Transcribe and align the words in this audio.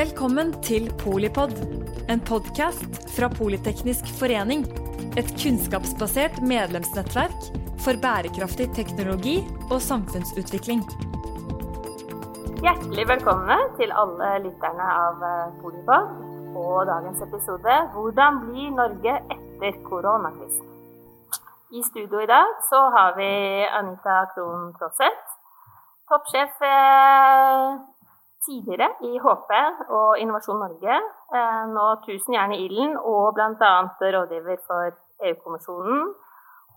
Velkommen 0.00 0.54
til 0.64 0.86
Polipod, 0.96 1.50
en 2.08 2.20
podkast 2.24 2.94
fra 3.12 3.26
Politeknisk 3.28 4.06
forening. 4.16 4.62
Et 5.20 5.28
kunnskapsbasert 5.42 6.38
medlemsnettverk 6.40 7.48
for 7.84 8.00
bærekraftig 8.00 8.70
teknologi 8.78 9.34
og 9.66 9.76
samfunnsutvikling. 9.84 10.80
Hjertelig 12.64 13.06
velkomne 13.12 13.58
til 13.76 13.92
alle 14.04 14.30
lytterne 14.46 14.88
av 15.02 15.20
eh, 15.32 15.52
Polipod 15.60 16.56
og 16.62 16.88
dagens 16.94 17.20
episode 17.28 17.76
'Hvordan 17.92 18.40
blir 18.46 18.72
Norge 18.80 19.14
etter 19.36 19.78
koronakrisen?' 19.90 20.72
I 21.76 21.84
studio 21.92 22.24
i 22.24 22.32
dag 22.36 22.56
så 22.72 22.80
har 22.96 23.16
vi 23.20 23.32
Anita 23.68 24.18
Krohn 24.32 24.72
Traaseth, 24.80 25.40
toppsjef 26.08 26.68
eh, 26.72 27.89
tidligere 28.46 28.88
i 29.06 29.18
HP 29.18 29.52
og 29.88 30.18
Innovasjon 30.20 30.60
Norge. 30.62 30.96
Eh, 31.34 31.62
nå 31.74 31.86
Tusen 32.06 32.36
jern 32.36 32.54
i 32.56 32.62
ilden 32.66 32.96
og 32.96 33.34
bl.a. 33.36 33.74
rådgiver 34.16 34.62
for 34.66 34.96
EU-kommisjonen 35.28 36.10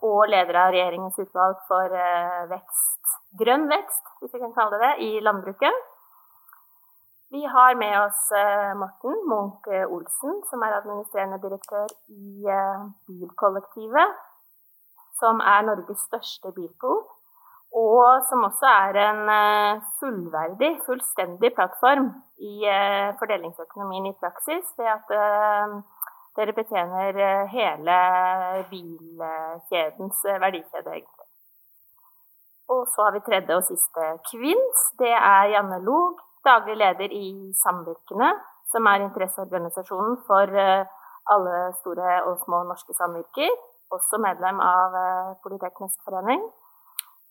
og 0.03 0.22
leder 0.27 0.59
av 0.59 0.73
regjeringens 0.76 1.20
utvalg 1.23 1.62
for 1.70 1.95
eh, 1.95 2.44
vekst, 2.52 3.17
grønn 3.39 3.70
vekst, 3.72 4.03
hvis 4.20 4.36
vi 4.36 4.44
kan 4.44 4.55
kalle 4.58 4.80
det 4.80 4.84
det, 4.84 4.94
i 5.08 5.23
landbruket. 5.23 5.81
Vi 7.34 7.41
har 7.49 7.80
med 7.80 7.95
oss 8.02 8.27
eh, 8.38 8.75
Morten 8.77 9.23
Munch 9.30 9.72
Olsen, 9.88 10.44
som 10.50 10.67
er 10.67 10.77
administrerende 10.81 11.39
direktør 11.41 11.88
i 12.11 12.45
Bilkollektivet, 13.08 14.22
som 15.17 15.39
er 15.39 15.66
Norges 15.70 16.03
største 16.09 16.52
bilpool 16.53 17.03
og 17.73 18.22
som 18.30 18.45
også 18.45 18.70
er 18.70 18.98
en 19.02 19.30
eh, 19.34 19.81
fullverdig, 20.00 20.76
fullstendig 20.86 21.50
plattform 21.55 22.12
i 22.38 22.67
eh, 22.70 23.09
fordelingsøkonomien 23.17 24.11
i 24.11 24.17
praksis, 24.22 24.67
ved 24.78 24.89
at 24.94 25.14
eh, 25.17 25.73
dere 26.38 26.53
betjener 26.53 27.17
hele 27.50 27.97
bilkjedens 28.70 30.22
verdikjede, 30.45 30.94
egentlig. 31.00 31.28
Og 32.73 32.88
så 32.94 33.06
har 33.06 33.14
vi 33.17 33.25
tredje 33.25 33.58
og 33.58 33.66
siste 33.66 34.08
kvinns. 34.30 34.86
Det 35.02 35.12
er 35.14 35.52
Janne 35.53 35.81
Log, 35.84 36.22
daglig 36.45 36.78
leder 36.78 37.14
i 37.14 37.53
Samvirkene, 37.58 38.31
som 38.72 38.90
er 38.90 39.06
interesseorganisasjonen 39.06 40.17
for 40.30 40.58
alle 41.34 41.59
store 41.81 42.17
og 42.30 42.42
små 42.45 42.64
norske 42.69 42.97
samvirker. 42.97 43.53
Også 43.94 44.17
medlem 44.17 44.58
av 44.64 44.97
Politeknisk 45.45 46.02
forening. 46.02 46.42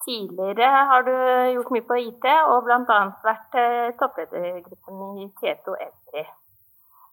Tidligere 0.05 0.69
har 0.91 1.03
du 1.07 1.15
gjort 1.55 1.71
mye 1.71 1.87
på 1.87 1.99
IT, 2.09 2.25
og 2.51 2.65
bl.a. 2.67 3.01
vært 3.23 3.59
eh, 3.61 3.91
toppledergruppen 4.01 5.19
i 5.23 5.29
Tieto 5.39 5.77
Evry. 5.79 6.25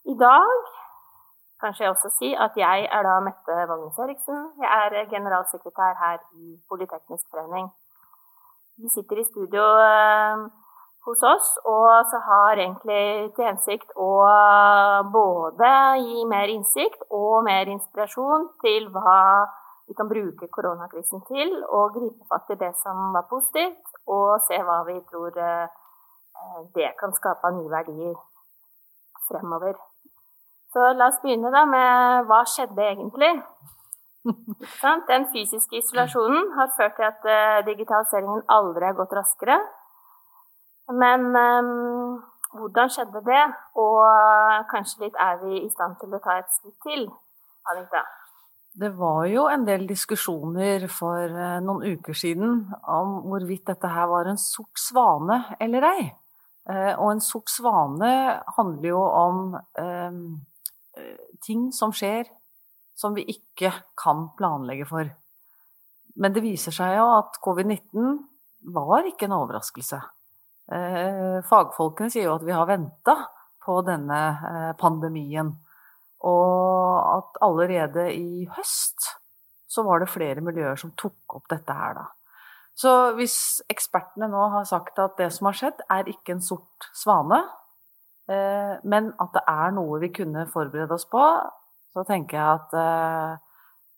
I 0.09 0.16
dag 0.18 0.72
kanskje 1.62 1.84
jeg 1.84 1.92
også 1.92 2.09
si 2.16 2.31
at 2.46 2.56
jeg 2.58 2.88
er 2.88 3.04
da 3.06 3.20
Mette 3.22 3.58
Vagnes 3.70 4.00
Eriksen. 4.00 4.40
Jeg 4.64 4.70
er 4.86 5.12
generalsekretær 5.12 6.00
her 6.00 6.18
i 6.40 6.56
Politeknisk 6.70 7.28
forening. 7.30 7.70
Vi 8.80 8.90
sitter 8.90 9.20
i 9.20 9.28
studio 9.28 9.66
eh, 9.84 10.50
hos 11.06 11.24
oss, 11.34 11.50
og 11.66 11.90
så 12.09 12.20
har 12.26 12.58
egentlig 12.58 13.31
til 13.36 13.50
hensikt 13.52 13.94
å 14.00 14.12
både 15.14 15.72
gi 16.08 16.26
mer 16.34 16.52
innsikt 16.53 17.06
og 17.09 17.44
mer 17.46 17.70
inspirasjon 17.70 18.50
til 18.64 18.88
hva 18.96 19.20
vi 19.90 19.95
kan 19.98 20.09
bruke 20.09 20.48
koronakrisen 20.54 21.23
til 21.26 21.54
å 21.66 21.88
gripe 21.94 22.28
fatt 22.30 22.52
i 22.54 22.58
det 22.62 22.76
som 22.78 23.09
var 23.16 23.26
positivt, 23.30 23.96
og 24.06 24.38
se 24.46 24.59
hva 24.62 24.84
vi 24.86 25.00
tror 25.09 25.34
eh, 25.42 25.80
det 26.76 26.92
kan 27.00 27.16
skape 27.18 27.50
av 27.50 27.58
nye 27.58 27.72
verdier 27.72 28.14
fremover. 29.26 29.73
Så 30.70 30.92
la 30.94 31.09
oss 31.09 31.18
begynne 31.23 31.50
da 31.54 31.66
med 31.66 32.30
hva 32.30 32.44
skjedde 32.46 32.86
egentlig? 32.86 33.31
Den 35.09 35.25
fysiske 35.34 35.81
isolasjonen 35.81 36.52
har 36.59 36.69
ført 36.78 36.97
til 37.00 37.09
at 37.09 37.25
eh, 37.25 37.66
digitaliseringen 37.72 38.46
aldri 38.59 38.92
har 38.92 38.97
gått 39.00 39.18
raskere. 39.18 39.58
Men 40.94 41.34
um, 41.34 42.22
hvordan 42.53 42.94
skjedde 42.94 43.25
det? 43.25 43.42
Og 43.81 44.69
kanskje 44.69 45.08
litt 45.08 45.18
er 45.18 45.42
vi 45.42 45.63
i 45.63 45.74
stand 45.74 45.97
til 46.02 46.13
å 46.13 46.22
ta 46.22 46.38
et 46.44 46.58
skritt 46.59 46.78
til, 46.86 47.09
Anita? 47.74 48.06
Det 48.79 48.90
var 48.95 49.25
jo 49.28 49.44
en 49.51 49.66
del 49.67 49.84
diskusjoner 49.90 50.85
for 50.94 51.25
eh, 51.28 51.57
noen 51.59 51.97
uker 51.97 52.16
siden 52.16 52.62
om 52.88 53.17
hvorvidt 53.28 53.66
dette 53.67 53.90
her 53.91 54.07
var 54.07 54.29
en 54.29 54.40
sort 54.40 54.79
svane 54.79 55.41
eller 55.59 55.88
ei. 55.90 56.06
Eh, 56.69 56.94
og 56.94 57.09
en 57.12 57.23
sort 57.23 57.51
svane 57.51 58.12
handler 58.56 58.88
jo 58.88 59.01
om 59.03 59.41
eh, 59.84 60.22
ting 61.44 61.68
som 61.75 61.91
skjer 61.91 62.29
som 62.95 63.18
vi 63.18 63.25
ikke 63.34 63.73
kan 64.00 64.29
planlegge 64.39 64.88
for. 64.88 65.12
Men 66.16 66.35
det 66.35 66.45
viser 66.45 66.75
seg 66.75 66.95
jo 67.01 67.12
at 67.18 67.35
covid-19 67.44 68.16
var 68.75 69.07
ikke 69.07 69.28
en 69.28 69.38
overraskelse. 69.39 70.00
Fagfolkene 71.47 72.12
sier 72.12 72.28
jo 72.28 72.34
at 72.35 72.44
vi 72.45 72.53
har 72.53 72.68
venta 72.68 73.16
på 73.63 73.79
denne 73.88 74.19
pandemien. 74.78 75.53
Og 76.28 77.18
at 77.18 77.40
allerede 77.46 78.09
i 78.16 78.46
høst 78.57 79.12
så 79.69 79.84
var 79.85 80.02
det 80.02 80.09
flere 80.12 80.41
miljøer 80.44 80.80
som 80.80 80.91
tok 80.97 81.38
opp 81.38 81.46
dette 81.52 81.75
her, 81.75 82.00
da. 82.00 82.07
Så 82.80 82.91
hvis 83.18 83.35
ekspertene 83.69 84.30
nå 84.31 84.46
har 84.53 84.66
sagt 84.68 85.00
at 85.03 85.18
det 85.19 85.30
som 85.35 85.50
har 85.50 85.57
skjedd, 85.59 85.81
er 85.91 86.07
ikke 86.09 86.38
en 86.38 86.44
sort 86.44 86.88
svane, 86.96 87.41
eh, 88.31 88.75
men 88.88 89.12
at 89.19 89.34
det 89.35 89.44
er 89.52 89.74
noe 89.75 90.00
vi 90.00 90.12
kunne 90.16 90.46
forberede 90.52 90.96
oss 90.96 91.06
på, 91.12 91.24
så 91.94 92.06
tenker 92.07 92.40
jeg 92.40 92.62
at 92.62 92.78
eh, 92.80 93.34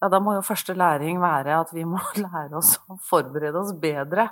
ja, 0.02 0.10
da 0.10 0.20
må 0.24 0.34
jo 0.34 0.46
første 0.46 0.74
læring 0.74 1.22
være 1.22 1.60
at 1.62 1.74
vi 1.78 1.86
må 1.86 2.02
lære 2.24 2.58
oss 2.58 2.80
å 2.90 2.98
forberede 3.06 3.62
oss 3.62 3.76
bedre 3.78 4.32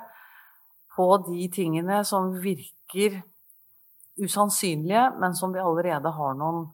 på 0.96 1.06
de 1.28 1.46
tingene 1.54 2.02
som 2.04 2.32
virker 2.42 3.20
usannsynlige, 4.20 5.06
men 5.22 5.36
som 5.38 5.54
vi 5.54 5.62
allerede 5.62 6.10
har 6.12 6.34
noen 6.36 6.66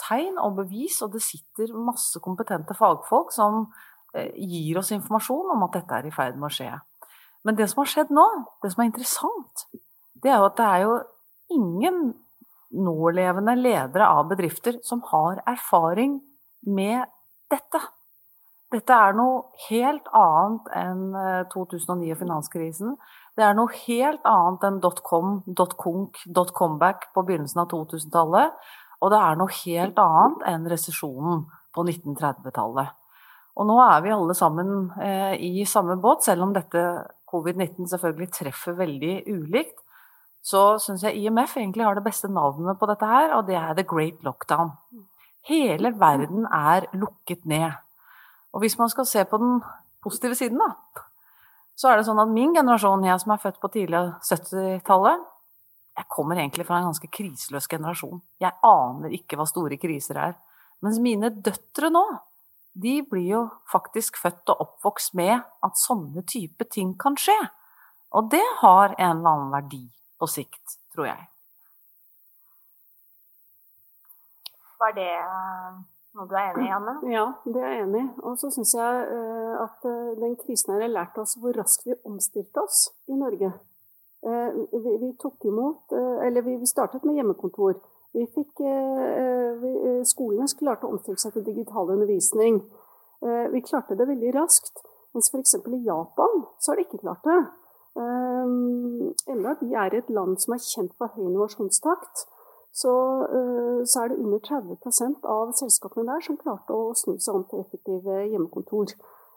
tegn 0.00 0.38
og 0.42 0.58
bevis, 0.60 1.00
og 1.04 1.14
det 1.14 1.22
sitter 1.24 1.72
masse 1.76 2.20
kompetente 2.24 2.76
fagfolk 2.76 3.32
som 3.34 3.66
eh, 4.14 4.32
gir 4.36 4.80
oss 4.80 4.92
informasjon 4.96 5.54
om 5.54 5.66
at 5.68 5.80
dette 5.80 5.98
er 5.98 6.08
i 6.08 6.14
ferd 6.14 6.38
med 6.38 6.50
å 6.50 6.54
skje. 6.58 6.70
Men 7.46 7.58
det 7.58 7.68
som 7.70 7.82
har 7.82 7.90
skjedd 7.92 8.14
nå, 8.14 8.26
det 8.62 8.72
som 8.72 8.82
er 8.82 8.90
interessant, 8.90 9.66
det 10.22 10.32
er 10.32 10.40
jo 10.40 10.48
at 10.48 10.56
det 10.58 10.70
er 10.70 10.86
jo 10.86 10.94
ingen 11.56 12.00
nålevende 12.76 13.54
ledere 13.58 14.08
av 14.08 14.26
bedrifter 14.30 14.80
som 14.84 15.02
har 15.12 15.38
erfaring 15.46 16.18
med 16.66 17.06
dette. 17.52 17.80
Dette 18.74 18.96
er 18.98 19.14
noe 19.14 19.44
helt 19.68 20.08
annet 20.16 20.72
enn 20.74 21.04
2009 21.52 22.08
eh, 22.08 22.16
og 22.16 22.20
finanskrisen. 22.24 22.96
Det 23.38 23.44
er 23.46 23.54
noe 23.54 23.70
helt 23.84 24.24
annet 24.26 24.66
enn 24.66 24.80
dotcom, 24.82 25.38
dotconk, 25.46 26.18
dotcomback 26.26 27.10
på 27.14 27.22
begynnelsen 27.28 27.62
av 27.62 27.70
2000-tallet. 27.70 28.56
Og 29.02 29.12
det 29.12 29.18
er 29.20 29.38
noe 29.38 29.52
helt 29.62 29.98
annet 30.00 30.46
enn 30.50 30.68
resesjonen 30.70 31.44
på 31.74 31.84
1930-tallet. 31.84 32.94
Og 33.56 33.68
nå 33.68 33.76
er 33.80 34.02
vi 34.04 34.12
alle 34.12 34.36
sammen 34.36 34.90
eh, 35.00 35.34
i 35.40 35.64
samme 35.68 35.96
båt, 36.00 36.24
selv 36.26 36.44
om 36.44 36.52
dette 36.56 36.82
covid-19 37.30 37.88
selvfølgelig 37.92 38.32
treffer 38.34 38.76
veldig 38.76 39.14
ulikt. 39.32 39.78
Så 40.46 40.76
syns 40.82 41.02
jeg 41.02 41.18
IMF 41.18 41.56
egentlig 41.56 41.84
har 41.84 41.96
det 41.96 42.04
beste 42.06 42.30
navnet 42.30 42.78
på 42.78 42.88
dette 42.90 43.08
her, 43.08 43.32
og 43.38 43.48
det 43.48 43.56
er 43.58 43.72
The 43.74 43.86
Great 43.88 44.20
Lockdown. 44.26 44.70
Hele 45.48 45.92
verden 45.98 46.46
er 46.52 46.86
lukket 46.94 47.44
ned. 47.48 47.72
Og 48.54 48.62
hvis 48.62 48.78
man 48.78 48.92
skal 48.92 49.08
se 49.08 49.24
på 49.24 49.40
den 49.42 49.58
positive 50.04 50.36
siden, 50.38 50.60
da, 50.62 51.02
så 51.76 51.90
er 51.90 51.98
det 51.98 52.06
sånn 52.08 52.20
at 52.22 52.30
min 52.32 52.54
generasjon, 52.56 53.04
jeg 53.04 53.20
som 53.20 53.34
er 53.34 53.42
født 53.42 53.58
på 53.60 53.72
tidlig 53.74 54.00
70-tallet, 54.24 55.24
jeg 55.96 56.08
kommer 56.12 56.36
egentlig 56.36 56.66
fra 56.68 56.78
en 56.80 56.90
ganske 56.90 57.08
kriseløs 57.08 57.68
generasjon. 57.72 58.20
Jeg 58.42 58.52
aner 58.66 59.14
ikke 59.16 59.38
hva 59.38 59.46
store 59.48 59.78
kriser 59.80 60.18
er. 60.20 60.34
Mens 60.84 61.00
mine 61.00 61.30
døtre 61.32 61.88
nå, 61.92 62.04
de 62.76 62.98
blir 63.08 63.28
jo 63.30 63.44
faktisk 63.72 64.18
født 64.20 64.52
og 64.52 64.60
oppvokst 64.66 65.14
med 65.16 65.38
at 65.40 65.80
sånne 65.80 66.24
type 66.28 66.68
ting 66.68 66.92
kan 67.00 67.16
skje. 67.16 67.36
Og 68.12 68.28
det 68.32 68.44
har 68.60 68.92
en 68.98 69.16
eller 69.16 69.30
annen 69.30 69.54
verdi 69.54 69.86
på 70.20 70.28
sikt, 70.28 70.76
tror 70.92 71.08
jeg. 71.08 71.24
Var 74.76 74.92
det 74.98 75.08
eh, 75.08 75.78
noe 76.18 76.28
du 76.28 76.34
er 76.36 76.50
enig 76.50 76.66
i, 76.66 76.74
Anne? 76.76 76.94
Ja, 77.08 77.24
det 77.48 77.62
er 77.62 77.72
jeg 77.72 77.86
enig 77.86 78.02
i. 78.02 78.10
Og 78.28 78.36
så 78.40 78.50
syns 78.52 78.74
jeg 78.76 79.06
eh, 79.16 79.54
at 79.64 79.88
eh, 79.88 80.12
den 80.20 80.36
krisen 80.42 80.74
her 80.74 80.84
har 80.84 80.92
lært 80.92 81.16
oss 81.22 81.38
hvor 81.40 81.56
raskt 81.56 81.88
vi 81.88 81.96
omstilte 82.04 82.60
oss 82.60 82.90
i 83.08 83.16
Norge. 83.16 83.54
Eh, 84.26 84.80
vi, 84.82 84.96
vi, 85.00 85.12
tok 85.22 85.44
imot 85.44 85.92
eh, 85.92 86.26
Eller 86.26 86.42
vi 86.42 86.66
startet 86.66 87.04
med 87.04 87.14
hjemmekontor. 87.14 87.76
Vi 88.12 88.24
fikk, 88.34 88.62
eh, 88.64 90.02
skolene 90.08 90.48
klarte 90.58 90.88
å 90.88 90.94
omstille 90.94 91.20
seg 91.20 91.34
til 91.36 91.44
digital 91.46 91.92
undervisning. 91.92 92.62
Vi 93.52 93.60
klarte 93.64 93.96
det 93.96 94.06
veldig 94.08 94.32
raskt. 94.36 94.82
Mens 95.14 95.28
f.eks. 95.32 95.54
i 95.72 95.78
Japan 95.84 96.42
så 96.60 96.72
har 96.72 96.78
de 96.78 96.84
ikke 96.84 97.00
klart 97.00 97.24
det. 97.24 97.36
Enda 97.96 99.54
de 99.60 99.68
er 99.72 99.96
et 99.96 100.10
land 100.12 100.36
som 100.40 100.54
er 100.54 100.64
kjent 100.64 100.92
for 100.98 101.12
høy 101.16 101.24
innovasjonstakt, 101.24 102.26
så, 102.76 102.92
så, 103.88 104.02
er 104.02 104.12
det 104.12 104.18
under 104.20 104.42
30% 104.44 105.24
av 105.32 105.54
selskapene 105.56 106.04
der 106.10 106.24
som 106.28 106.36
klarte 106.40 106.76
å 106.76 106.92
snu 106.96 107.16
seg 107.16 107.38
om 107.38 107.46
til 107.48 107.64
effektive 107.64 108.20
hjemmekontor. 108.28 108.92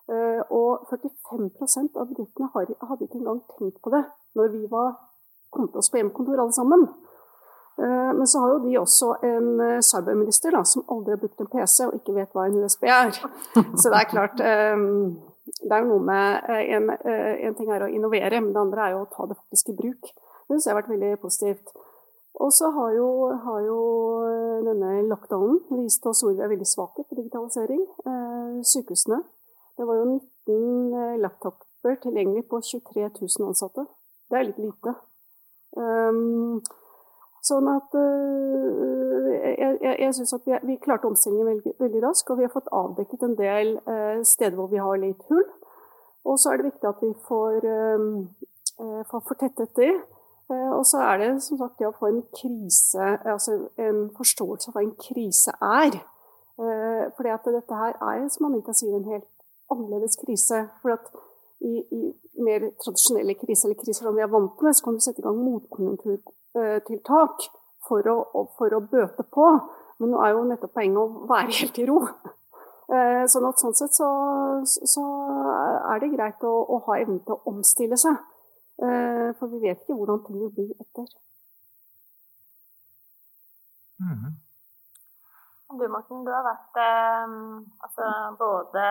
Og 0.10 0.88
45% 0.90 2.00
av 2.02 2.08
bedriftene 2.10 2.50
hadde 2.54 3.06
ikke 3.06 3.20
engang 3.20 3.44
tenkt 3.54 3.78
på 3.84 3.92
det 3.94 4.04
når 4.38 4.52
vi 4.56 4.64
var 4.72 4.96
til 5.54 5.78
oss 5.78 5.90
på 5.92 6.00
hjemmekontor 6.00 6.42
alle 6.42 6.56
sammen. 6.56 6.88
Men 7.80 8.28
så 8.28 8.42
har 8.42 8.56
jo 8.56 8.64
de 8.64 8.74
også 8.80 9.12
en 9.24 9.50
cyberminister 9.86 10.56
da, 10.56 10.64
som 10.68 10.84
aldri 10.92 11.14
har 11.14 11.22
brukt 11.22 11.44
en 11.44 11.52
PC 11.52 11.86
og 11.86 12.00
ikke 12.00 12.16
vet 12.18 12.34
hva 12.34 12.48
en 12.50 12.58
USB 12.64 12.88
er. 12.90 13.14
Så 13.80 13.92
det 13.92 14.00
er 14.00 14.10
klart 14.10 14.42
Det 14.42 15.78
er 15.78 15.86
noe 15.88 16.02
med 16.10 16.50
en, 16.66 16.90
en 16.90 17.56
ting 17.58 17.70
er 17.70 17.86
å 17.86 17.92
innovere, 17.94 18.42
men 18.42 18.52
det 18.56 18.64
andre 18.66 18.88
er 18.88 18.98
jo 18.98 19.06
å 19.06 19.12
ta 19.14 19.30
det 19.30 19.38
faktisk 19.38 19.72
i 19.72 19.78
bruk. 19.78 20.12
Det 20.50 20.58
syns 20.58 20.66
jeg 20.66 20.74
har 20.74 20.82
vært 20.82 20.94
veldig 20.96 21.14
positivt. 21.22 21.74
Og 22.40 22.54
så 22.54 22.70
har 22.72 22.94
har 23.46 23.60
jo, 23.62 23.80
eh, 24.26 24.64
denne 24.66 25.08
lockdownen 25.10 25.60
vist 25.84 26.06
oss 26.06 26.24
hvor 26.24 26.34
vi 26.34 26.42
er 26.42 26.48
veldig 26.48 26.68
svake 26.68 27.04
på 27.04 27.16
digitalisering. 27.16 27.82
Eh, 28.06 28.62
sykehusene. 28.64 29.24
Det 29.80 29.88
var 29.88 29.96
jo 29.96 30.06
19 30.06 30.94
eh, 30.94 31.20
laptoper 31.24 31.96
tilgjengelig 32.04 32.44
på 32.52 32.60
23 32.62 33.10
000 33.22 33.48
ansatte. 33.48 33.86
Det 34.28 34.38
er 34.38 34.50
litt 34.50 34.60
lite. 34.60 34.94
Um, 35.80 36.60
sånn 37.46 37.70
at 37.72 37.94
uh, 37.94 39.30
Jeg, 39.30 39.78
jeg, 39.80 39.94
jeg 40.02 40.16
syns 40.18 40.34
at 40.36 40.48
vi, 40.50 40.58
vi, 40.66 40.76
klarte 40.84 41.08
omstillingen 41.08 41.48
veldig, 41.48 41.74
veldig 41.80 42.02
raskt, 42.04 42.32
og 42.34 42.42
vi 42.42 42.48
har 42.48 42.52
fått 42.52 42.72
avdekket 42.76 43.24
en 43.24 43.38
del 43.40 43.72
uh, 43.88 44.20
steder 44.28 44.58
hvor 44.60 44.68
vi 44.74 44.84
har 44.84 45.00
litt 45.00 45.24
hull. 45.32 45.48
Og 46.28 46.36
så 46.42 46.52
er 46.52 46.60
det 46.60 46.74
viktig 46.74 46.92
at 46.92 47.00
vi 47.06 47.14
får, 47.30 47.70
uh, 47.72 49.02
får 49.08 49.26
fortettet. 49.32 49.80
Eh, 50.50 50.70
og 50.76 50.84
så 50.90 51.06
er 51.06 51.22
det 51.22 51.34
som 51.46 51.60
sagt 51.62 51.80
det 51.80 51.88
å 51.88 51.96
få 51.96 52.10
en 52.10 52.24
krise, 52.34 53.08
altså 53.22 53.70
en 53.80 54.08
forståelse 54.18 54.72
av 54.72 54.76
hva 54.76 54.84
en 54.84 54.96
krise 55.00 55.54
er. 55.62 56.00
Fordi 57.16 57.30
at 57.32 57.46
dette 57.54 57.78
her 57.78 57.94
er, 58.02 58.24
som 58.34 58.50
Anita 58.50 58.74
sier, 58.76 58.98
en 58.98 59.12
helt 59.14 59.30
annerledes 59.74 60.18
krise. 60.22 60.66
For 60.82 60.96
at 60.96 61.06
i, 61.60 61.84
i 61.92 62.02
mer 62.44 62.70
tradisjonelle 62.84 63.36
kriser, 63.40 63.70
eller 63.70 63.80
kriser 63.82 64.06
som 64.06 64.16
vi 64.16 64.24
er 64.24 64.32
vant 64.32 64.62
med, 64.64 64.76
så 64.76 64.86
kan 64.86 64.96
du 64.96 65.04
sette 65.04 65.22
i 65.22 65.26
gang 65.28 65.40
motkonjunkturtiltak 65.44 67.36
for 67.88 68.12
å, 68.12 68.18
for 68.58 68.76
å 68.76 68.82
bøte 68.84 69.24
på. 69.28 69.48
Men 70.00 70.14
nå 70.14 70.18
er 70.24 70.36
jo 70.36 70.48
nettopp 70.48 70.76
poenget 70.78 71.02
å 71.02 71.28
være 71.30 71.58
helt 71.62 71.82
i 71.82 71.88
ro. 71.90 72.02
Eh, 72.90 73.24
sånn 73.30 73.46
at 73.46 73.62
sånn 73.62 73.76
sett 73.78 73.94
så, 73.94 74.08
så 74.66 75.04
er 75.94 76.00
det 76.02 76.08
greit 76.10 76.42
å, 76.42 76.54
å 76.74 76.80
ha 76.88 76.96
evnen 76.98 77.20
til 77.22 77.36
å 77.36 77.52
omstille 77.52 78.00
seg. 78.02 78.16
Eh, 78.82 79.28
for 79.38 79.52
vi 79.52 79.60
vet 79.62 79.84
ikke 79.84 79.94
hvordan 79.94 80.24
ting 80.26 80.40
vil 80.42 80.50
bli 80.56 80.66
etter. 80.74 81.06
Mm. 84.02 84.40
Du 85.70 85.86
Morten, 85.86 86.24
du 86.26 86.32
har 86.34 86.42
vært 86.42 86.78
eh, 86.82 87.34
altså, 87.86 88.06
både 88.40 88.86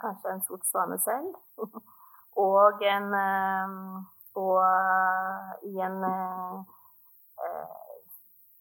kanskje 0.00 0.32
en 0.32 0.40
sort 0.42 0.64
svane 0.66 0.96
selv 0.98 1.36
og 2.46 2.82
en 2.82 3.14
eh, 3.14 3.76
og 4.36 4.58
i 5.70 5.78
en 5.86 6.02
eh, 6.08 6.56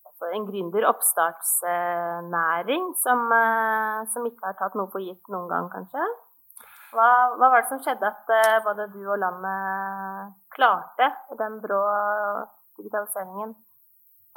altså 0.06 0.29
en 0.29 0.45
gründer, 0.45 0.85
oppstartsnæring, 0.91 2.85
som, 3.01 3.25
eh, 3.33 4.06
som, 4.13 4.29
ikke 4.29 4.45
har 4.45 4.57
tatt 4.62 4.77
noe 4.77 4.94
for 4.94 5.01
gitt 5.01 5.25
noen 5.33 5.50
gang, 5.50 5.65
kanskje? 5.73 6.06
Hva, 6.94 7.09
hva, 7.33 7.50
var 7.50 7.57
det 7.63 7.71
som 7.73 7.81
skjedde 7.81 8.07
at 8.07 8.29
uh, 8.29 8.63
både 8.63 8.85
du 8.94 9.01
og 9.03 9.17
landet 9.19 10.38
klarte 10.53 11.09
den 11.41 11.57
brå 11.65 11.81
digitaliseringen 12.77 13.57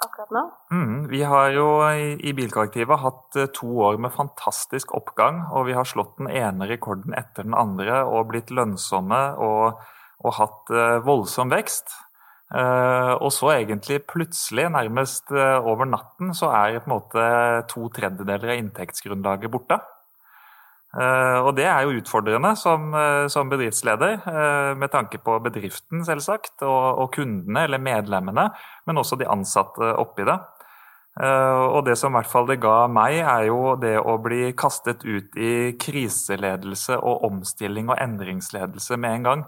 akkurat 0.05 0.33
nå? 0.35 0.43
Mm, 0.73 0.97
vi 1.11 1.23
har 1.27 1.53
jo 1.55 1.69
i, 1.91 2.33
Bilkollektivet 2.37 3.03
hatt 3.03 3.39
uh, 3.39 3.47
to 3.55 3.69
år 3.87 4.01
med 4.03 4.15
fantastisk 4.15 4.95
oppgang. 4.99 5.45
Og 5.53 5.69
vi 5.69 5.77
har 5.79 5.89
slått 5.89 6.17
den 6.21 6.31
ene 6.31 6.69
rekorden 6.71 7.17
etter 7.19 7.47
den 7.49 7.57
andre 7.59 8.03
og 8.07 8.31
blitt 8.33 8.53
lønnsomme 8.55 9.23
og, 9.45 9.81
og 10.25 10.37
hatt 10.41 10.75
uh, 10.75 10.99
voldsom 11.07 11.55
vekst. 11.55 11.97
og 12.49 13.29
så 13.29 13.51
egentlig 13.53 13.99
plutselig, 14.09 14.71
nærmest 14.73 15.29
over 15.37 15.85
natten, 15.85 16.31
så 16.33 16.49
er 16.49 16.79
på 16.81 16.89
en 16.89 16.95
måte 16.95 17.25
to 17.69 17.91
tredjedeler 17.93 18.55
av 18.55 18.63
inntektsgrunnlaget 18.63 19.53
borte. 19.53 19.77
Uh, 20.89 21.45
og 21.45 21.51
det 21.59 21.67
er 21.69 21.85
jo 21.85 21.99
utfordrende 21.99 22.55
som, 22.57 22.87
uh, 22.97 23.27
som 23.29 23.51
bedriftsleder, 23.51 24.23
uh, 24.25 24.73
med 24.79 24.89
tanke 24.89 25.21
på 25.21 25.35
bedriften, 25.45 26.01
selvsagt, 26.07 26.63
og, 26.65 27.03
og, 27.03 27.11
kundene, 27.13 27.67
eller 27.67 27.83
medlemmene, 27.83 28.47
men 28.89 29.01
også 29.01 29.19
de 29.21 29.29
ansatte 29.29 29.93
oppi 30.01 30.25
det. 30.29 30.39
og 31.19 31.81
det 31.85 31.97
som 31.99 32.13
i 32.13 32.15
hvert 32.15 32.31
fall 32.31 32.47
det 32.47 32.61
ga 32.63 32.87
meg, 32.87 33.17
er 33.27 33.49
jo 33.49 33.73
det 33.81 33.97
å 33.99 34.13
bli 34.23 34.53
kastet 34.55 35.03
ut 35.03 35.35
i 35.35 35.73
kriseledelse 35.75 36.95
og 36.95 37.25
omstilling 37.27 37.91
og 37.91 37.99
endringsledelse 37.99 38.97
med 38.97 39.17
en 39.17 39.27
gang. 39.27 39.43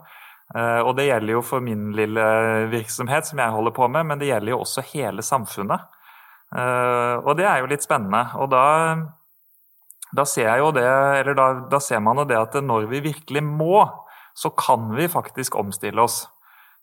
og 0.83 0.97
det 0.99 1.07
gjelder 1.07 1.33
jo 1.33 1.43
for 1.47 1.63
min 1.63 1.93
lille 1.95 2.25
virksomhet, 2.73 3.27
som 3.27 3.39
jeg 3.39 3.55
holder 3.55 3.71
på 3.71 3.87
med, 3.87 4.07
men 4.07 4.19
det 4.19 4.33
gjelder 4.33 4.51
jo 4.51 4.59
også 4.65 4.83
hele 4.91 5.23
samfunnet. 5.23 5.87
og 7.23 7.37
det 7.39 7.47
er 7.47 7.61
jo 7.61 7.71
litt 7.71 7.87
spennende. 7.87 8.27
og 8.35 8.51
da 8.51 8.67
da 10.17 10.27
ser, 10.27 10.51
det, 10.75 11.35
da, 11.39 11.49
da 11.71 11.81
ser 11.81 12.03
man 12.03 12.23
jo 12.23 12.27
det 12.29 12.39
at 12.39 12.59
når 12.65 12.89
vi 12.91 13.03
virkelig 13.11 13.43
må, 13.47 13.85
så 14.35 14.51
kan 14.57 14.91
vi 14.97 15.09
faktisk 15.11 15.59
omstille 15.59 16.03
oss. 16.03 16.25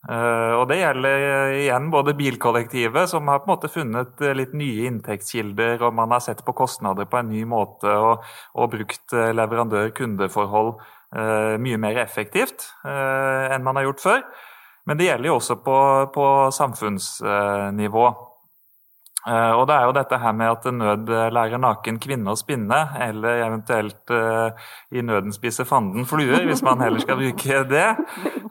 Uh, 0.06 0.54
og 0.60 0.68
Det 0.70 0.78
gjelder 0.78 1.24
uh, 1.26 1.56
igjen 1.58 1.88
både 1.90 2.14
bilkollektivet, 2.14 3.10
som 3.10 3.26
har 3.28 3.40
på 3.42 3.48
en 3.48 3.52
måte 3.56 3.70
funnet 3.72 4.20
uh, 4.22 4.30
litt 4.36 4.54
nye 4.56 4.86
inntektskilder, 4.86 5.82
og 5.82 5.96
man 5.98 6.14
har 6.14 6.22
sett 6.22 6.44
på 6.46 6.54
kostnader 6.56 7.08
på 7.10 7.18
en 7.18 7.32
ny 7.32 7.42
måte 7.48 7.90
og, 7.90 8.22
og 8.54 8.70
brukt 8.76 9.12
leverandør-kundeforhold 9.12 10.78
mye 11.08 11.78
mer 11.80 11.96
effektivt 12.02 12.66
enn 12.84 13.62
man 13.64 13.78
har 13.78 13.86
gjort 13.86 14.02
før. 14.02 14.18
Men 14.84 14.98
det 15.00 15.06
gjelder 15.06 15.30
jo 15.30 15.36
også 15.38 15.54
på, 15.64 15.76
på 16.12 16.24
samfunnsnivå. 16.52 18.02
Eh, 19.26 19.52
og 19.58 19.64
det 19.66 19.74
er 19.74 19.88
jo 19.88 19.94
dette 19.96 20.18
her 20.22 20.34
med 20.36 20.50
at 20.52 20.66
nød 20.70 21.10
lærer 21.34 21.60
naken 21.60 21.98
kvinne 22.00 22.32
å 22.32 22.38
spinne, 22.38 22.78
eller 23.02 23.42
eventuelt 23.48 24.12
uh, 24.14 24.54
i 24.94 25.02
nøden 25.02 25.34
spise 25.34 25.66
fanden 25.68 26.06
fluer, 26.08 26.44
hvis 26.46 26.62
man 26.62 26.80
heller 26.84 27.02
skal 27.02 27.18
bruke 27.18 27.64
det. 27.68 27.88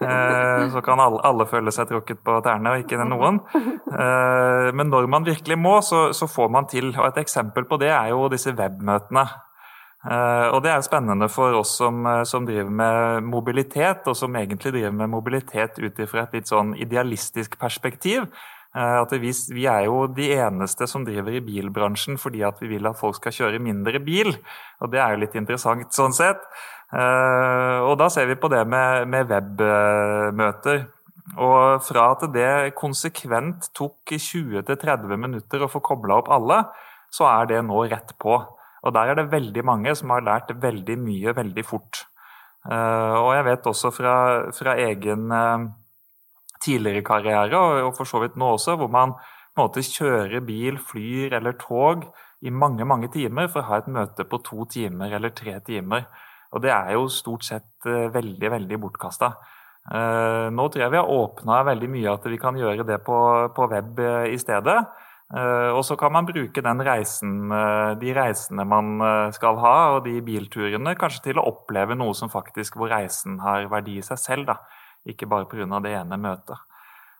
Uh, 0.02 0.68
så 0.74 0.84
kan 0.86 1.00
alle, 1.02 1.22
alle, 1.25 1.48
føle 1.50 1.72
seg 1.74 1.88
tråkket 1.90 2.19
på 2.25 2.36
tærne, 2.46 2.74
og 2.74 2.84
ikke 2.84 3.00
noen. 3.00 3.40
Uh, 3.56 4.68
men 4.76 4.92
når 4.92 5.07
man 5.09 5.26
virkelig 5.26 5.57
må, 5.57 5.80
så, 5.81 6.09
så, 6.14 6.28
får 6.28 6.52
man 6.54 6.68
til. 6.69 6.92
Og 6.97 7.07
et 7.07 7.21
eksempel 7.24 7.66
på 7.69 7.80
det 7.81 7.94
er 7.94 8.12
jo 8.12 8.28
disse 8.31 8.52
webmøtene. 8.57 9.26
og 10.54 10.59
det 10.64 10.71
er 10.71 10.83
spennende 10.86 11.28
for 11.28 11.56
oss 11.57 11.71
som, 11.80 12.06
som, 12.24 12.45
driver 12.45 12.69
med 12.69 13.24
mobilitet, 13.24 14.06
og 14.07 14.16
som 14.16 14.36
egentlig 14.36 14.71
driver 14.76 14.92
med 14.92 15.09
mobilitet 15.09 15.80
ut 15.80 16.00
ifra 16.00 16.28
et 16.28 16.38
litt 16.38 16.47
sånn 16.47 16.76
idealistisk 16.76 17.57
perspektiv. 17.59 18.28
Eh, 18.78 18.98
at 19.02 19.14
vi, 19.18 19.31
vi, 19.56 19.66
er 19.66 19.88
jo 19.88 20.04
de 20.12 20.28
eneste 20.38 20.86
som 20.90 21.06
driver 21.07 21.34
i 21.34 21.42
bilbransjen 21.42 22.19
fordi 22.22 22.44
at 22.46 22.60
vi 22.62 22.69
vil 22.76 22.90
at 22.90 23.00
folk 23.00 23.18
skal 23.18 23.34
kjøre 23.34 23.62
mindre 23.64 24.02
bil. 24.04 24.36
Og 24.84 24.92
det 24.94 25.02
er 25.02 25.16
jo 25.16 25.24
litt 25.24 25.38
interessant 25.40 25.96
sånn 25.98 26.14
sett. 26.16 26.44
Eh, 26.94 27.80
og 27.88 27.96
da 28.00 28.10
ser 28.14 28.30
vi 28.30 28.38
på 28.40 28.52
det 28.54 28.62
med, 28.69 29.07
med 29.10 29.31
webmøter. 29.31 30.86
Og 31.38 31.81
fra 31.84 32.12
at 32.14 32.28
det 32.31 32.76
konsekvent 32.78 33.72
tok 33.76 34.14
20-30 34.14 35.18
minutter 35.19 35.64
å 35.64 35.72
få 35.72 35.81
kobla 35.84 36.22
opp 36.22 36.30
alle, 36.31 36.62
så 37.12 37.28
er 37.30 37.50
det 37.50 37.66
nå 37.66 37.81
rett 37.90 38.14
på. 38.22 38.38
Og 38.86 38.94
der 38.96 39.12
er 39.12 39.19
det 39.19 39.31
veldig 39.34 39.66
mange 39.66 39.96
som 39.98 40.14
har 40.14 40.24
lært 40.24 40.54
veldig 40.62 40.96
mye 41.02 41.34
veldig 41.36 41.66
fort. 41.68 42.06
Eh, 42.69 43.16
og 43.18 43.34
jeg 43.36 43.50
vet 43.50 43.69
også 43.74 43.92
fra, 43.96 44.16
fra 44.56 44.78
egen 44.86 45.28
tidligere 46.68 47.06
karriere, 47.07 47.64
og 47.88 47.95
for 47.97 48.09
så 48.09 48.21
vidt 48.24 48.38
nå 48.38 48.54
også, 48.57 48.78
hvor 48.78 48.92
man 48.94 49.16
på 49.57 49.64
en 49.64 49.66
måte 49.66 49.81
kjører 49.81 50.44
bil, 50.45 50.78
flyr 50.78 51.33
eller 51.40 51.57
tog 51.57 52.06
i 52.45 52.54
mange 52.54 52.86
mange 52.86 53.09
timer 53.14 53.50
for 53.50 53.64
å 53.64 53.69
ha 53.71 53.80
et 53.81 53.90
møte 53.90 54.26
på 54.30 54.38
to 54.45 54.68
timer 54.69 55.16
eller 55.18 55.33
tre 55.33 55.57
timer. 55.66 56.06
Og 56.54 56.62
det 56.64 56.71
er 56.71 56.94
jo 56.94 57.07
stort 57.12 57.47
sett 57.47 57.88
uh, 57.90 58.07
veldig, 58.14 58.52
veldig 58.54 58.78
bortkasta. 58.81 59.33
Eh, 59.88 60.45
nå 60.52 60.64
tror 60.68 60.81
jeg 60.83 60.92
vi 60.92 61.00
har 61.00 61.09
åpna 61.16 61.62
veldig 61.64 61.88
mye 61.88 62.12
at 62.12 62.26
vi 62.28 62.38
kan 62.42 62.57
gjøre 62.59 62.83
det 62.83 62.97
på, 63.06 63.18
på 63.56 63.68
web 63.71 64.02
uh, 64.04 64.26
i 64.28 64.38
stedet. 64.40 64.81
og 65.28 65.81
så 65.83 65.95
kan 66.00 66.12
man 66.12 66.26
bruke 66.26 66.62
reisen, 66.88 67.50
de 68.00 68.14
reisene 68.16 68.64
man 68.64 69.02
skal 69.36 69.57
ha, 69.59 69.74
og 69.95 70.06
de 70.06 70.21
bilturene, 70.24 70.95
kanskje 70.95 71.24
til 71.26 71.40
å 71.40 71.44
oppleve 71.50 71.95
noe 71.95 72.14
som 72.16 72.30
faktisk 72.30 72.78
hvor 72.78 72.88
reisen 72.88 73.40
har 73.40 73.68
verdi 73.68 73.97
i 73.97 74.06
seg 74.07 74.18
selv. 74.18 74.45
da 74.47 74.56
ikke 75.07 75.30
bare 75.30 75.47
pga. 75.49 75.80
det 75.83 75.94
ene 75.95 76.18
møtet. 76.18 76.57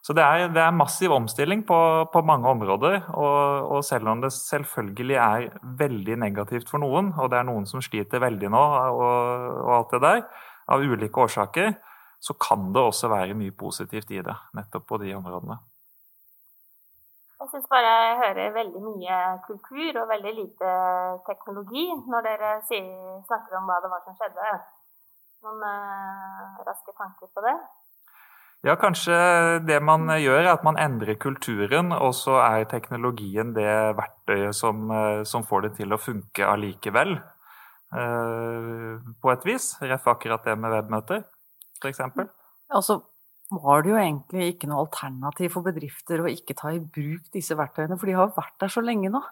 Så 0.02 0.14
det 0.14 0.22
er, 0.22 0.46
det 0.54 0.60
er 0.62 0.72
massiv 0.72 1.12
omstilling 1.12 1.64
på, 1.66 1.78
på 2.12 2.22
mange 2.22 2.48
områder. 2.48 3.00
Og, 3.12 3.70
og, 3.74 3.84
selv 3.84 4.08
om 4.08 4.22
det 4.22 4.30
selvfølgelig 4.32 5.16
er 5.20 5.48
veldig 5.80 6.16
negativt 6.22 6.70
for 6.70 6.80
noen, 6.80 7.12
og 7.18 7.30
det 7.30 7.40
er 7.40 7.48
noen 7.48 7.66
som 7.66 7.82
sliter 7.84 8.22
veldig 8.22 8.52
nå, 8.54 8.62
og, 8.94 9.10
og 9.64 9.72
alt 9.78 9.96
det 9.96 10.02
der, 10.06 10.22
av 10.68 10.84
ulike 10.84 11.24
årsaker, 11.26 11.74
så 12.20 12.34
kan 12.40 12.70
det 12.74 12.82
også 12.82 13.10
være 13.10 13.36
mye 13.38 13.54
positivt 13.54 14.10
i 14.14 14.22
det, 14.24 14.36
nettopp 14.56 14.86
på 14.88 15.00
de 15.02 15.12
områdene. 15.18 15.58
Jeg 17.38 17.52
syns 17.52 17.68
bare 17.70 17.90
jeg 17.92 18.16
hører 18.18 18.56
veldig 18.56 18.80
mye 18.82 19.18
kultur 19.44 20.00
og 20.00 20.08
veldig 20.10 20.32
lite 20.34 20.72
teknologi 21.28 21.84
når 22.10 22.24
dere 22.26 22.56
sier, 22.66 23.20
snakker 23.28 23.60
om 23.60 23.68
hva 23.68 23.76
det 23.84 23.90
var 23.92 24.02
som 24.06 24.16
skjedde. 24.18 24.56
Noen 25.46 25.64
eh, 25.68 26.62
raske 26.66 26.94
tanker 26.96 27.30
på 27.34 27.44
det? 27.44 27.56
Ja, 28.66 28.74
kanskje 28.74 29.14
det 29.62 29.78
man 29.86 30.10
gjør, 30.10 30.40
er 30.40 30.52
at 30.56 30.64
man 30.66 30.78
endrer 30.82 31.14
kulturen, 31.20 31.92
og 31.94 32.10
så 32.18 32.40
er 32.42 32.66
teknologien 32.70 33.52
det 33.54 33.70
verktøyet 33.98 34.56
som, 34.58 34.88
eh, 34.90 35.22
som 35.22 35.46
får 35.46 35.68
det 35.68 35.74
til 35.78 35.94
å 35.94 36.00
funke 36.02 36.46
allikevel. 36.46 37.20
Uh, 37.88 39.00
på 39.22 39.30
et 39.32 39.44
vis. 39.48 39.70
Ref 39.80 40.10
akkurat 40.12 40.44
det 40.44 40.58
med 40.60 40.74
webmøter, 40.74 41.22
f.eks. 41.80 42.02
så 42.84 42.96
var 43.48 43.80
det 43.80 43.94
jo 43.94 43.96
egentlig 43.96 44.48
ikke 44.52 44.68
noe 44.68 44.82
alternativ 44.84 45.54
for 45.54 45.64
bedrifter 45.64 46.20
å 46.20 46.28
ikke 46.28 46.56
ta 46.58 46.74
i 46.74 46.82
bruk 46.82 47.30
disse 47.32 47.56
verktøyene, 47.56 47.96
for 47.96 48.10
de 48.10 48.16
har 48.18 48.34
vært 48.36 48.58
der 48.60 48.72
så 48.74 48.82
lenge 48.84 49.08
nå. 49.14 49.22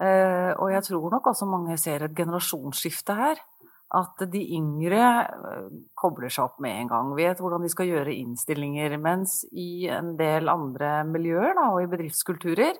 Eh, 0.00 0.52
og 0.54 0.70
jeg 0.70 0.86
tror 0.86 1.16
nok 1.16 1.32
også 1.32 1.48
mange 1.50 1.74
ser 1.82 2.06
et 2.06 2.14
generasjonsskifte 2.16 3.16
her. 3.18 3.42
At 3.90 4.22
de 4.30 4.40
yngre 4.54 5.02
eh, 5.02 5.68
kobler 5.98 6.30
seg 6.30 6.46
opp 6.46 6.60
med 6.62 6.76
en 6.78 6.90
gang, 6.92 7.12
vet 7.18 7.40
hvordan 7.42 7.64
de 7.64 7.70
skal 7.72 7.90
gjøre 7.90 8.14
innstillinger. 8.14 8.94
Mens 9.02 9.40
i 9.50 9.88
en 9.90 10.14
del 10.18 10.50
andre 10.52 11.00
miljøer 11.08 11.56
da, 11.58 11.70
og 11.74 11.82
i 11.82 11.90
bedriftskulturer 11.90 12.78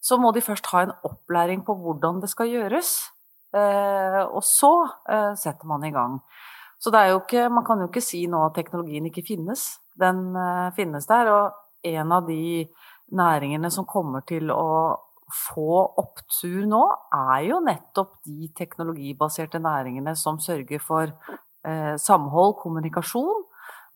så 0.00 0.16
må 0.22 0.30
de 0.32 0.44
først 0.44 0.70
ha 0.72 0.84
en 0.86 0.94
opplæring 1.04 1.64
på 1.66 1.74
hvordan 1.76 2.22
det 2.22 2.30
skal 2.32 2.48
gjøres. 2.52 2.94
Eh, 3.52 4.22
og 4.24 4.40
så 4.46 4.72
setter 5.40 5.68
man 5.68 5.84
i 5.84 5.92
gang. 5.92 6.20
Så 6.78 6.92
ikke, 6.94 7.48
man 7.50 7.64
kan 7.66 7.80
jo 7.82 7.88
ikke 7.88 8.04
si 8.04 8.22
nå 8.30 8.44
at 8.46 8.54
teknologien 8.54 9.08
ikke 9.08 9.26
finnes. 9.26 9.80
Den 9.98 10.30
finnes 10.76 11.08
der. 11.10 11.32
Og 11.32 11.88
en 11.90 12.12
av 12.14 12.28
de 12.28 12.68
næringene 13.10 13.70
som 13.74 13.88
kommer 13.88 14.22
til 14.28 14.52
å 14.54 15.07
få 15.34 15.82
opptur 16.00 16.64
nå, 16.68 16.82
er 17.14 17.42
jo 17.50 17.60
nettopp 17.64 18.18
de 18.26 18.48
teknologibaserte 18.56 19.60
næringene 19.62 20.14
som 20.16 20.40
sørger 20.42 20.82
for 20.82 21.12
eh, 21.66 21.94
samhold, 22.00 22.56
kommunikasjon. 22.62 23.44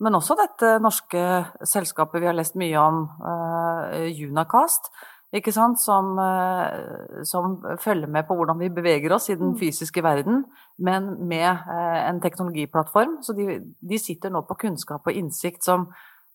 Men 0.02 0.18
også 0.18 0.36
dette 0.38 0.76
norske 0.82 1.22
selskapet 1.68 2.22
vi 2.22 2.28
har 2.30 2.36
lest 2.36 2.56
mye 2.58 2.78
om, 2.80 3.04
eh, 3.22 4.10
Junacast, 4.18 4.90
ikke 5.32 5.52
sant, 5.54 5.80
som, 5.80 6.18
eh, 6.20 7.22
som, 7.24 7.56
følger 7.80 8.08
med 8.08 8.26
på 8.28 8.34
hvordan 8.36 8.58
vi 8.60 8.68
beveger 8.68 9.14
oss 9.16 9.30
i 9.30 9.34
den 9.34 9.54
mm. 9.54 9.58
fysiske 9.60 10.02
verden, 10.04 10.44
men 10.78 11.26
med 11.28 11.48
eh, 11.48 12.00
en 12.08 12.20
teknologiplattform. 12.20 13.22
Så 13.24 13.32
de, 13.32 13.62
de, 13.80 13.98
sitter 13.98 14.30
nå 14.30 14.42
på 14.44 14.58
kunnskap 14.66 15.06
og 15.06 15.16
innsikt 15.16 15.64
som 15.64 15.88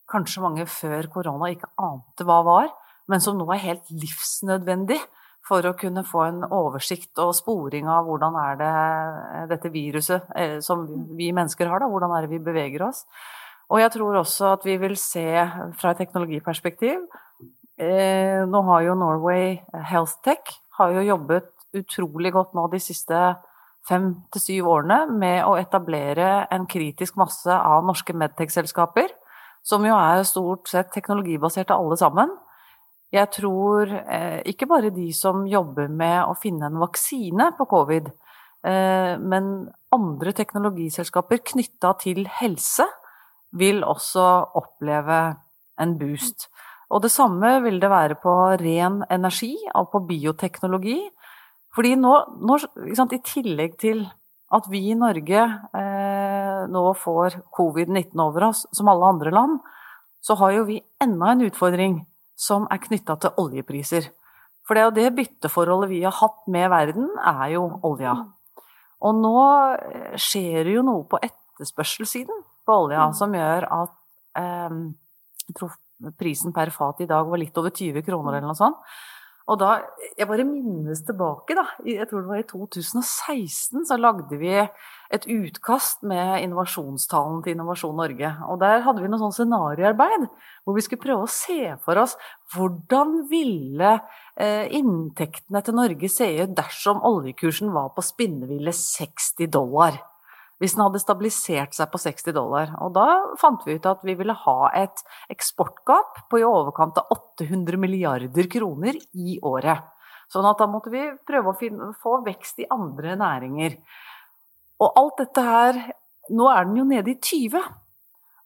kanskje 0.10 0.42
mange 0.42 0.66
før 0.66 1.12
korona 1.14 1.52
ikke 1.54 1.70
ante 1.78 2.26
hva 2.26 2.42
var, 2.48 2.72
men 3.08 3.24
som 3.24 3.38
nå 3.40 3.48
er 3.54 3.64
helt 3.64 3.92
livsnødvendig 3.92 5.00
for 5.48 5.64
å 5.64 5.76
kunne 5.80 6.04
få 6.04 6.26
en 6.26 6.42
oversikt 6.44 7.20
og 7.24 7.32
sporing 7.36 7.88
av 7.88 8.08
hvordan 8.08 8.36
er 8.42 8.58
det 8.60 8.72
eh, 8.72 9.46
dette 9.54 9.72
viruset 9.74 10.32
som 10.64 10.84
vi 11.16 11.32
mennesker 11.36 11.72
har, 11.72 11.84
da, 11.84 11.92
hvordan 11.92 12.16
er 12.16 12.26
det 12.26 12.36
vi 12.36 12.44
beveger 12.44 12.84
oss. 12.90 13.06
Og 13.72 13.82
jeg 13.82 13.92
tror 13.96 14.22
også 14.22 14.54
at 14.56 14.68
vi 14.68 14.78
vil 14.80 14.96
se 15.00 15.28
fra 15.80 15.92
et 15.92 16.00
teknologiperspektiv 16.04 17.08
Eh, 17.78 18.42
nå 18.50 18.62
har 18.66 18.88
jo 18.88 18.96
Norway 18.98 19.60
Health 19.86 20.18
Tech 20.26 20.56
har 20.80 20.96
jo 20.96 21.04
jobbet 21.06 21.52
utrolig 21.78 22.32
godt 22.34 22.56
nå 22.58 22.64
de 22.72 22.80
siste 22.82 23.20
fem 23.86 24.08
til 24.34 24.42
syv 24.42 24.70
årene 24.72 24.98
med 25.14 25.44
å 25.46 25.54
etablere 25.62 26.48
en 26.52 26.66
kritisk 26.66 27.20
masse 27.22 27.54
av 27.54 27.86
norske 27.86 28.16
medtech-selskaper, 28.18 29.14
som 29.62 29.86
jo 29.86 29.94
er 29.94 30.26
stort 30.26 30.66
sett 30.72 30.90
teknologibaserte 30.96 31.78
alle 31.78 32.00
sammen. 32.02 32.34
Jeg 33.14 33.32
tror 33.32 33.88
eh, 33.88 34.42
ikke 34.52 34.68
bare 34.68 34.92
de 34.92 35.08
som 35.16 35.46
jobber 35.48 35.88
med 35.88 36.26
å 36.28 36.36
finne 36.36 36.68
en 36.68 36.80
vaksine 36.82 37.54
på 37.56 37.68
covid, 37.72 38.10
eh, 38.68 39.14
men 39.16 39.70
andre 39.96 40.34
teknologiselskaper 40.36 41.40
knytta 41.54 41.94
til 42.02 42.26
helse 42.42 42.88
vil 43.56 43.80
også 43.88 44.26
oppleve 44.60 45.22
en 45.80 45.96
boost. 46.00 46.50
Og 46.92 47.04
det 47.04 47.12
samme 47.12 47.58
vil 47.64 47.80
det 47.80 47.92
være 47.92 48.18
på 48.20 48.34
ren 48.60 49.02
energi 49.12 49.54
og 49.76 49.90
på 49.94 50.04
bioteknologi. 50.08 51.00
Fordi 51.76 51.96
nå, 52.00 52.14
nå 52.44 52.60
sant, 52.96 53.16
i 53.16 53.24
tillegg 53.24 53.76
til 53.80 54.04
at 54.56 54.68
vi 54.72 54.86
i 54.92 55.00
Norge 55.00 55.42
eh, 55.76 56.62
nå 56.72 56.84
får 57.00 57.42
covid-19 57.56 58.20
over 58.24 58.50
oss, 58.50 58.66
som 58.76 58.92
alle 58.92 59.16
andre 59.16 59.34
land, 59.36 59.60
så 60.24 60.36
har 60.40 60.56
jo 60.56 60.68
vi 60.68 60.80
enda 61.04 61.34
en 61.34 61.44
utfordring 61.48 62.00
som 62.38 62.68
er 62.72 62.82
knytta 62.84 63.18
til 63.22 63.42
oljepriser. 63.42 64.12
For 64.68 64.76
det 64.76 64.84
er 64.84 64.90
jo 64.90 64.98
det 64.98 65.16
bytteforholdet 65.18 65.92
vi 65.92 66.04
har 66.04 66.16
hatt 66.20 66.44
med 66.52 66.70
verden, 66.72 67.10
er 67.18 67.54
jo 67.56 67.66
olja. 67.88 68.14
Og 69.08 69.18
nå 69.18 69.40
eh, 69.78 70.16
skjer 70.20 70.68
det 70.68 70.78
jo 70.78 70.86
noe 70.86 71.06
på 71.10 71.20
etterspørselssiden 71.24 72.46
på 72.68 72.80
olja 72.86 73.08
mm. 73.08 73.18
som 73.18 73.36
gjør 73.38 73.68
at 73.78 73.94
eh, 74.42 74.80
jeg 75.48 75.58
tror 75.58 75.78
prisen 76.18 76.54
per 76.54 76.70
fat 76.74 77.00
i 77.02 77.10
dag 77.10 77.30
var 77.30 77.42
litt 77.42 77.58
over 77.58 77.74
20 77.74 78.06
kroner 78.06 78.38
eller 78.38 78.52
noe 78.52 78.60
sånt. 78.60 78.82
Og 79.48 79.56
da, 79.62 79.78
jeg 80.20 80.28
bare 80.28 80.44
minnes 80.44 81.00
tilbake, 81.08 81.56
da. 81.56 81.64
Jeg 81.88 82.10
tror 82.10 82.26
det 82.26 82.32
var 82.34 82.42
i 82.42 82.48
2016 82.50 83.86
så 83.88 83.96
lagde 83.96 84.40
vi 84.42 84.52
et 84.60 85.28
utkast 85.32 86.04
med 86.04 86.44
innovasjonstalen 86.44 87.40
til 87.46 87.56
Innovasjon 87.56 87.96
Norge. 87.96 88.34
Og 88.52 88.60
der 88.60 88.84
hadde 88.84 89.04
vi 89.04 89.12
noe 89.12 89.22
sånn 89.22 89.38
scenarioarbeid 89.38 90.28
hvor 90.68 90.76
vi 90.76 90.84
skulle 90.84 91.06
prøve 91.06 91.30
å 91.30 91.32
se 91.32 91.78
for 91.86 92.02
oss 92.02 92.18
hvordan 92.52 93.22
ville 93.32 93.94
eh, 94.36 94.68
inntektene 94.76 95.64
til 95.64 95.80
Norge 95.80 96.12
se 96.12 96.28
ut 96.42 96.56
dersom 96.58 97.00
oljekursen 97.08 97.72
var 97.76 97.94
på 97.96 98.04
spinneville 98.04 98.76
60 98.76 99.48
dollar 99.56 100.02
hvis 100.62 100.74
den 100.74 100.84
hadde 100.86 101.02
stabilisert 101.02 101.76
seg 101.78 101.90
på 101.92 102.00
60 102.02 102.34
dollar. 102.36 102.72
Og 102.82 102.96
da 102.96 103.06
fant 103.42 103.62
vi 103.66 103.78
ut 103.78 103.86
at 103.90 104.02
vi 104.06 104.16
ville 104.18 104.34
ha 104.46 104.72
et 104.78 105.04
eksportgap 105.34 106.24
på 106.32 106.42
i 106.42 106.48
overkant 106.48 106.98
av 107.02 107.14
800 107.14 107.78
milliarder 107.82 108.50
kroner 108.50 108.98
i 109.14 109.38
året. 109.46 109.86
Sånn 110.34 110.48
at 110.50 110.60
da 110.60 110.68
måtte 110.68 110.92
vi 110.92 111.06
prøve 111.28 111.54
å 111.54 111.60
finne, 111.60 111.94
få 112.02 112.20
vekst 112.26 112.64
i 112.64 112.70
andre 112.74 113.16
næringer. 113.20 113.78
Og 114.84 115.00
alt 115.00 115.24
dette 115.24 115.46
her 115.46 115.82
Nå 116.28 116.44
er 116.52 116.66
den 116.68 116.76
jo 116.76 116.84
nede 116.84 117.14
i 117.14 117.20
20. 117.24 117.62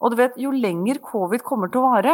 Og 0.06 0.12
du 0.14 0.16
vet, 0.20 0.36
jo 0.38 0.52
lenger 0.54 1.00
covid 1.02 1.42
kommer 1.42 1.72
til 1.74 1.82
å 1.82 1.88
vare, 1.96 2.12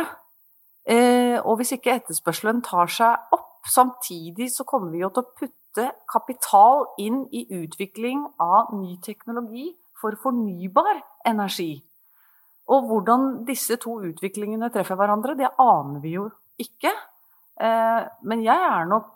eh, 0.87 1.35
og 1.41 1.57
hvis 1.59 1.73
ikke 1.75 1.91
etterspørselen 1.97 2.61
tar 2.63 2.87
seg 2.87 3.35
opp, 3.35 3.67
samtidig 3.67 4.47
så 4.53 4.63
kommer 4.63 4.93
vi 4.93 5.01
jo 5.01 5.09
til 5.11 5.25
å 5.25 5.33
putte 5.41 5.89
kapital 6.07 6.85
inn 7.03 7.25
i 7.35 7.43
utvikling 7.59 8.23
av 8.39 8.71
ny 8.79 8.95
teknologi 9.03 9.73
for 10.01 10.17
fornybar 10.21 11.01
energi. 11.27 11.75
Og 12.67 12.87
hvordan 12.89 13.27
disse 13.47 13.77
to 13.79 13.97
utviklingene 14.09 14.69
treffer 14.73 14.99
hverandre, 14.99 15.37
det 15.39 15.53
aner 15.61 16.01
vi 16.03 16.17
jo 16.17 16.27
ikke. 16.59 16.91
Eh, 17.61 18.01
men 18.27 18.43
jeg 18.45 18.65
er 18.71 18.89
nok 18.89 19.13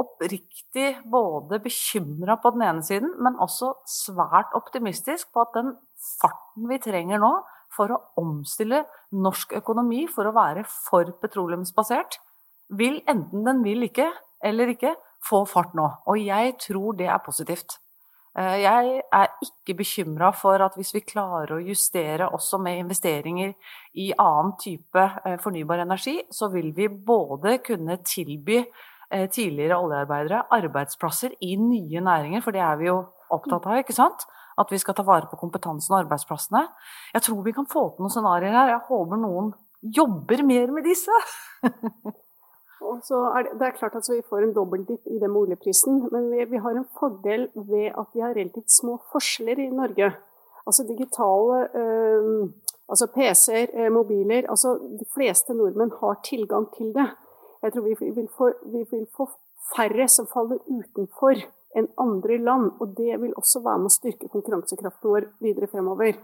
oppriktig 0.00 0.88
både 1.12 1.60
bekymra 1.60 2.36
på 2.40 2.52
den 2.54 2.64
ene 2.68 2.84
siden, 2.84 3.14
men 3.20 3.38
også 3.40 3.74
svært 3.88 4.54
optimistisk 4.56 5.32
på 5.34 5.44
at 5.44 5.56
den 5.56 5.74
farten 6.20 6.68
vi 6.70 6.80
trenger 6.80 7.20
nå 7.20 7.32
for 7.74 7.92
å 7.92 8.00
omstille 8.20 8.84
norsk 9.12 9.54
økonomi 9.60 10.06
for 10.10 10.28
å 10.28 10.34
være 10.36 10.64
for 10.68 11.12
petroleumsbasert, 11.22 12.18
vil 12.70 13.00
enten 13.10 13.44
den 13.46 13.62
vil 13.66 13.86
ikke 13.86 14.08
eller 14.44 14.72
ikke 14.72 14.94
få 15.26 15.44
fart 15.48 15.74
nå. 15.76 15.86
Og 16.08 16.20
jeg 16.22 16.56
tror 16.62 16.96
det 16.98 17.08
er 17.10 17.22
positivt. 17.24 17.78
Eh, 18.38 18.56
jeg 18.62 19.00
er 19.10 19.32
ikke 19.42 19.74
bekymra 19.80 20.30
for 20.38 20.62
at 20.62 20.76
hvis 20.78 20.92
vi 20.94 21.02
klarer 21.02 21.56
å 21.56 21.64
justere 21.66 22.28
også 22.30 22.60
med 22.62 22.78
investeringer 22.84 23.56
i 23.98 24.12
annen 24.14 24.52
type 24.60 25.02
eh, 25.24 25.34
fornybar 25.42 25.82
energi, 25.82 26.20
så 26.30 26.50
vil 26.52 26.70
vi 26.76 26.86
både 26.88 27.56
kunne 27.66 27.98
tilby 28.06 28.60
eh, 28.60 29.26
tidligere 29.26 29.80
oljearbeidere 29.82 30.44
arbeidsplasser 30.60 31.34
i 31.42 31.56
nye 31.58 32.04
næringer, 32.06 32.44
for 32.44 32.54
det 32.54 32.62
er 32.62 32.78
vi 32.78 32.86
jo 32.92 33.00
opptatt 33.34 33.66
av, 33.66 33.80
ikke 33.82 33.98
sant? 33.98 34.22
At 34.60 34.70
vi 34.70 34.78
skal 34.78 34.94
ta 34.94 35.02
vare 35.06 35.26
på 35.30 35.38
kompetansen 35.40 35.96
og 35.96 36.04
arbeidsplassene. 36.04 36.62
Jeg 37.16 37.26
tror 37.26 37.42
vi 37.42 37.54
kan 37.56 37.66
få 37.70 37.88
til 37.94 38.04
noen 38.04 38.14
scenarioer 38.14 38.54
her. 38.54 38.74
Jeg 38.74 38.86
håper 38.90 39.22
noen 39.22 39.54
jobber 39.80 40.42
mer 40.46 40.74
med 40.74 40.86
disse. 40.86 41.22
Er 42.80 43.42
det, 43.44 43.52
det, 43.60 43.66
er 43.66 43.76
klart 43.76 43.96
at 43.96 44.08
vi 44.08 44.22
får 44.28 44.44
en 44.44 44.54
dobbeltdipp 44.56 45.06
i 45.06 45.18
den 45.20 45.32
boligprisen, 45.32 46.08
men 46.12 46.30
vi, 46.32 46.44
vi, 46.44 46.56
har 46.64 46.70
en 46.70 46.88
fordel 46.98 47.48
ved 47.54 47.92
at 47.92 48.08
vi 48.14 48.20
har 48.24 48.34
relativt 48.34 48.72
små 48.72 48.98
forskjeller 49.12 49.58
i 49.58 49.70
Norge. 49.70 50.12
Altså 50.66 50.84
digitale 50.88 51.58
øh, 51.80 52.48
altså 52.88 53.06
PC-er, 53.16 53.66
øh, 53.74 53.92
mobiler 53.92 54.50
altså 54.50 54.78
De 55.00 55.06
fleste 55.14 55.54
nordmenn 55.54 55.92
har 56.00 56.20
tilgang 56.24 56.66
til 56.76 56.94
det. 56.94 57.08
Jeg 57.62 57.72
tror 57.72 57.82
vi 57.82 57.94
vil, 58.00 58.28
få, 58.38 58.52
vi 58.66 58.84
vil 58.90 59.06
få 59.16 59.28
færre 59.76 60.08
som 60.08 60.26
faller 60.26 60.58
utenfor 60.66 61.42
enn 61.76 61.88
andre 61.98 62.38
land. 62.38 62.70
Og 62.80 62.94
det 62.96 63.20
vil 63.20 63.36
også 63.36 63.62
være 63.64 63.78
med 63.82 63.90
å 63.90 63.96
styrke 63.98 64.30
konkurransekraften 64.32 65.10
vår 65.12 65.28
videre 65.44 65.68
fremover. 65.70 66.16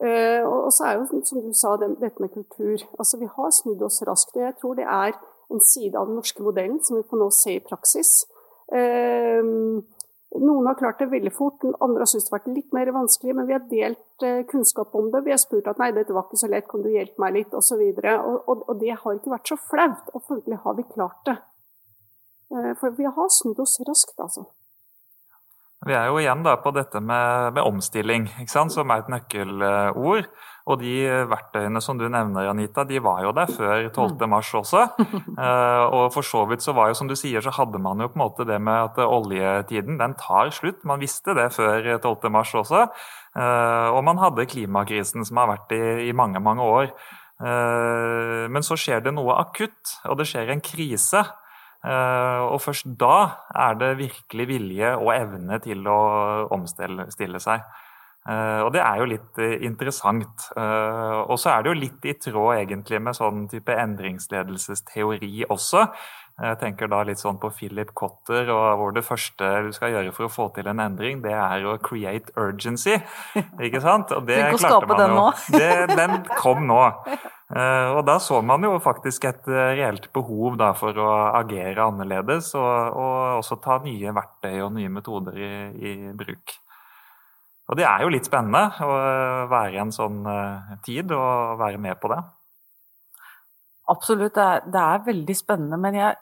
Uh, 0.00 0.42
og 0.48 0.70
så 0.72 0.86
er 0.88 0.94
jo, 0.96 1.20
som 1.28 1.42
du 1.44 1.52
sa, 1.56 1.74
det, 1.80 1.90
dette 2.00 2.22
med 2.22 2.32
kultur. 2.32 2.86
Altså 2.98 3.18
Vi 3.20 3.28
har 3.36 3.50
snudd 3.52 3.82
oss 3.84 4.02
raskt. 4.08 4.36
og 4.36 4.42
jeg 4.42 4.54
tror 4.60 4.78
det 4.78 4.86
er 4.86 5.16
en 5.50 5.64
side 5.64 5.98
av 5.98 6.08
den 6.08 6.18
norske 6.20 6.42
modellen 6.44 6.78
som 6.84 6.98
vi 6.98 7.06
får 7.08 7.20
nå 7.20 7.30
se 7.34 7.56
i 7.58 7.64
praksis. 7.64 8.12
Eh, 8.72 9.42
noen 10.38 10.66
har 10.68 10.76
klart 10.78 11.00
det 11.02 11.10
veldig 11.10 11.32
fort, 11.34 11.64
andre 11.82 12.04
har 12.04 12.10
syntes 12.10 12.28
det 12.28 12.32
har 12.32 12.38
vært 12.38 12.52
litt 12.54 12.74
mer 12.76 12.92
vanskelig, 12.94 13.34
men 13.34 13.48
vi 13.48 13.56
har 13.56 13.64
delt 13.70 14.26
eh, 14.26 14.44
kunnskap 14.50 14.94
om 14.94 15.08
det. 15.10 15.24
Vi 15.26 15.34
har 15.34 15.40
spurt 15.42 15.66
at 15.70 15.80
nei, 15.82 15.90
dette 15.96 16.14
var 16.14 16.28
ikke 16.28 16.38
så 16.38 16.50
lett, 16.52 16.68
kan 16.70 16.84
du 16.84 16.90
hjelpe 16.92 17.18
meg 17.22 17.34
litt, 17.34 17.56
osv. 17.56 17.82
Og, 17.82 18.06
og, 18.06 18.36
og, 18.46 18.62
og 18.70 18.78
det 18.78 18.94
har 18.94 19.18
ikke 19.18 19.34
vært 19.34 19.50
så 19.50 19.58
flaut, 19.58 20.14
og 20.14 20.22
følgelig 20.28 20.60
har 20.62 20.78
vi 20.78 20.86
klart 20.92 21.20
det. 21.26 21.36
Eh, 22.54 22.72
for 22.78 22.94
vi 22.94 23.10
har 23.10 23.34
snudd 23.34 23.58
oss 23.62 23.80
raskt, 23.88 24.14
altså. 24.22 24.46
Vi 25.88 25.96
er 25.96 26.10
jo 26.12 26.20
igjen 26.20 26.44
på 26.44 26.74
dette 26.76 27.00
med, 27.00 27.54
med 27.56 27.64
omstilling, 27.64 28.28
som 28.46 28.90
er 28.92 29.00
et 29.00 29.10
nøkkelord. 29.10 30.26
Og 30.68 30.80
de 30.82 30.92
verktøyene 31.30 31.80
som 31.82 31.98
du 31.98 32.04
nevner, 32.12 32.50
Anita, 32.50 32.84
de 32.88 33.00
var 33.02 33.22
jo 33.24 33.32
der 33.36 33.48
før 33.50 33.86
12.3 33.88 34.26
mm. 34.26 34.34
også. 34.60 34.82
uh, 35.38 35.84
og 35.96 36.04
for 36.14 36.26
så 36.26 36.44
vidt 36.50 36.64
så 36.64 36.74
var 36.76 36.90
jo, 36.90 36.98
som 36.98 37.08
du 37.08 37.16
sier, 37.18 37.40
så 37.44 37.54
hadde 37.56 37.80
man 37.82 38.02
jo 38.02 38.10
på 38.10 38.18
en 38.18 38.24
måte 38.24 38.46
det 38.48 38.60
med 38.60 38.90
at 38.90 39.00
oljetiden 39.04 40.00
den 40.00 40.16
tar 40.20 40.52
slutt. 40.54 40.84
Man 40.84 41.00
visste 41.00 41.36
det 41.38 41.50
før 41.56 41.96
12.3 41.96 42.60
også. 42.64 42.84
Uh, 43.30 43.88
og 43.94 44.04
man 44.04 44.20
hadde 44.20 44.48
klimakrisen 44.50 45.24
som 45.26 45.40
har 45.40 45.54
vært 45.54 45.76
i, 45.76 45.82
i 46.10 46.16
mange, 46.16 46.42
mange 46.42 46.66
år. 46.66 46.92
Men 47.40 48.60
så 48.60 48.76
skjer 48.76 48.98
det 49.00 49.14
noe 49.16 49.32
akutt, 49.40 49.94
og 50.04 50.18
det 50.20 50.26
skjer 50.28 50.50
en 50.52 50.60
krise. 50.60 51.22
Eh, 51.80 52.40
og 52.44 52.58
først 52.60 52.90
da 53.00 53.14
er 53.56 53.78
det 53.80 53.94
virkelig 54.02 54.46
vilje 54.50 54.90
og 54.98 55.14
evne 55.14 55.56
til 55.64 55.86
å 55.88 56.00
omstille 56.52 57.40
seg. 57.40 57.64
Uh, 58.28 58.66
og 58.66 58.74
det 58.74 58.82
er 58.84 59.00
jo 59.00 59.08
litt 59.08 59.38
uh, 59.40 59.54
interessant. 59.64 60.48
Uh, 60.52 61.24
og 61.24 61.38
så 61.40 61.54
er 61.54 61.62
det 61.62 61.72
jo 61.72 61.78
litt 61.80 62.04
i 62.08 62.16
tråd 62.20 62.60
egentlig 62.60 63.00
med 63.00 63.16
sånn 63.16 63.46
type 63.50 63.76
endringsledelsesteori 63.84 65.46
også. 65.48 65.86
Jeg 66.40 66.56
tenker 66.60 66.88
da 66.88 67.02
litt 67.04 67.20
sånn 67.20 67.36
på 67.40 67.50
Philip 67.52 67.90
Cotter, 67.96 68.48
og 68.48 68.78
hvor 68.80 68.94
det 68.96 69.02
første 69.04 69.48
du 69.66 69.74
skal 69.76 69.92
gjøre 69.92 70.14
for 70.16 70.24
å 70.24 70.32
få 70.32 70.46
til 70.56 70.70
en 70.72 70.80
endring, 70.80 71.20
det 71.24 71.34
er 71.36 71.66
å 71.68 71.74
create 71.84 72.32
urgency. 72.40 72.94
Ikke 73.66 73.82
sant? 73.84 74.14
Og 74.16 74.24
det 74.28 74.38
klarte 74.54 74.88
man 74.88 75.02
den 75.02 75.18
jo. 75.18 75.26
Det, 75.52 75.74
den 76.00 76.16
kom 76.40 76.64
nå. 76.70 76.80
Eh, 77.50 77.88
og 77.96 78.04
da 78.06 78.14
så 78.22 78.38
man 78.46 78.62
jo 78.62 78.76
faktisk 78.78 79.26
et 79.26 79.48
eh, 79.50 79.72
reelt 79.80 80.06
behov 80.14 80.54
da, 80.60 80.70
for 80.78 80.94
å 81.02 81.10
agere 81.40 81.82
annerledes, 81.82 82.52
og, 82.54 82.94
og, 82.94 83.14
også 83.40 83.58
ta 83.64 83.80
nye 83.82 84.14
verktøy 84.14 84.60
og 84.62 84.76
nye 84.76 84.92
metoder 84.92 85.36
i, 85.36 85.50
i, 85.74 85.94
bruk. 86.14 86.54
Og 87.70 87.78
det 87.78 87.86
er 87.86 88.02
jo 88.02 88.10
litt 88.10 88.26
spennende 88.26 88.82
å 88.82 88.94
være 89.50 89.76
i 89.76 89.78
en 89.78 89.92
sånn 89.94 90.24
eh, 90.26 90.78
tid 90.82 91.12
og 91.14 91.60
være 91.60 91.78
med 91.78 92.00
på 92.02 92.10
det. 92.10 92.18
Absolutt, 93.90 94.34
det 94.34 94.46
er, 94.46 94.64
det 94.66 94.80
er 94.82 95.04
veldig 95.06 95.36
spennende. 95.38 95.78
Men 95.78 95.98
jeg, 95.98 96.16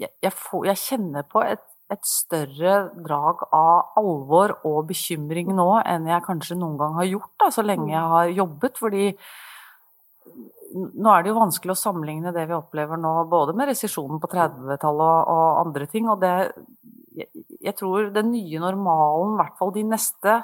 jeg, 0.00 0.10
jeg, 0.26 0.32
får, 0.34 0.64
jeg 0.72 0.80
kjenner 0.82 1.28
på 1.30 1.44
et, 1.46 1.62
et, 1.92 2.02
større 2.08 2.74
drag 2.96 3.44
av 3.54 4.00
alvor 4.00 4.56
og 4.66 4.88
bekymring 4.90 5.52
nå 5.54 5.68
enn 5.86 6.08
jeg 6.10 6.26
kanskje 6.26 6.58
noen 6.58 6.74
gang 6.80 6.98
har 6.98 7.10
gjort, 7.12 7.30
da, 7.38 7.50
så 7.54 7.62
lenge 7.66 7.92
jeg 7.92 8.12
har 8.14 8.32
jobbet. 8.40 8.80
fordi 8.82 9.06
nå 10.72 11.12
er 11.12 11.22
det 11.22 11.30
jo 11.30 11.36
vanskelig 11.36 11.74
å 11.74 11.78
sammenligne 11.78 12.32
det 12.34 12.46
vi 12.48 12.56
opplever 12.56 12.98
nå, 12.98 13.12
både 13.30 13.54
med 13.54 13.70
resesjonen 13.70 14.18
på 14.22 14.30
30-tallet 14.32 15.04
og, 15.04 15.30
og, 15.30 15.60
andre 15.62 15.86
ting. 15.90 16.10
Og 16.10 16.18
det 16.22 16.32
jeg, 17.12 17.28
jeg 17.60 17.76
tror 17.78 18.10
den 18.10 18.32
nye 18.32 18.62
normalen, 18.62 19.36
i 19.36 19.40
hvert 19.42 19.58
fall 19.60 19.74
de 19.74 19.84
neste 19.86 20.40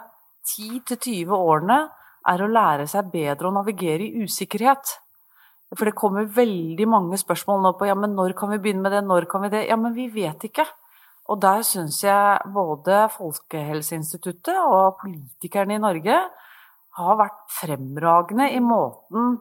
10-20 0.48 1.34
årene, 1.36 1.82
er 2.28 2.42
å 2.42 2.50
lære 2.50 2.88
seg 2.90 3.12
bedre 3.12 3.48
å 3.48 3.54
navigere 3.54 4.04
i 4.04 4.24
usikkerhet. 4.24 4.96
For 5.76 5.88
det 5.88 5.96
kommer 5.96 6.28
veldig 6.32 6.86
mange 6.88 7.18
spørsmål 7.20 7.62
nå 7.64 7.72
på 7.76 7.88
ja, 7.88 7.96
men 7.98 8.14
når 8.16 8.34
kan 8.36 8.52
vi 8.52 8.60
begynne 8.62 8.84
med 8.86 8.94
det, 8.96 9.04
når 9.04 9.28
kan 9.30 9.44
vi 9.44 9.52
det? 9.52 9.66
Ja, 9.68 9.76
men 9.80 9.94
vi 9.96 10.08
vet 10.12 10.48
ikke. 10.48 10.64
Og 11.28 11.40
der 11.42 11.62
syns 11.66 12.00
jeg 12.04 12.52
både 12.54 13.04
Folkehelseinstituttet 13.12 14.56
og 14.62 14.96
politikerne 15.02 15.76
i 15.76 15.82
Norge 15.82 16.16
har 16.98 17.18
vært 17.20 17.42
fremragende 17.52 18.48
i 18.56 18.61
måten 18.64 19.37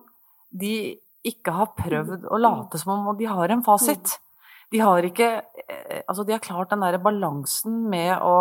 de 0.52 0.98
ikke 1.28 1.54
har 1.56 1.74
prøvd 1.78 2.28
å 2.32 2.40
late 2.40 2.80
som 2.80 2.94
om 2.96 3.16
de 3.18 3.28
har 3.28 3.52
en 3.52 3.64
fasit. 3.66 4.18
De 4.72 4.82
har 4.84 5.06
ikke 5.08 5.30
eh, 5.32 6.04
Altså, 6.08 6.24
de 6.24 6.36
har 6.36 6.44
klart 6.44 6.72
den 6.72 6.84
derre 6.84 7.00
balansen 7.04 7.82
med 7.92 8.14
å 8.24 8.36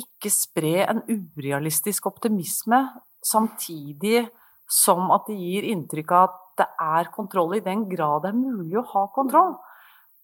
ikke 0.00 0.30
spre 0.32 0.86
en 0.86 1.02
urealistisk 1.08 2.06
optimisme 2.10 2.80
samtidig 3.24 4.24
som 4.70 5.10
at 5.14 5.28
det 5.28 5.36
gir 5.38 5.68
inntrykk 5.70 6.14
av 6.16 6.26
at 6.28 6.40
det 6.58 6.66
er 6.86 7.10
kontroll 7.14 7.56
i 7.56 7.62
den 7.64 7.86
grad 7.90 8.24
det 8.24 8.32
er 8.32 8.38
mulig 8.38 8.78
å 8.78 8.88
ha 8.94 9.06
kontroll. 9.14 9.56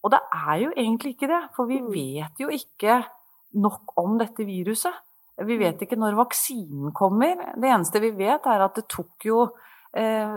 Og 0.01 0.13
det 0.13 0.21
er 0.33 0.53
jo 0.63 0.69
egentlig 0.71 1.15
ikke 1.15 1.29
det, 1.29 1.41
for 1.55 1.69
vi 1.69 1.79
mm. 1.81 1.89
vet 1.93 2.41
jo 2.41 2.49
ikke 2.53 3.01
nok 3.61 3.93
om 4.01 4.15
dette 4.21 4.45
viruset. 4.47 4.95
Vi 5.41 5.57
vet 5.59 5.83
ikke 5.83 5.99
når 5.99 6.17
vaksinen 6.19 6.93
kommer. 6.95 7.35
Det 7.57 7.69
eneste 7.69 8.01
vi 8.03 8.11
vet, 8.15 8.45
er 8.47 8.63
at 8.65 8.77
det 8.77 8.87
tok 8.91 9.25
jo 9.25 9.43
eh, 9.97 10.35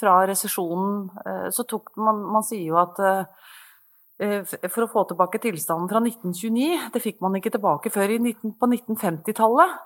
Fra 0.00 0.14
resesjonen 0.28 1.04
eh, 1.24 1.48
så 1.54 1.66
tok 1.68 1.92
man 2.00 2.22
Man 2.34 2.46
sier 2.46 2.72
jo 2.72 2.78
at 2.80 2.98
eh, 3.04 3.50
for 4.20 4.84
å 4.84 4.90
få 4.92 5.04
tilbake 5.08 5.40
tilstanden 5.40 5.88
fra 5.88 6.00
1929 6.04 6.90
Det 6.92 7.00
fikk 7.00 7.22
man 7.24 7.38
ikke 7.38 7.54
tilbake 7.54 7.92
før 7.94 8.12
19, 8.18 8.52
på 8.60 8.68
1950-tallet. 8.68 9.76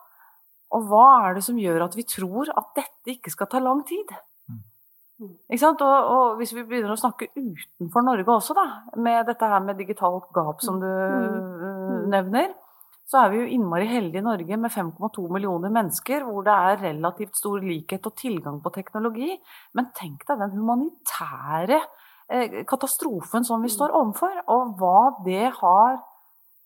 Og 0.74 0.88
hva 0.90 1.06
er 1.28 1.36
det 1.36 1.44
som 1.46 1.58
gjør 1.60 1.84
at 1.86 1.94
vi 1.94 2.06
tror 2.08 2.50
at 2.50 2.72
dette 2.74 3.14
ikke 3.14 3.30
skal 3.30 3.50
ta 3.52 3.62
lang 3.62 3.84
tid? 3.86 4.10
Og, 5.22 5.82
og, 5.84 6.34
hvis 6.40 6.52
vi 6.56 6.64
begynner 6.66 6.96
å 6.96 6.98
snakke 6.98 7.30
utenfor 7.36 8.02
Norge 8.02 8.34
også, 8.34 8.56
da, 8.58 8.66
med 8.98 9.28
dette 9.30 9.48
her 9.48 9.62
med 9.62 9.78
digitalt 9.78 10.26
gap 10.34 10.64
som 10.64 10.80
du 10.82 10.88
mm. 10.90 12.10
nevner, 12.10 12.50
så 13.06 13.20
er 13.20 13.30
vi 13.30 13.42
jo 13.42 13.50
innmari 13.54 13.86
heldige 13.86 14.22
i 14.22 14.24
Norge 14.24 14.58
med 14.58 14.72
5,2 14.72 15.26
millioner 15.32 15.72
mennesker, 15.72 16.24
hvor 16.26 16.44
det 16.46 16.54
er 16.54 16.82
relativt 16.88 17.36
stor 17.38 17.62
likhet 17.62 18.08
og 18.08 18.16
tilgang 18.18 18.58
på 18.64 18.72
teknologi. 18.74 19.36
Men 19.76 19.92
tenk 19.96 20.24
deg 20.26 20.40
den 20.40 20.56
humanitære 20.56 21.78
eh, 21.78 22.03
katastrofen 22.70 23.44
som 23.44 23.62
vi 23.62 23.68
står 23.68 23.92
overfor, 23.92 24.38
og 24.48 24.76
hva 24.80 25.00
det 25.26 25.50
har 25.60 25.98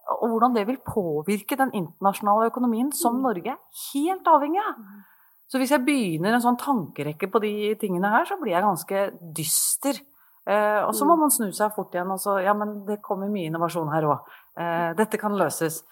og 0.09 0.31
hvordan 0.33 0.55
det 0.57 0.65
vil 0.69 0.81
påvirke 0.81 1.57
den 1.59 1.73
internasjonale 1.77 2.49
økonomien 2.49 2.91
som 2.97 3.19
mm. 3.19 3.25
Norge 3.27 3.53
er 3.53 3.59
helt 3.93 4.31
avhengig 4.31 4.61
av. 4.63 4.79
Mm. 4.79 5.03
Så 5.49 5.61
hvis 5.61 5.73
jeg 5.73 5.85
begynner 5.85 6.37
en 6.37 6.45
sånn 6.45 6.61
tankerekke 6.61 7.29
på 7.33 7.41
de 7.45 7.53
tingene 7.81 8.11
her, 8.13 8.27
så 8.29 8.37
blir 8.41 8.55
jeg 8.55 8.65
ganske 8.65 9.05
dyster. 9.37 10.01
Eh, 10.49 10.81
og 10.85 10.95
så 10.97 11.09
må 11.09 11.17
mm. 11.17 11.23
man 11.25 11.33
snu 11.33 11.49
seg 11.57 11.73
fort 11.77 11.93
igjen 11.93 12.09
og 12.13 12.21
så 12.23 12.39
Ja, 12.41 12.55
men 12.57 12.83
det 12.89 13.03
kommer 13.05 13.29
mye 13.33 13.51
innovasjon 13.51 13.93
her 13.93 14.09
òg. 14.09 14.35
Eh, 14.61 14.91
dette 14.97 15.21
kan 15.21 15.37
løses. 15.37 15.83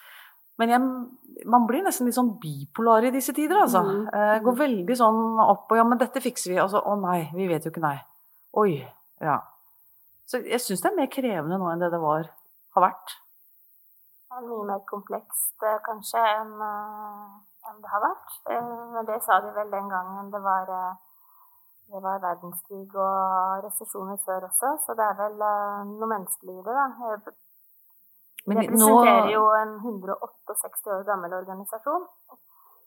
Men 0.60 0.72
jeg, 0.72 0.84
man 1.44 1.66
blir 1.68 1.84
nesten 1.84 2.08
litt 2.08 2.16
sånn 2.16 2.38
bipolar 2.40 3.04
i 3.04 3.12
disse 3.12 3.34
tider, 3.36 3.58
altså. 3.66 3.82
Mm. 3.84 4.06
Eh, 4.08 4.36
går 4.44 4.60
veldig 4.62 4.96
sånn 4.96 5.20
opp 5.44 5.72
og 5.72 5.80
Ja, 5.80 5.84
men 5.88 6.00
dette 6.00 6.24
fikser 6.24 6.54
vi. 6.54 6.60
Og 6.64 6.72
så 6.72 6.80
Å 6.80 6.96
nei, 7.00 7.26
vi 7.36 7.48
vet 7.52 7.68
jo 7.68 7.72
ikke, 7.72 7.84
nei. 7.84 7.98
Oi. 8.56 8.70
Ja. 9.20 9.40
Så 10.26 10.40
jeg 10.42 10.58
syns 10.60 10.82
det 10.82 10.90
er 10.90 10.98
mer 10.98 11.10
krevende 11.12 11.58
nå 11.60 11.70
enn 11.70 11.82
det 11.82 11.92
det 11.92 12.02
var, 12.02 12.26
har 12.74 12.82
vært. 12.82 13.14
Det 14.26 14.40
er 14.40 14.46
mye 14.48 14.64
mer 14.68 14.80
komplekst 14.90 15.64
eh, 15.64 15.76
kanskje 15.86 16.20
enn 16.20 16.50
eh, 16.66 17.36
enn 17.70 17.78
det 17.82 17.92
har 17.92 18.02
vært. 18.02 18.32
Eh, 18.50 18.72
men 18.94 19.06
det 19.06 19.20
sa 19.22 19.38
de 19.44 19.52
vel 19.54 19.70
den 19.70 19.86
gangen 19.92 20.32
det 20.34 20.40
var, 20.42 20.72
det 21.92 22.02
var 22.02 22.24
verdenskrig 22.24 22.88
og 22.98 23.62
resesjoner 23.68 24.18
før 24.26 24.48
også, 24.50 24.74
så 24.82 24.98
det 24.98 25.06
er 25.06 25.16
vel 25.22 25.38
noe 25.38 26.10
menneskelig 26.10 26.58
i 26.58 26.66
det, 26.66 26.74
da. 26.74 26.88
Men 28.46 28.60
representerer 28.62 29.30
jo 29.30 29.46
en 29.60 29.78
168 29.78 30.92
år 30.98 31.06
gammel 31.06 31.38
organisasjon. 31.38 32.04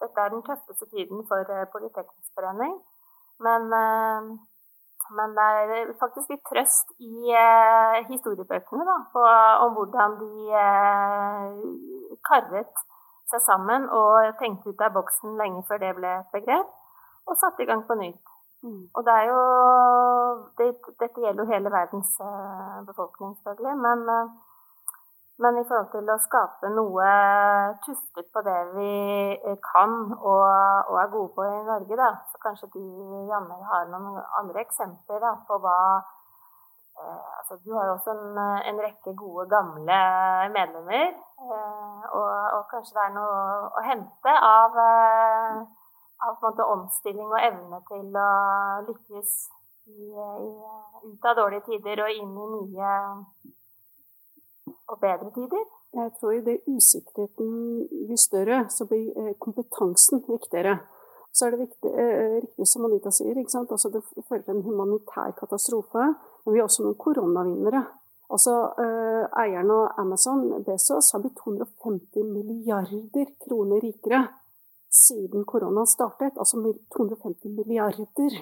Dette 0.04 0.24
er 0.24 0.36
den 0.36 0.44
tøffeste 0.44 0.88
tiden 0.92 1.26
for 1.28 1.56
Politeknisk 1.72 2.36
forening. 2.36 2.78
Men, 3.44 3.68
men, 5.16 5.34
det 5.38 5.46
er 5.78 5.92
faktisk 6.02 6.30
litt 6.34 6.44
trøst 6.48 6.92
i 7.02 7.34
historiebøkene 8.12 8.86
da, 8.88 8.98
på, 9.14 9.24
om 9.66 9.76
hvordan 9.78 10.18
de 10.20 10.64
karret 12.28 12.84
seg 13.30 13.42
sammen 13.46 13.88
og 13.94 14.34
tenkte 14.42 14.74
ut 14.74 14.84
av 14.86 14.96
boksen 14.98 15.38
lenge 15.40 15.64
før 15.70 15.82
det 15.84 15.94
ble 15.98 16.12
et 16.20 16.36
begrep, 16.36 16.70
og 17.30 17.38
satte 17.38 17.64
i 17.64 17.70
gang 17.70 17.86
på 17.88 17.98
nytt. 18.00 18.36
Mm. 18.66 18.90
Og 18.94 19.06
det 19.08 19.14
er 19.16 19.26
jo 19.30 19.42
det, 20.60 20.70
Dette 21.00 21.22
gjelder 21.24 21.46
jo 21.46 21.52
hele 21.54 21.72
verdens 21.72 22.12
eh, 22.20 22.80
befolkning, 22.88 23.36
selvfølgelig. 23.38 23.76
Men, 23.86 24.04
uh, 24.10 24.49
men, 25.40 25.58
i 25.60 25.66
forhold 25.68 25.90
til 25.94 26.10
å 26.12 26.20
skape 26.20 26.70
noe 26.76 27.10
tuftet 27.86 28.28
på 28.36 28.44
det 28.44 28.60
vi 28.76 28.94
kan 29.72 29.98
og, 30.14 30.46
og 30.92 30.96
er 31.00 31.12
gode 31.14 31.34
på 31.36 31.48
i 31.48 31.66
Norge, 31.68 32.00
da, 32.00 32.14
så 32.32 32.42
kanskje 32.44 32.72
du, 32.76 32.82
Janne, 33.30 33.60
har 33.72 33.92
noen 33.92 34.20
andre 34.42 34.66
eksempler 34.68 35.22
da, 35.24 35.36
på 35.48 35.62
hva 35.64 35.78
Eh, 37.00 37.38
altså, 37.38 37.56
du 37.66 37.74
har 37.76 37.86
jo 37.88 37.92
også 37.98 38.12
en, 38.12 38.38
en, 38.70 38.80
rekke 38.86 39.14
gode, 39.16 39.46
gamle 39.56 40.00
medlemmer. 40.56 41.06
Eh, 41.44 42.02
og, 42.20 42.32
og, 42.56 42.64
kanskje 42.72 42.98
det 42.98 43.06
er 43.06 43.14
noe 43.16 43.38
å 43.80 43.84
hente 43.86 44.34
av, 44.48 44.80
eh, 44.84 45.62
av 46.28 46.44
måte, 46.44 46.66
omstilling 46.76 47.30
og 47.30 47.46
evne 47.50 47.80
til 47.92 48.20
å 48.24 48.32
lykkes 48.90 49.38
i, 49.88 50.10
ut 51.08 51.30
av 51.32 51.40
dårlige 51.40 51.70
tider 51.70 52.04
og 52.04 52.20
inn 52.20 52.36
i 52.36 52.50
nye 52.58 52.92
og 54.90 55.00
bedre 55.02 55.32
tider? 55.36 55.66
Jeg 55.94 56.12
tror 56.20 56.32
i 56.36 56.46
det 56.46 56.58
usikkerheten 56.70 57.52
blir 58.08 58.22
større, 58.22 58.60
så 58.70 58.86
blir 58.90 59.14
eh, 59.18 59.36
kompetansen 59.42 60.24
viktigere. 60.28 60.78
Så 61.34 61.46
er 61.46 61.54
det 61.54 61.60
viktig, 61.60 61.92
eh, 61.94 62.36
riktig 62.42 62.68
som 62.68 62.86
Anita 62.86 63.12
sier, 63.14 63.38
altså 63.38 63.90
det 63.94 64.04
fører 64.28 64.44
til 64.46 64.56
en 64.56 64.66
humanitær 64.66 65.34
katastrofe. 65.38 66.14
Men 66.44 66.54
vi 66.54 66.60
har 66.60 66.70
også 66.70 66.86
noen 66.86 67.00
koronavinnere. 67.00 67.86
Altså, 68.30 68.54
Eierne 68.78 69.30
Eieren 69.42 69.72
av 69.74 69.94
Amazon, 69.98 70.64
Bezos, 70.64 71.14
har 71.14 71.22
blitt 71.24 71.40
250 71.42 72.28
milliarder 72.30 73.32
kroner 73.42 73.82
rikere 73.82 74.28
siden 74.90 75.46
koronaen 75.46 75.88
startet. 75.90 76.38
Altså 76.38 76.62
250 76.96 77.50
milliarder. 77.58 78.38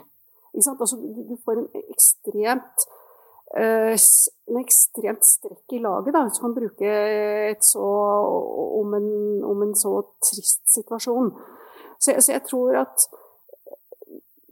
Altså, 0.55 0.97
du, 1.29 1.38
får 1.45 1.62
en 1.62 1.69
ekstremt 1.88 2.88
en 3.55 4.60
ekstremt 4.60 5.25
strekk 5.25 5.75
i 5.77 5.79
laget, 5.79 6.13
da, 6.13 6.23
hvis 6.25 6.38
du 6.38 6.43
kan 6.43 6.55
bruke 6.55 6.91
et 7.51 7.63
så 7.65 7.86
om 8.81 8.93
en, 8.97 9.10
om 9.47 9.63
en 9.63 9.75
så 9.75 9.93
trist 10.23 10.65
situasjon. 10.73 11.31
Så 11.99 12.12
jeg, 12.12 12.23
så 12.23 12.31
jeg, 12.36 12.43
tror 12.49 12.81
at 12.83 13.07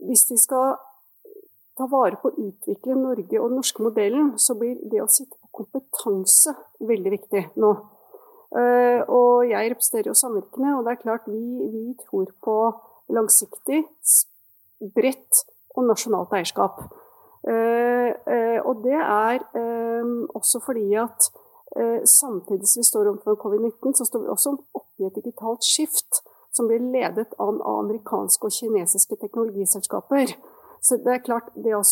hvis 0.08 0.24
vi 0.30 0.38
skal 0.40 0.78
ta 1.76 1.86
vare 1.92 2.18
på 2.20 2.32
å 2.32 2.46
utvikle 2.48 2.96
Norge 2.98 3.40
og 3.40 3.50
den 3.50 3.60
norske 3.60 3.84
modellen, 3.84 4.32
så 4.40 4.56
blir 4.58 4.80
det 4.90 5.04
å 5.04 5.10
sitte 5.12 5.36
på 5.36 5.62
kompetanse 5.62 6.56
veldig 6.80 7.12
viktig 7.18 7.44
nå. 7.60 7.72
Og 8.56 9.44
jeg 9.50 9.70
representerer 9.72 10.08
jo 10.08 10.16
samvirkene, 10.16 10.76
og 10.78 10.86
det 10.86 10.94
er 10.94 11.02
klart 11.02 11.26
vi, 11.28 11.42
vi 11.68 11.84
tror 12.00 12.30
på 12.42 12.56
langsiktig, 13.12 13.82
bredt 14.96 15.44
og 15.76 15.84
nasjonalt 15.90 16.32
eierskap. 16.36 16.80
Eh, 17.46 18.10
eh, 18.34 18.58
og 18.66 18.82
det 18.82 18.98
er 18.98 19.38
eh, 19.54 20.06
også 20.34 20.60
fordi 20.66 20.94
at 20.98 21.30
samtidig 22.06 22.68
som 22.68 22.80
vi 22.80 22.84
står 22.86 23.08
overfor 23.10 23.34
covid-19, 23.42 23.92
så 23.98 24.04
står 24.04 24.22
vi 24.22 24.28
også 24.32 24.52
oppe 24.74 25.02
i 25.02 25.06
et 25.06 25.16
digitalt 25.18 25.64
skift 25.66 26.22
som 26.54 26.68
blir 26.70 26.80
ledet 26.80 27.34
av 27.42 27.58
amerikanske 27.68 28.48
og 28.48 28.54
kinesiske 28.54 29.18
teknologiselskaper. 29.20 30.32
Så 30.80 30.96
det 31.04 31.12
er 31.12 31.24
klart, 31.26 31.50
det 31.54 31.74
å 31.76 31.82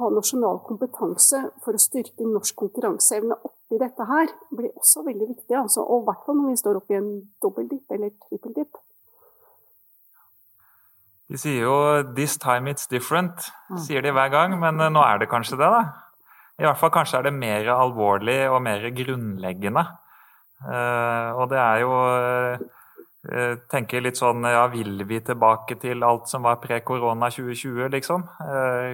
ha 0.00 0.08
nasjonal 0.10 0.62
kompetanse 0.66 1.42
for 1.62 1.76
å 1.76 1.84
styrke 1.84 2.26
norsk 2.26 2.56
konkurranseevne 2.64 3.36
oppi 3.46 3.78
dette 3.78 4.08
her, 4.10 4.32
blir 4.50 4.72
også 4.72 5.04
veldig 5.06 5.28
viktig. 5.36 5.54
Altså, 5.60 5.84
og 5.84 6.02
i 6.02 6.08
hvert 6.08 6.26
fall 6.26 6.40
når 6.40 6.50
vi 6.50 6.62
står 6.64 6.80
oppi 6.80 6.98
en 6.98 7.12
dobbeltdipp 7.44 7.94
eller 7.94 8.16
trippeldipp. 8.26 8.80
De 11.32 11.38
sier 11.40 11.62
jo 11.64 11.76
'this 12.12 12.36
time 12.36 12.68
it's 12.68 12.84
different', 12.90 13.48
mm. 13.70 13.78
sier 13.80 14.02
de 14.04 14.12
hver 14.12 14.28
gang, 14.28 14.58
men 14.60 14.80
eh, 14.80 14.92
nå 14.92 15.00
er 15.00 15.22
det 15.22 15.30
kanskje 15.32 15.56
det, 15.56 15.70
da. 15.72 15.82
I 16.60 16.66
hvert 16.66 16.76
fall 16.76 16.92
kanskje 16.92 17.18
er 17.18 17.24
det 17.26 17.32
mer 17.32 17.70
alvorlig 17.72 18.36
og 18.52 18.60
mer 18.62 18.84
grunnleggende. 18.92 19.86
Uh, 20.62 21.32
og 21.40 21.48
det 21.50 21.58
er 21.58 21.80
jo 21.80 21.90
uh, 21.90 23.54
tenker 23.72 24.04
litt 24.04 24.20
sånn 24.20 24.44
Ja, 24.46 24.68
vil 24.70 25.00
vi 25.08 25.18
tilbake 25.26 25.74
til 25.82 26.04
alt 26.06 26.28
som 26.30 26.44
var 26.46 26.60
pre-korona 26.62 27.32
2020, 27.32 27.88
liksom? 27.96 28.28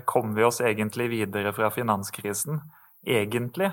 Kom 0.08 0.32
vi 0.36 0.46
oss 0.46 0.62
egentlig 0.64 1.10
videre 1.12 1.52
fra 1.56 1.68
finanskrisen? 1.74 2.62
Egentlig? 3.04 3.72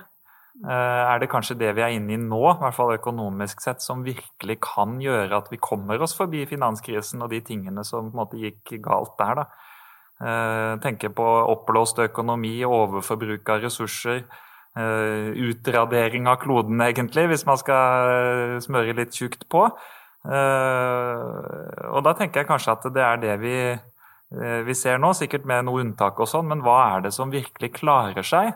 Eh, 0.63 1.03
er 1.11 1.19
det 1.19 1.27
kanskje 1.27 1.57
det 1.59 1.73
vi 1.75 1.83
er 1.83 1.97
inne 1.97 2.13
i 2.15 2.17
nå, 2.19 2.39
i 2.47 2.59
hvert 2.61 2.75
fall 2.77 2.93
økonomisk 2.95 3.59
sett, 3.63 3.83
som 3.83 4.05
virkelig 4.05 4.55
kan 4.63 4.95
gjøre 5.03 5.35
at 5.35 5.49
vi 5.51 5.59
kommer 5.59 5.99
oss 6.01 6.15
forbi 6.15 6.45
finanskrisen 6.47 7.25
og 7.25 7.33
de 7.33 7.41
tingene 7.43 7.83
som 7.83 8.07
på 8.07 8.15
en 8.15 8.21
måte 8.21 8.39
gikk 8.39 8.77
galt 8.85 9.17
der. 9.19 9.41
da. 9.41 9.45
Eh, 10.15 10.71
tenker 10.79 11.11
på 11.11 11.25
oppblåst 11.51 11.99
økonomi, 12.05 12.55
overforbruk 12.63 13.49
av 13.51 13.65
ressurser, 13.65 14.23
eh, 14.79 15.27
utradering 15.49 16.27
av 16.31 16.39
kloden, 16.39 16.79
egentlig, 16.79 17.27
hvis 17.27 17.45
man 17.45 17.59
skal 17.59 18.61
smøre 18.63 18.95
litt 18.95 19.11
tjukt 19.11 19.49
på. 19.49 19.67
Og 20.25 21.99
da 22.01 22.13
tenker 22.17 22.41
jeg 22.41 22.47
kanskje 22.47 22.71
at 22.71 22.87
det 22.95 23.03
er 23.03 23.17
det 23.21 23.35
vi, 23.43 23.57
vi 24.65 24.73
ser 24.73 24.97
nå, 24.97 25.11
sikkert 25.13 25.45
med 25.45 25.67
noe 25.67 25.83
unntak 25.83 26.17
og 26.17 26.25
sånn, 26.25 26.47
men 26.47 26.63
hva 26.65 26.95
er 26.95 27.01
det 27.05 27.13
som 27.13 27.29
virkelig 27.29 27.75
klarer 27.75 28.25
seg? 28.25 28.55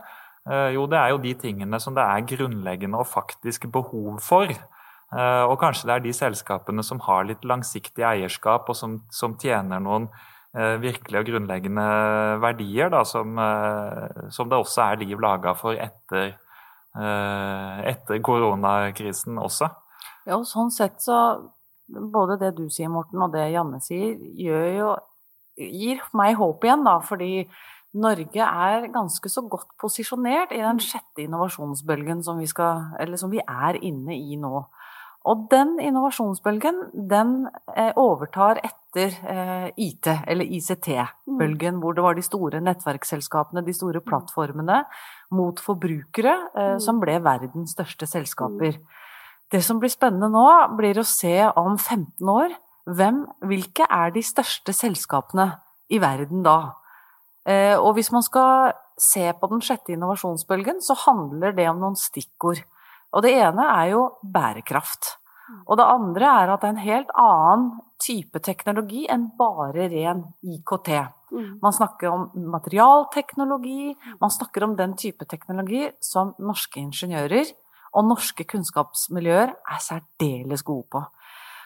Eh, 0.50 0.72
jo, 0.74 0.88
det 0.90 0.98
er 0.98 1.14
jo 1.14 1.22
de 1.22 1.36
tingene 1.38 1.80
som 1.82 1.96
det 1.98 2.04
er 2.04 2.26
grunnleggende 2.32 2.98
og 2.98 3.10
faktisk 3.10 3.68
behov 3.74 4.18
for. 4.26 4.50
Eh, 4.50 5.44
og 5.46 5.60
kanskje 5.62 5.90
det 5.90 5.96
er 5.96 6.06
de 6.08 6.16
selskapene 6.16 6.86
som 6.86 7.02
har 7.06 7.28
litt 7.30 7.46
langsiktig 7.46 8.06
eierskap, 8.06 8.70
og 8.70 8.78
som, 8.78 9.00
som 9.14 9.38
tjener 9.40 9.82
noen 9.84 10.10
virkelig 10.50 10.82
virkelige 10.82 11.20
og 11.22 11.28
grunnleggende 11.28 11.84
verdier, 12.42 12.88
da, 12.90 13.04
som, 13.06 13.36
som, 14.34 14.48
det 14.50 14.58
også 14.58 14.82
er 14.82 15.04
liv 15.04 15.20
laga 15.22 15.52
for 15.54 15.78
etter, 15.78 16.32
etter 17.86 18.22
koronakrisen 18.26 19.38
også. 19.38 19.70
Ja, 20.26 20.40
og 20.40 20.48
sånn 20.50 20.74
sett 20.74 20.98
så 21.06 21.20
Både 21.86 22.40
det 22.42 22.56
du 22.58 22.64
sier, 22.74 22.90
Morten, 22.90 23.22
og 23.22 23.30
det 23.34 23.48
Janne 23.54 23.78
sier, 23.82 24.18
jo, 24.42 24.90
gir 25.58 26.02
meg 26.18 26.36
håp 26.38 26.66
igjen, 26.66 26.84
da. 26.86 27.00
Fordi 27.06 27.32
Norge 27.98 28.46
er 28.46 28.86
ganske 28.94 29.30
så 29.32 29.42
godt 29.50 29.72
posisjonert 29.82 30.52
i 30.54 30.62
den 30.62 30.78
mm. 30.78 30.84
sjette 30.86 31.24
innovasjonsbølgen 31.24 32.22
som 32.26 32.38
vi, 32.38 32.46
skal, 32.50 32.92
som 33.18 33.32
vi 33.34 33.42
er 33.42 33.80
inne 33.82 34.14
i 34.14 34.38
nå. 34.38 34.62
Og 35.28 35.48
den 35.52 35.74
innovasjonsbølgen, 35.84 36.78
den 37.10 37.34
eh, 37.76 37.92
overtar 38.00 38.62
etter 38.64 39.18
eh, 39.28 39.66
IT, 39.76 40.08
eller 40.30 40.48
ICT-bølgen, 40.48 41.76
mm. 41.76 41.82
hvor 41.84 41.98
det 41.98 42.06
var 42.06 42.16
de 42.16 42.24
store 42.24 42.62
nettverksselskapene, 42.64 43.66
de 43.66 43.76
store 43.76 44.00
mm. 44.00 44.08
plattformene, 44.08 44.80
mot 45.36 45.60
forbrukere, 45.60 46.36
eh, 46.56 46.78
som 46.82 47.02
ble 47.02 47.18
verdens 47.26 47.76
største 47.76 48.08
selskaper. 48.10 48.80
Det 49.50 49.64
som 49.66 49.82
blir 49.82 49.92
spennende 49.92 50.30
nå, 50.32 50.48
blir 50.78 51.02
å 51.02 51.08
se 51.08 51.36
om 51.58 51.76
15 51.76 52.32
år 52.32 52.54
hvem, 52.90 53.26
hvilke 53.50 53.86
er 53.92 54.14
de 54.16 54.24
største 54.26 54.74
selskapene 54.74 55.52
i 55.92 56.00
verden 56.02 56.46
da? 56.46 56.79
Eh, 57.50 57.76
og 57.78 57.96
hvis 57.98 58.12
man 58.14 58.26
skal 58.26 58.74
se 59.00 59.26
på 59.34 59.50
den 59.50 59.64
sjette 59.66 59.96
innovasjonsbølgen, 59.96 60.84
så 60.86 60.98
handler 61.08 61.56
det 61.58 61.70
om 61.72 61.80
noen 61.82 61.98
stikkord. 61.98 62.62
Og 63.16 63.26
det 63.26 63.34
ene 63.42 63.66
er 63.74 63.94
jo 63.96 64.04
bærekraft. 64.22 65.16
Og 65.66 65.80
det 65.80 65.88
andre 65.90 66.34
er 66.44 66.52
at 66.54 66.62
det 66.62 66.68
er 66.68 66.76
en 66.76 66.84
helt 66.84 67.14
annen 67.18 67.70
type 68.00 68.42
teknologi 68.46 69.08
enn 69.10 69.32
bare 69.38 69.88
ren 69.92 70.22
IKT. 70.46 70.92
Mm. 71.34 71.48
Man 71.62 71.76
snakker 71.76 72.12
om 72.12 72.28
materialteknologi, 72.54 73.96
man 74.22 74.34
snakker 74.34 74.66
om 74.66 74.76
den 74.78 74.96
type 74.98 75.26
teknologi 75.30 75.88
som 76.06 76.36
norske 76.42 76.82
ingeniører 76.82 77.50
og 77.98 78.06
norske 78.06 78.46
kunnskapsmiljøer 78.50 79.54
er 79.54 79.82
særdeles 79.82 80.64
gode 80.66 80.86
på. 80.94 81.04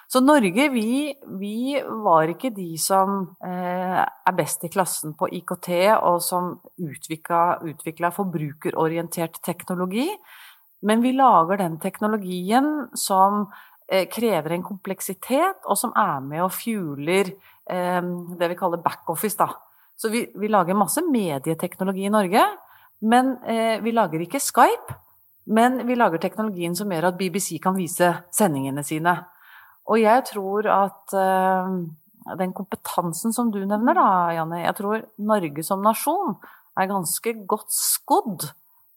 Så 0.08 0.22
Norge, 0.22 0.70
vi, 0.70 1.14
vi 1.40 1.82
var 2.04 2.30
ikke 2.30 2.52
de 2.54 2.76
som 2.78 3.24
eh, 3.44 4.02
er 4.04 4.36
best 4.38 4.66
i 4.68 4.70
klassen 4.74 5.16
på 5.18 5.30
IKT, 5.40 5.70
og 5.98 6.20
som 6.22 6.54
utvikla 6.78 8.12
forbrukerorientert 8.14 9.40
teknologi. 9.46 10.10
Men 10.86 11.02
vi 11.02 11.16
lager 11.16 11.64
den 11.64 11.80
teknologien 11.82 12.70
som 13.00 13.48
eh, 13.88 14.06
krever 14.12 14.54
en 14.54 14.66
kompleksitet, 14.68 15.64
og 15.66 15.80
som 15.80 15.96
er 15.98 16.20
med 16.22 16.46
og 16.46 16.54
fueler 16.54 17.32
eh, 17.32 18.02
det 18.38 18.52
vi 18.52 18.60
kaller 18.60 18.84
backoffice, 18.84 19.40
da. 19.40 19.50
Så 19.96 20.10
vi, 20.10 20.26
vi, 20.36 20.50
lager 20.52 20.76
masse 20.76 21.02
medieteknologi 21.06 22.06
i 22.06 22.14
Norge, 22.14 22.44
men 23.08 23.38
eh, 23.48 23.80
vi 23.84 23.94
lager 23.96 24.22
ikke 24.26 24.42
Skype. 24.42 25.00
Men 25.46 25.82
vi 25.88 25.96
lager 25.96 26.22
teknologien 26.24 26.76
som 26.76 26.92
gjør 26.92 27.10
at 27.10 27.18
BBC 27.20 27.58
kan 27.64 27.76
vise 27.76 28.14
sendingene 28.32 28.84
sine. 28.88 29.18
Og 29.92 30.00
jeg 30.00 30.24
tror 30.30 30.68
at 30.72 31.16
uh, 31.18 32.36
den 32.40 32.54
kompetansen 32.56 33.36
som 33.36 33.52
du 33.52 33.60
nevner, 33.66 33.98
da, 33.98 34.10
Janne 34.38 34.64
Jeg 34.64 34.78
tror 34.80 35.06
Norge 35.20 35.66
som 35.66 35.84
nasjon 35.84 36.38
er 36.80 36.90
ganske 36.90 37.36
godt 37.50 37.74
skodd 37.76 38.48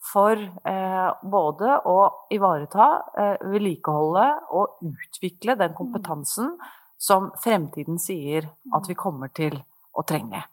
for 0.07 0.39
uh, 0.39 1.11
både 1.27 1.79
å 1.91 1.99
ivareta, 2.35 2.91
uh, 3.19 3.47
vedlikeholde 3.51 4.27
og 4.55 4.87
utvikle 4.87 5.59
den 5.59 5.75
kompetansen 5.77 6.55
som 6.97 7.33
fremtiden 7.43 7.99
sier 8.01 8.47
at 8.75 8.87
vi 8.89 8.97
kommer 8.97 9.33
til 9.35 9.59
å 9.97 10.05
trenge. 10.07 10.45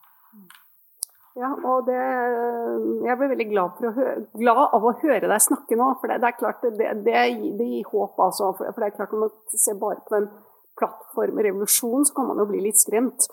Ja, 1.33 1.49
og 1.65 1.87
det, 1.87 1.97
jeg 3.07 3.17
blir 3.17 3.31
veldig 3.31 3.47
glad, 3.49 3.79
glad, 4.37 4.59
av 4.77 4.83
å 4.85 4.91
høre 5.01 5.25
deg 5.25 5.41
snakke 5.41 5.77
nå. 5.79 5.87
For 6.01 6.11
det, 6.11 6.19
det 6.21 6.29
er 6.29 6.37
klart, 6.37 6.67
det, 6.77 6.91
det, 7.07 7.23
gir 7.57 7.89
håp, 7.89 8.19
altså. 8.21 8.51
For, 8.59 8.69
det 8.77 8.91
er 8.91 8.97
klart, 8.99 9.15
når 9.15 9.23
man 9.25 9.63
ser 9.65 9.79
bare 9.81 10.03
på 10.05 10.13
den 10.13 10.29
plattformrevolusjonen, 10.77 12.05
så 12.05 12.13
kan 12.19 12.29
man 12.29 12.43
jo 12.43 12.47
bli 12.51 12.61
litt 12.67 12.81
skremt. 12.81 13.25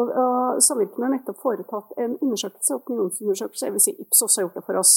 Og, 0.00 0.08
og 0.08 0.62
Samvirkene 0.64 1.10
har 1.10 1.14
nettopp 1.18 1.42
foretatt 1.44 1.92
en 2.00 2.16
undersøkelse, 2.24 2.80
opinionsundersøkelse, 2.80 3.66
jeg 3.68 3.76
vil 3.76 3.84
si 3.84 3.96
Ipsos 4.00 4.38
har 4.38 4.46
gjort 4.46 4.56
det 4.56 4.64
for 4.64 4.80
oss. 4.80 4.94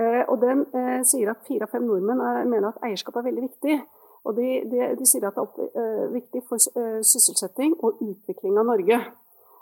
Eh, 0.00 0.22
og 0.24 0.40
Den 0.40 0.64
eh, 0.72 1.00
sier 1.04 1.34
at 1.34 1.44
fire 1.44 1.68
av 1.68 1.74
fem 1.74 1.84
nordmenn 1.84 2.22
er, 2.24 2.44
mener 2.48 2.70
at 2.70 2.84
eierskap 2.86 3.20
er 3.20 3.28
veldig 3.28 3.48
viktig. 3.50 3.80
Og 4.24 4.36
de, 4.36 4.48
de, 4.72 4.84
de 4.96 5.08
sier 5.08 5.24
at 5.28 5.36
det 5.36 5.68
er 5.68 5.84
eh, 5.84 6.12
viktig 6.16 6.44
for 6.48 6.56
eh, 6.80 7.00
sysselsetting 7.04 7.76
og 7.80 8.00
utvikling 8.04 8.56
av 8.60 8.68
Norge. 8.72 9.00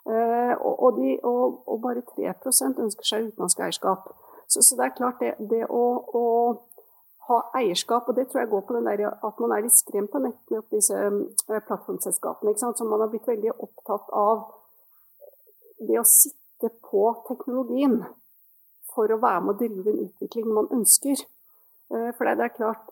Eh, 0.08 0.54
og, 0.60 0.96
de, 0.96 1.18
og, 1.22 1.68
og, 1.68 1.80
bare 1.82 2.00
3 2.00 2.30
ønsker 2.84 3.04
seg 3.04 3.26
utenlandsk 3.28 3.60
eierskap. 3.60 4.08
Så, 4.48 4.62
så, 4.62 4.76
det 4.78 4.86
er 4.86 4.94
klart, 4.96 5.20
det, 5.20 5.34
det 5.50 5.66
å, 5.68 5.84
å, 6.16 6.22
ha 7.28 7.38
eierskap, 7.60 8.08
og 8.08 8.16
det 8.16 8.30
tror 8.30 8.40
jeg 8.40 8.50
går 8.54 8.62
på 8.64 8.76
den 8.78 8.86
der 8.88 9.02
at 9.12 9.40
man 9.42 9.52
er 9.52 9.66
litt 9.66 9.76
skremt 9.76 10.14
av 10.16 10.24
nettopp 10.24 10.70
disse 10.72 10.96
uh, 10.96 11.58
plattformselskapene. 11.68 12.54
Så 12.56 12.86
man 12.88 13.04
har 13.04 13.10
blitt 13.12 13.28
veldig 13.28 13.52
opptatt 13.52 14.08
av 14.16 14.46
det 15.84 15.98
å 16.00 16.06
sitte 16.08 16.72
på 16.88 17.02
teknologien 17.28 18.00
for 18.94 19.12
å 19.12 19.20
være 19.20 19.44
med 19.44 19.52
å 19.52 19.58
drive 19.60 19.92
en 19.92 20.06
utvikling 20.06 20.48
man 20.56 20.72
ønsker. 20.78 21.20
Uh, 21.92 22.08
for 22.16 22.24
det, 22.24 22.48
er 22.48 22.56
klart 22.56 22.88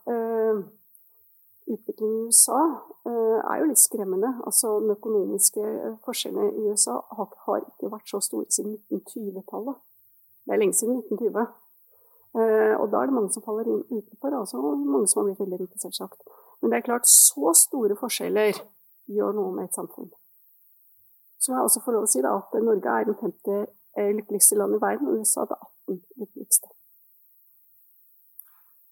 utviklingen 1.66 2.16
i 2.16 2.26
USA 2.29 2.61
uh, 3.09 3.38
er 3.50 3.61
jo 3.61 3.68
litt 3.70 3.83
skremmende. 3.83 4.31
Altså, 4.46 4.79
de 4.83 4.94
økonomiske 4.94 5.62
forskjellene 6.07 6.48
i 6.55 6.70
USA 6.70 6.96
har, 7.18 7.62
ikke 7.62 7.92
vært 7.92 8.11
så 8.11 8.20
store 8.24 8.46
siden 8.55 8.79
1920-tallet. 8.90 9.79
Det 10.46 10.55
er 10.55 10.62
lenge 10.62 10.79
siden 10.79 11.00
1920. 11.02 11.46
Uh, 12.37 12.74
og 12.81 12.90
da 12.92 13.00
er 13.00 13.09
det 13.09 13.16
mange 13.16 13.33
som 13.35 13.44
faller 13.44 13.68
inn 13.70 13.83
utenfor, 13.90 14.35
altså 14.37 14.61
mange 14.61 15.09
som 15.09 15.22
har 15.22 15.31
blitt 15.31 15.42
veldig 15.42 15.61
rike, 15.64 15.81
selvsagt. 15.83 16.26
Men 16.61 16.72
det 16.72 16.79
er 16.79 16.88
klart, 16.88 17.09
så 17.09 17.55
store 17.57 17.96
forskjeller 17.98 18.61
gjør 19.12 19.37
noe 19.37 19.55
med 19.57 19.68
et 19.68 19.79
samfunn. 19.79 20.11
Så 21.40 21.52
må 21.52 21.59
jeg 21.59 21.68
også 21.68 21.83
få 21.85 21.94
lov 21.94 22.07
å 22.07 22.11
si 22.11 22.22
da, 22.24 22.35
at 22.40 22.55
Norge 22.64 22.92
er 22.92 23.07
den 23.07 23.18
femte 23.20 23.57
eh, 23.96 24.12
lykkeligste 24.16 24.59
land 24.59 24.76
i 24.76 24.81
verden, 24.83 25.09
og 25.09 25.20
USA 25.20 25.44
er 25.44 25.50
det 25.52 25.59
18 25.92 25.98
lykkeligste. 26.24 26.72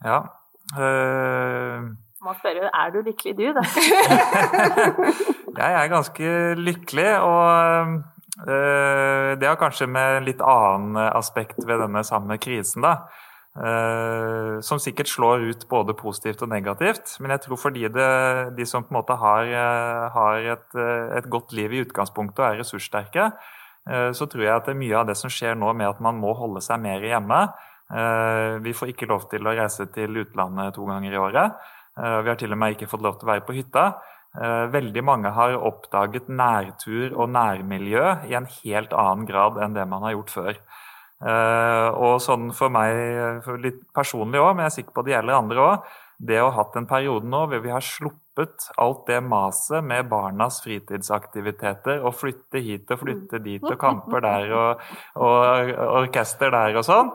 Ja. 0.04 0.18
Uh 0.76 2.03
må 2.24 2.32
spørre 2.38 2.70
er 2.72 2.92
du 2.94 3.02
lykkelig 3.04 3.34
du, 3.36 3.44
da? 3.56 3.62
jeg 5.60 5.76
er 5.76 5.92
ganske 5.92 6.30
lykkelig, 6.56 7.10
og 7.20 8.48
øh, 8.48 9.28
det 9.40 9.48
har 9.48 9.60
kanskje 9.60 9.88
med 9.90 10.24
litt 10.28 10.40
annen 10.40 10.98
aspekt 11.04 11.60
ved 11.66 11.82
denne 11.84 12.04
samme 12.06 12.38
krisen, 12.42 12.86
da. 12.86 12.96
Uh, 13.54 14.58
som 14.66 14.80
sikkert 14.82 15.06
slår 15.06 15.44
ut 15.46 15.60
både 15.70 15.94
positivt 15.94 16.40
og 16.42 16.48
negativt. 16.50 17.12
Men 17.22 17.36
jeg 17.36 17.44
tror 17.44 17.60
fordi 17.68 17.84
det, 17.86 18.08
de 18.56 18.66
som 18.66 18.82
på 18.82 18.90
en 18.90 18.98
måte 18.98 19.14
har, 19.20 19.50
har 20.10 20.48
et, 20.56 20.66
et, 21.20 21.28
godt 21.30 21.54
liv 21.54 21.70
i 21.70 21.84
utgangspunktet 21.84 22.42
og 22.42 22.48
er 22.48 22.58
ressurssterke, 22.64 23.28
så 23.86 24.26
tror 24.26 24.42
jeg 24.42 24.56
at 24.56 24.66
det 24.66 24.72
er 24.72 24.80
mye 24.80 24.96
av 24.98 25.06
det 25.06 25.14
som 25.20 25.30
skjer 25.30 25.54
nå 25.60 25.70
med 25.76 25.86
at 25.86 26.02
man 26.02 26.18
må 26.18 26.32
holde 26.34 26.64
seg 26.64 26.80
mer 26.82 27.04
hjemme. 27.04 27.40
Vi 28.64 28.72
får 28.74 28.90
ikke 28.94 29.10
lov 29.10 29.28
til 29.30 29.44
å 29.44 29.52
reise 29.54 29.86
til 29.92 30.22
utlandet 30.24 30.74
to 30.74 30.88
ganger 30.88 31.14
i 31.14 31.20
året. 31.20 31.66
Eh, 31.94 32.18
vi 32.22 32.32
har 32.32 32.38
til 32.40 32.54
og 32.54 32.60
med 32.60 32.74
ikke 32.74 32.90
fått 32.90 33.04
lov 33.04 33.18
til 33.18 33.28
å 33.28 33.32
være 33.32 33.46
på 33.46 33.56
hytta. 33.56 33.84
Eh, 34.34 34.64
veldig 34.74 35.04
mange 35.06 35.30
har 35.34 35.54
oppdaget 35.54 36.26
nærtur 36.28 37.14
og 37.14 37.30
nærmiljø 37.30 38.06
i 38.30 38.34
en 38.34 38.48
helt 38.50 38.96
annen 38.98 39.28
grad 39.28 39.60
enn 39.62 39.76
det 39.76 39.86
man 39.90 40.02
har 40.06 40.16
gjort 40.16 40.34
før. 40.34 40.58
Eh, 41.24 41.88
og 41.94 42.18
sånn 42.20 42.50
for 42.56 42.72
meg, 42.74 43.46
litt 43.62 43.84
personlig 43.94 44.42
òg, 44.42 44.56
men 44.56 44.66
jeg 44.66 44.72
er 44.72 44.76
sikker 44.80 44.96
på 44.96 45.06
det 45.06 45.14
gjelder 45.14 45.38
andre 45.38 45.68
òg, 45.68 45.94
det 46.24 46.40
å 46.42 46.50
ha 46.50 46.58
hatt 46.58 46.76
en 46.78 46.88
periode 46.90 47.26
nå 47.30 47.44
hvor 47.50 47.62
vi 47.62 47.72
har 47.72 47.84
sluppet 47.84 48.68
alt 48.80 49.06
det 49.08 49.20
maset 49.22 49.84
med 49.86 50.08
barnas 50.10 50.60
fritidsaktiviteter 50.64 52.02
og 52.02 52.14
flytte 52.18 52.62
hit 52.62 52.90
og 52.94 53.02
flytte 53.02 53.40
dit 53.42 53.64
og 53.66 53.78
kamper 53.80 54.22
der 54.24 54.52
og, 54.54 54.84
og 55.18 55.72
orkester 56.02 56.54
der 56.54 56.78
og 56.78 56.86
sånn, 56.86 57.10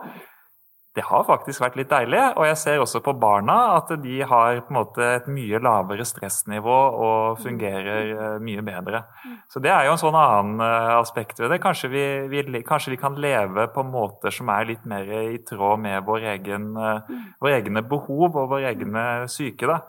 det 0.96 1.04
har 1.06 1.22
faktisk 1.22 1.62
vært 1.62 1.76
litt 1.78 1.90
deilig. 1.90 2.20
Og 2.34 2.46
jeg 2.48 2.58
ser 2.58 2.82
også 2.82 2.98
på 3.04 3.14
barna 3.20 3.56
at 3.76 3.92
de 4.02 4.16
har 4.26 4.62
på 4.64 4.72
en 4.72 4.78
måte 4.80 5.04
et 5.06 5.28
mye 5.30 5.60
lavere 5.62 6.06
stressnivå 6.08 6.78
og 7.06 7.38
fungerer 7.44 8.10
eh, 8.10 8.40
mye 8.42 8.64
bedre. 8.66 9.04
Så 9.52 9.62
det 9.62 9.70
er 9.70 9.86
jo 9.86 9.94
en 9.94 10.02
sånn 10.02 10.18
annen 10.18 10.64
eh, 10.66 10.90
aspekt 10.96 11.38
ved 11.42 11.54
det. 11.54 11.60
Kanskje 11.62 11.92
vi, 11.94 12.04
vi, 12.32 12.64
kanskje 12.66 12.96
vi 12.96 13.00
kan 13.00 13.18
leve 13.22 13.68
på 13.70 13.86
måter 13.86 14.34
som 14.34 14.50
er 14.50 14.66
litt 14.72 14.82
mer 14.90 15.06
i 15.20 15.38
tråd 15.46 15.84
med 15.86 16.02
våre 16.08 16.34
egen, 16.34 16.72
vår 16.74 17.56
egne 17.60 17.86
behov 17.86 18.34
og 18.34 18.50
våre 18.56 18.74
egne 18.74 19.06
syke. 19.30 19.70
Da. 19.70 19.80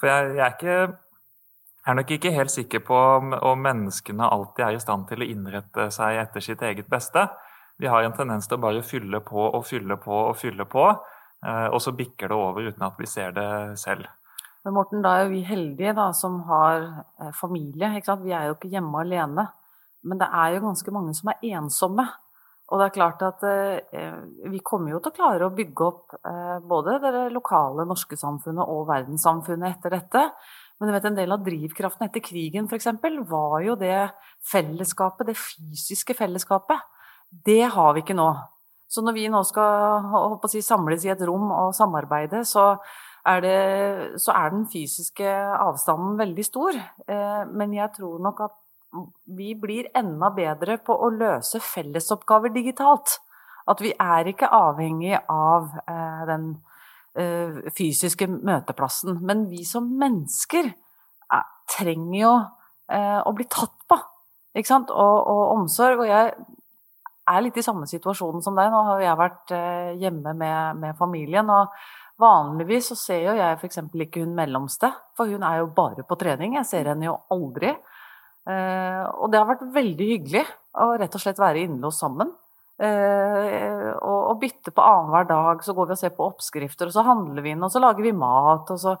For 0.00 0.08
jeg, 0.08 0.34
jeg 0.38 0.46
er 0.46 0.56
ikke 0.56 0.80
jeg 1.80 1.94
er 1.94 1.96
nok 1.96 2.10
ikke 2.12 2.30
helt 2.34 2.52
sikker 2.52 2.82
på 2.84 2.96
om, 2.96 3.30
om 3.32 3.62
menneskene 3.64 4.26
alltid 4.28 4.66
er 4.66 4.76
i 4.76 4.82
stand 4.82 5.06
til 5.08 5.24
å 5.24 5.28
innrette 5.32 5.86
seg 5.94 6.18
etter 6.20 6.44
sitt 6.44 6.60
eget 6.62 6.90
beste. 6.92 7.24
Vi 7.80 7.88
har 7.88 8.04
en 8.04 8.16
tendens 8.16 8.48
til 8.48 8.58
å 8.58 8.62
bare 8.62 8.84
fylle 8.84 9.22
på 9.24 9.40
og 9.48 9.64
fylle 9.64 9.96
på 10.00 10.16
og 10.28 10.34
fylle 10.36 10.66
på, 10.68 10.86
eh, 11.46 11.68
og 11.72 11.80
så 11.80 11.94
bikker 11.96 12.28
det 12.28 12.36
over 12.36 12.68
uten 12.68 12.84
at 12.84 12.98
vi 13.00 13.08
ser 13.08 13.32
det 13.36 13.50
selv. 13.80 14.08
Men 14.64 14.76
Morten, 14.76 15.00
da 15.00 15.14
er 15.16 15.24
jo 15.24 15.32
vi 15.32 15.44
heldige 15.48 15.94
da, 15.96 16.10
som 16.12 16.42
har 16.48 16.82
eh, 16.84 17.30
familie. 17.36 17.94
Vi 17.96 18.34
er 18.36 18.50
jo 18.50 18.58
ikke 18.58 18.72
hjemme 18.74 19.00
alene. 19.00 19.48
Men 20.04 20.20
det 20.20 20.28
er 20.32 20.54
jo 20.54 20.64
ganske 20.64 20.92
mange 20.92 21.14
som 21.16 21.32
er 21.32 21.46
ensomme. 21.56 22.06
Og 22.70 22.78
det 22.78 22.86
er 22.86 22.94
klart 22.94 23.22
at 23.26 23.42
eh, 23.48 24.20
vi 24.52 24.60
kommer 24.62 24.92
jo 24.92 25.00
til 25.02 25.10
å 25.10 25.16
klare 25.16 25.48
å 25.48 25.54
bygge 25.54 25.86
opp 25.86 26.14
eh, 26.20 26.58
både 26.62 27.00
det 27.02 27.24
lokale 27.34 27.86
norske 27.88 28.18
samfunnet 28.20 28.62
og 28.62 28.86
verdenssamfunnet 28.92 29.78
etter 29.78 29.96
dette. 29.96 30.22
Men 30.80 30.94
vet, 30.94 31.08
en 31.08 31.18
del 31.18 31.34
av 31.34 31.42
drivkraften 31.44 32.06
etter 32.06 32.22
krigen 32.24 32.68
f.eks. 32.70 32.92
var 33.28 33.58
jo 33.64 33.74
det 33.80 33.96
fellesskapet, 34.52 35.32
det 35.32 35.40
fysiske 35.40 36.16
fellesskapet. 36.16 36.99
Det 37.30 37.62
har 37.70 37.94
vi 37.94 38.02
ikke 38.02 38.18
nå. 38.18 38.30
Så 38.90 39.04
når 39.06 39.14
vi 39.14 39.28
nå 39.30 39.40
skal 39.46 40.48
si, 40.50 40.62
samles 40.66 41.04
i 41.06 41.12
et 41.12 41.22
rom 41.28 41.52
og 41.54 41.74
samarbeide, 41.76 42.42
så 42.48 42.72
er, 43.26 43.44
det, 43.44 44.20
så 44.20 44.34
er 44.34 44.50
den 44.50 44.64
fysiske 44.70 45.30
avstanden 45.30 46.18
veldig 46.18 46.46
stor. 46.46 46.74
Eh, 47.06 47.42
men 47.54 47.76
jeg 47.76 47.94
tror 48.00 48.18
nok 48.24 48.42
at 48.48 48.56
vi 49.30 49.52
blir 49.54 49.92
enda 49.94 50.32
bedre 50.34 50.80
på 50.82 50.96
å 50.96 51.12
løse 51.14 51.62
fellesoppgaver 51.62 52.50
digitalt. 52.54 53.20
At 53.70 53.82
vi 53.84 53.92
er 53.94 54.32
ikke 54.32 54.50
avhengig 54.50 55.14
av 55.30 55.70
eh, 55.84 56.22
den 56.26 56.50
eh, 57.14 57.60
fysiske 57.76 58.26
møteplassen. 58.26 59.20
Men 59.22 59.46
vi 59.52 59.62
som 59.68 59.86
mennesker 60.00 60.72
trenger 61.70 62.16
jo 62.18 62.32
å 62.90 63.30
bli 63.38 63.44
tatt 63.46 63.84
på. 63.86 63.94
Ikke? 64.58 64.80
Og, 64.90 65.18
og 65.30 65.42
omsorg. 65.52 66.00
Og 66.02 66.08
jeg 66.10 66.32
er 67.28 67.42
litt 67.44 67.58
i 67.60 67.64
samme 67.64 67.88
situasjon 67.90 68.42
som 68.44 68.56
deg. 68.58 68.70
Nå 68.72 68.82
har 68.88 69.02
jeg 69.04 69.20
vært 69.20 69.54
eh, 69.56 69.90
hjemme 70.00 70.34
med, 70.38 70.80
med 70.80 70.98
familien. 70.98 71.50
og 71.52 71.74
Vanligvis 72.20 72.90
så 72.92 72.98
ser 72.98 73.22
jo 73.28 73.36
jeg 73.38 73.56
f.eks. 73.56 73.80
ikke 74.06 74.24
hun 74.24 74.34
mellomste, 74.36 74.90
for 75.16 75.30
hun 75.30 75.44
er 75.46 75.62
jo 75.62 75.70
bare 75.76 76.04
på 76.06 76.18
trening. 76.20 76.58
Jeg 76.58 76.68
ser 76.68 76.90
henne 76.92 77.08
jo 77.08 77.16
aldri. 77.32 77.72
Eh, 78.50 79.04
og 79.14 79.30
det 79.30 79.40
har 79.40 79.48
vært 79.48 79.64
veldig 79.72 80.08
hyggelig 80.14 80.44
å 80.80 80.92
rett 81.00 81.16
og 81.16 81.22
slett 81.22 81.40
være 81.40 81.64
innelåst 81.64 82.04
sammen. 82.04 82.32
Eh, 82.80 83.88
og, 84.00 84.38
bytte 84.40 84.72
på 84.72 84.84
annenhver 84.84 85.26
dag, 85.28 85.64
så 85.64 85.74
går 85.76 85.90
vi 85.90 85.96
og 85.96 86.00
ser 86.00 86.14
på 86.16 86.28
oppskrifter, 86.30 86.88
og 86.88 86.94
så 86.96 87.04
handler 87.04 87.44
vi 87.44 87.52
inn, 87.52 87.64
og 87.64 87.72
så 87.72 87.82
lager 87.82 88.04
vi 88.04 88.16
mat. 88.16 88.70
og 88.72 88.80
så... 88.80 88.96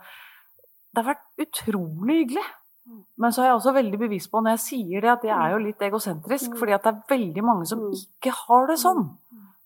Det 0.90 1.04
har 1.04 1.12
vært 1.12 1.44
utrolig 1.44 2.16
hyggelig. 2.24 2.44
Men 3.20 3.34
så 3.34 3.42
er 3.42 3.50
jeg 3.50 3.58
også 3.58 3.74
veldig 3.76 3.98
bevisst 4.00 4.30
på 4.32 4.40
når 4.42 4.56
jeg 4.56 4.62
sier 4.64 5.04
det, 5.04 5.10
at 5.12 5.24
det 5.26 5.32
er 5.34 5.54
jo 5.54 5.62
litt 5.62 5.82
egosentrisk. 5.84 6.56
fordi 6.58 6.76
at 6.76 6.86
det 6.86 6.92
er 6.92 7.02
veldig 7.12 7.44
mange 7.44 7.68
som 7.68 7.84
ikke 7.94 8.32
har 8.46 8.70
det 8.70 8.78
sånn. 8.80 9.04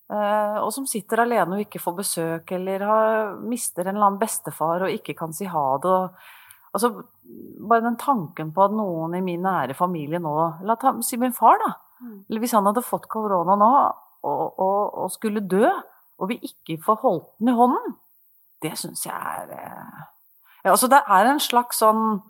Uh, 0.05 0.61
og 0.61 0.69
som 0.75 0.85
sitter 0.85 1.23
alene 1.23 1.57
og 1.57 1.63
ikke 1.65 1.81
får 1.81 1.95
besøk, 1.97 2.51
eller 2.53 2.83
har, 2.85 3.31
mister 3.41 3.87
en 3.87 3.95
eller 3.95 4.11
annen 4.11 4.21
bestefar 4.21 4.85
og 4.85 4.93
ikke 4.93 5.15
kan 5.17 5.33
si 5.33 5.49
ha 5.49 5.65
det. 5.81 5.95
Og, 5.95 6.35
altså, 6.77 6.91
bare 7.65 7.87
den 7.87 7.97
tanken 8.01 8.53
på 8.55 8.67
at 8.67 8.77
noen 8.77 9.17
i 9.17 9.23
min 9.25 9.43
nære 9.47 9.77
familie 9.79 10.21
nå 10.21 10.35
La 10.69 10.77
ta, 10.77 10.93
si 11.01 11.17
min 11.21 11.33
far, 11.33 11.57
da. 11.63 11.73
Eller 12.29 12.43
hvis 12.43 12.53
han 12.53 12.67
hadde 12.69 12.85
fått 12.85 13.09
korona 13.09 13.57
nå 13.57 13.71
og, 13.73 14.59
og, 14.61 14.81
og, 15.05 15.09
skulle 15.15 15.41
dø, 15.49 15.65
og 16.21 16.29
vi 16.29 16.37
ikke 16.45 16.77
får 16.85 17.01
holdt 17.01 17.31
den 17.41 17.55
i 17.55 17.57
hånden, 17.57 17.97
det 18.65 18.75
syns 18.81 19.07
jeg 19.07 19.15
er 19.15 19.51
uh, 19.57 20.05
ja, 20.65 20.73
altså, 20.73 20.89
Det 20.93 21.01
er 21.01 21.31
en 21.31 21.41
slags 21.41 21.81
sånn 21.81 22.21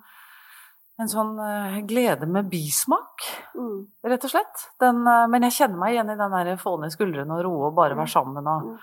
en 1.02 1.10
sånn 1.10 1.32
uh, 1.40 1.78
glede 1.88 2.26
med 2.30 2.46
bismak, 2.50 3.24
mm. 3.58 3.78
rett 4.06 4.26
og 4.26 4.30
slett. 4.30 4.66
Den, 4.82 5.00
uh, 5.02 5.24
men 5.30 5.46
jeg 5.48 5.56
kjenner 5.58 5.80
meg 5.80 5.94
igjen 5.96 6.12
i 6.12 6.18
den 6.20 6.36
der 6.36 6.52
få 6.60 6.76
ned 6.78 6.94
skuldrene 6.94 7.38
og 7.38 7.46
roe 7.46 7.70
og 7.70 7.78
bare 7.78 7.96
være 7.96 8.06
mm. 8.06 8.12
sammen 8.12 8.50
og 8.52 8.68
mm. 8.68 8.76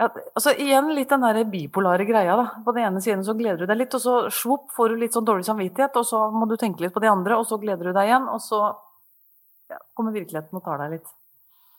ja, 0.00 0.08
altså 0.08 0.54
Igjen 0.56 0.88
litt 0.96 1.12
den 1.12 1.26
der 1.26 1.42
bipolare 1.52 2.06
greia. 2.08 2.38
da. 2.40 2.62
På 2.64 2.72
den 2.72 2.88
ene 2.88 3.04
siden 3.04 3.24
så 3.26 3.36
gleder 3.36 3.64
du 3.64 3.68
deg 3.68 3.82
litt, 3.82 3.96
og 3.98 4.04
så 4.04 4.16
svopp 4.32 4.70
får 4.76 4.94
du 4.94 5.02
litt 5.02 5.16
sånn 5.16 5.28
dårlig 5.28 5.44
samvittighet, 5.48 6.00
og 6.00 6.08
så 6.08 6.22
må 6.32 6.48
du 6.48 6.56
tenke 6.56 6.86
litt 6.86 6.96
på 6.96 7.04
de 7.04 7.12
andre, 7.12 7.36
og 7.36 7.44
så 7.48 7.60
gleder 7.60 7.90
du 7.90 7.92
deg 7.92 8.08
igjen, 8.08 8.30
og 8.32 8.40
så 8.40 8.62
ja, 9.70 9.80
kommer 9.92 10.16
virkeligheten 10.16 10.56
og 10.56 10.64
tar 10.64 10.80
deg 10.86 10.96
litt. 10.96 11.16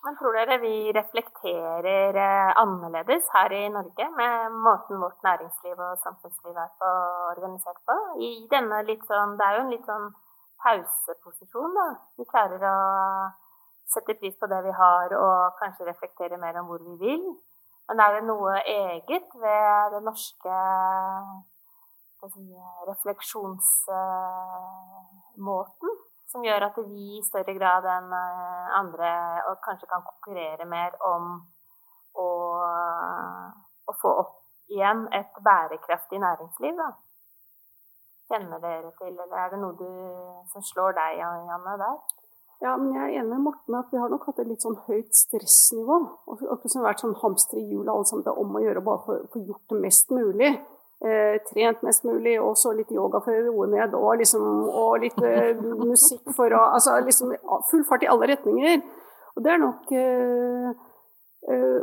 Men 0.02 0.16
tror 0.18 0.34
dere 0.34 0.56
vi 0.64 0.90
reflekterer 0.98 2.16
eh, 2.18 2.52
annerledes 2.58 3.28
her 3.36 3.54
i 3.54 3.70
Norge 3.70 4.08
med 4.18 4.56
måten 4.66 4.98
vårt 5.04 5.22
næringsliv 5.28 5.78
og 5.78 6.00
samfunnsliv 6.02 6.56
er 6.58 6.72
på, 6.82 6.90
organisert 7.36 7.78
på? 7.86 7.94
I 8.18 8.50
denne 8.50 8.82
litt 8.88 9.06
sånn, 9.06 9.38
Det 9.38 9.46
er 9.46 9.54
jo 9.60 9.66
en 9.66 9.74
litt 9.76 9.86
sånn 9.86 10.08
pauseposisjon, 10.64 11.74
da. 11.78 11.88
Vi 12.18 12.24
klarer 12.34 12.62
å 12.66 12.76
sette 13.94 14.18
pris 14.18 14.36
på 14.42 14.50
det 14.50 14.62
vi 14.66 14.74
har, 14.82 15.08
og 15.20 15.54
kanskje 15.62 15.90
reflektere 15.92 16.42
mer 16.42 16.56
om 16.62 16.68
hvor 16.72 16.82
vi 16.82 16.96
vil. 17.06 17.24
Men 17.90 17.98
er 18.02 18.12
det 18.18 18.26
noe 18.26 18.54
eget 18.74 19.30
ved 19.38 19.94
den 19.94 20.04
norske 20.10 20.54
refleksjonsmåten 22.90 25.90
som 26.32 26.46
gjør 26.46 26.67
at 26.70 26.78
vi 26.88 27.17
i 27.17 27.24
større 27.28 27.54
grad 27.58 27.88
enn 27.91 28.13
andre 28.80 29.12
kanskje 29.65 29.89
kan 29.91 30.06
konkurrere 30.08 30.67
mer 30.70 30.96
om 31.08 31.34
å, 32.15 32.28
å 33.88 33.98
få 34.02 34.13
opp 34.24 34.38
igjen 34.72 35.06
et 35.15 35.39
bærekraftig 35.44 36.22
næringsliv. 36.24 36.80
Da. 36.80 36.89
Kjenner 38.32 38.63
dere 38.63 38.91
til, 39.00 39.12
eller 39.12 39.38
er 39.44 39.52
det 39.52 39.60
noe 39.60 39.76
du, 39.76 39.88
som 40.54 40.63
slår 40.63 40.96
deg, 40.96 41.20
Janne, 41.20 41.78
der? 41.84 42.17
Ja, 42.62 42.76
men 42.78 42.94
jeg 42.94 43.02
er 43.02 43.24
enig 43.24 43.34
med 43.34 43.48
Morten 43.48 43.76
at 43.76 43.89
vi 43.89 43.98
har 43.98 44.12
nok 44.13 44.28
hatt 44.30 44.39
et 44.44 44.50
litt 44.52 44.62
sånn 44.62 44.78
høyt 44.86 45.15
stressnivå. 45.17 45.98
Og 46.30 46.44
akkurat 46.46 46.74
som 46.74 46.86
vært 46.86 47.02
sånn 47.02 47.17
hamster 47.17 47.58
i 47.58 47.65
hjulet, 47.65 47.89
alle 47.89 48.06
sammen. 48.06 48.26
Det 48.28 48.32
er 48.32 48.44
om 48.44 48.58
å 48.60 48.62
gjøre 48.62 48.84
bare 48.86 49.02
for 49.08 49.24
å 49.24 49.32
få 49.34 49.41
gjort 49.48 49.74
det 49.74 49.80
mest 49.82 50.13
mulig. 50.13 50.52
Eh, 51.02 51.40
trent 51.50 51.82
mest 51.82 52.04
mulig, 52.06 52.36
og 52.38 52.54
så 52.62 52.76
litt 52.78 52.92
yoga 52.94 53.24
for 53.26 53.34
å 53.34 53.46
roe 53.48 53.66
ned, 53.72 53.96
og, 53.98 54.20
liksom, 54.22 54.44
og 54.70 55.00
litt 55.02 55.18
eh, 55.26 55.58
musikk 55.58 56.30
for 56.38 56.54
å 56.54 56.60
Altså 56.76 57.00
liksom 57.02 57.34
full 57.72 57.82
fart 57.90 58.06
i 58.06 58.10
alle 58.12 58.30
retninger. 58.36 58.84
Og 59.34 59.42
det 59.42 59.54
er 59.54 59.64
nok 59.64 59.94
eh, 59.98 60.76
Eh, 61.50 61.78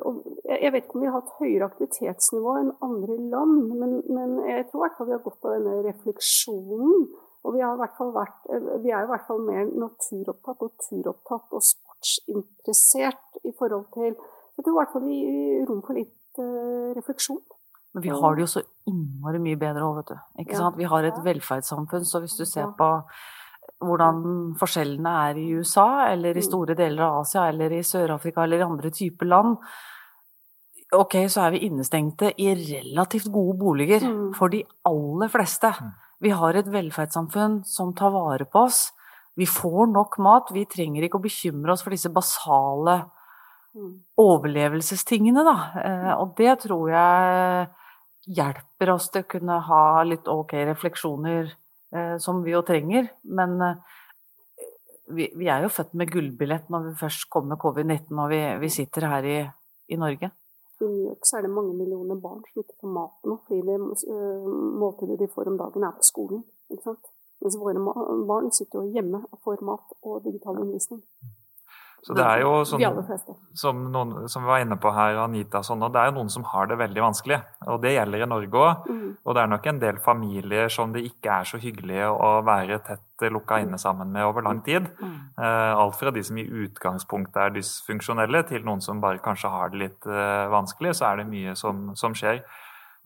jeg 0.62 0.70
vet 0.70 0.84
ikke 0.84 0.94
om 0.94 1.02
vi 1.02 1.08
har 1.08 1.16
hatt 1.18 1.38
høyere 1.40 1.66
aktivitetsnivå 1.66 2.52
enn 2.60 2.68
andre 2.84 3.16
land, 3.32 3.72
men, 3.80 3.96
men 4.06 4.36
jeg 4.46 4.68
tror 4.68 4.78
i 4.78 4.82
hvert 4.84 4.98
fall 4.98 5.08
vi 5.08 5.16
har 5.16 5.24
gått 5.24 5.48
av 5.48 5.56
denne 5.56 5.80
refleksjonen. 5.88 7.08
Og 7.46 7.54
vi, 7.54 7.62
vært, 8.14 8.38
eh, 8.54 8.68
vi, 8.84 8.92
er 8.92 9.06
i 9.06 9.10
hvert 9.10 9.26
fall 9.26 9.42
mer 9.42 9.66
naturopptatt 9.66 10.62
og 10.66 10.86
turopptatt 10.86 11.58
og 11.58 11.66
sportsinteressert 11.66 13.42
i 13.48 13.54
forhold 13.58 13.88
til 13.96 14.12
Jeg 14.12 14.64
tror 14.66 14.74
i 14.74 14.78
hvert 14.78 14.94
fall 14.94 15.06
vi 15.06 15.18
gir 15.22 15.66
rom 15.68 15.82
for 15.86 15.98
litt 15.98 16.14
refleksjon. 16.98 17.42
Men 17.98 18.04
vi 18.04 18.14
har 18.14 18.36
det 18.36 18.44
jo 18.44 18.50
så 18.52 18.60
innmari 18.86 19.40
mye 19.42 19.58
bedre 19.58 19.82
òg, 19.82 19.96
vet 19.98 20.12
du. 20.12 20.18
Ikke 20.44 20.54
ja. 20.54 20.60
sant? 20.62 20.78
Vi 20.78 20.86
har 20.86 21.06
et 21.08 21.18
velferdssamfunn, 21.24 22.06
så 22.06 22.22
hvis 22.22 22.36
du 22.38 22.44
ser 22.46 22.70
på 22.78 22.88
hvordan 23.82 24.22
forskjellene 24.58 25.14
er 25.28 25.38
i 25.42 25.48
USA, 25.58 26.08
eller 26.12 26.36
i 26.36 26.42
mm. 26.42 26.46
store 26.46 26.76
deler 26.78 27.04
av 27.08 27.20
Asia, 27.24 27.48
eller 27.50 27.74
i 27.74 27.82
Sør-Afrika, 27.86 28.44
eller 28.44 28.62
i 28.62 28.66
andre 28.66 28.92
typer 28.94 29.30
land. 29.30 29.58
Ok, 30.94 31.18
så 31.28 31.44
er 31.44 31.56
vi 31.56 31.64
innestengte 31.66 32.30
i 32.38 32.52
relativt 32.54 33.28
gode 33.34 33.58
boliger 33.58 34.06
mm. 34.06 34.30
for 34.38 34.54
de 34.54 34.62
aller 34.88 35.34
fleste. 35.34 35.74
Mm. 35.74 35.92
Vi 36.22 36.34
har 36.38 36.58
et 36.58 36.70
velferdssamfunn 36.70 37.60
som 37.68 37.92
tar 37.98 38.14
vare 38.14 38.46
på 38.46 38.64
oss. 38.70 38.86
Vi 39.38 39.46
får 39.46 39.90
nok 39.90 40.18
mat. 40.22 40.54
Vi 40.54 40.64
trenger 40.70 41.06
ikke 41.06 41.18
å 41.18 41.26
bekymre 41.26 41.74
oss 41.74 41.84
for 41.84 41.94
disse 41.94 42.10
basale 42.14 43.02
overlevelsestingene, 44.18 45.44
da. 45.46 45.56
Eh, 45.82 46.12
og 46.18 46.32
det 46.38 46.56
tror 46.64 46.90
jeg 46.90 47.68
hjelper 48.28 48.92
oss 48.92 49.08
til 49.12 49.24
å 49.24 49.30
kunne 49.30 49.56
ha 49.68 49.82
litt 50.04 50.28
ok 50.28 50.54
refleksjoner 50.68 51.54
Eh, 51.90 52.18
som 52.18 52.42
vi 52.42 52.52
jo 52.52 52.62
trenger. 52.62 53.08
Men 53.22 53.60
eh, 53.60 53.76
vi, 55.06 55.30
vi, 55.36 55.48
er 55.48 55.64
jo 55.64 55.72
født 55.72 55.94
med 55.96 56.10
gullbillett 56.12 56.68
når 56.72 56.90
vi 56.90 56.98
først 57.00 57.28
kommer 57.32 57.54
med 57.54 57.62
covid-19 57.62 58.20
og 58.20 58.28
vi, 58.32 58.40
vi, 58.60 58.70
sitter 58.72 59.08
her 59.08 59.28
i, 59.28 59.38
i, 59.88 59.96
Norge. 59.96 60.30
I 60.78 60.84
New 60.84 61.06
York 61.08 61.30
er 61.34 61.46
det 61.46 61.52
mange 61.52 61.72
millioner 61.78 62.20
barn 62.20 62.42
som 62.50 62.60
ikke 62.60 62.76
får 62.82 62.92
mat 62.92 63.24
nå, 63.26 63.38
fordi 63.48 63.62
det 63.66 63.78
uh, 64.12 64.50
måltidet 64.78 65.16
de 65.18 65.30
får 65.32 65.48
om 65.50 65.56
dagen, 65.58 65.86
er 65.88 65.96
på 65.96 66.06
skolen. 66.06 66.44
Mens 66.68 67.56
våre 67.58 67.80
barn 68.28 68.52
sitter 68.54 68.82
jo 68.84 68.92
hjemme 68.94 69.24
og 69.24 69.40
får 69.42 69.64
mat 69.66 69.96
og 70.04 70.20
digital 70.28 70.60
undervisning. 70.60 71.00
Så 72.06 72.14
det 72.14 72.24
er 72.24 72.40
jo 72.44 72.52
sånn, 72.64 72.84
som, 73.58 73.80
noen, 73.92 74.28
som, 74.30 74.44
vi 74.44 74.48
var 74.48 74.62
inne 74.62 74.78
på 74.80 74.90
her, 74.94 75.18
Anita, 75.24 75.60
sånn, 75.66 75.82
det 75.92 75.98
er 76.00 76.10
jo 76.10 76.14
noen 76.20 76.30
som 76.32 76.46
har 76.46 76.68
det 76.70 76.78
veldig 76.78 77.02
vanskelig. 77.02 77.40
Og 77.66 77.80
det 77.82 77.96
gjelder 77.96 78.22
i 78.22 78.28
Norge 78.30 78.62
òg. 78.62 78.86
Mm. 78.86 79.08
Og 79.18 79.36
det 79.36 79.42
er 79.42 79.50
nok 79.52 79.66
en 79.72 79.80
del 79.82 79.98
familier 80.04 80.72
som 80.72 80.94
det 80.94 81.02
ikke 81.08 81.40
er 81.40 81.50
så 81.50 81.60
hyggelig 81.60 82.06
å 82.12 82.30
være 82.46 82.80
tett 82.86 83.26
lukka 83.34 83.58
inne 83.64 83.80
sammen 83.82 84.12
med 84.14 84.28
over 84.28 84.46
lang 84.46 84.62
tid. 84.64 84.86
Mm. 85.02 85.18
Uh, 85.34 85.74
alt 85.82 85.98
fra 85.98 86.14
de 86.14 86.22
som 86.24 86.38
i 86.38 86.46
utgangspunktet 86.46 87.42
er 87.42 87.54
dysfunksjonelle, 87.58 88.44
til 88.46 88.64
noen 88.66 88.84
som 88.84 89.02
bare 89.02 89.22
kanskje 89.24 89.52
har 89.52 89.74
det 89.74 89.82
litt 89.82 90.08
uh, 90.08 90.46
vanskelig. 90.54 90.94
Så 90.96 91.10
er 91.10 91.20
det 91.22 91.28
mye 91.32 91.58
som, 91.58 91.88
som, 91.98 92.14
skjer. 92.16 92.44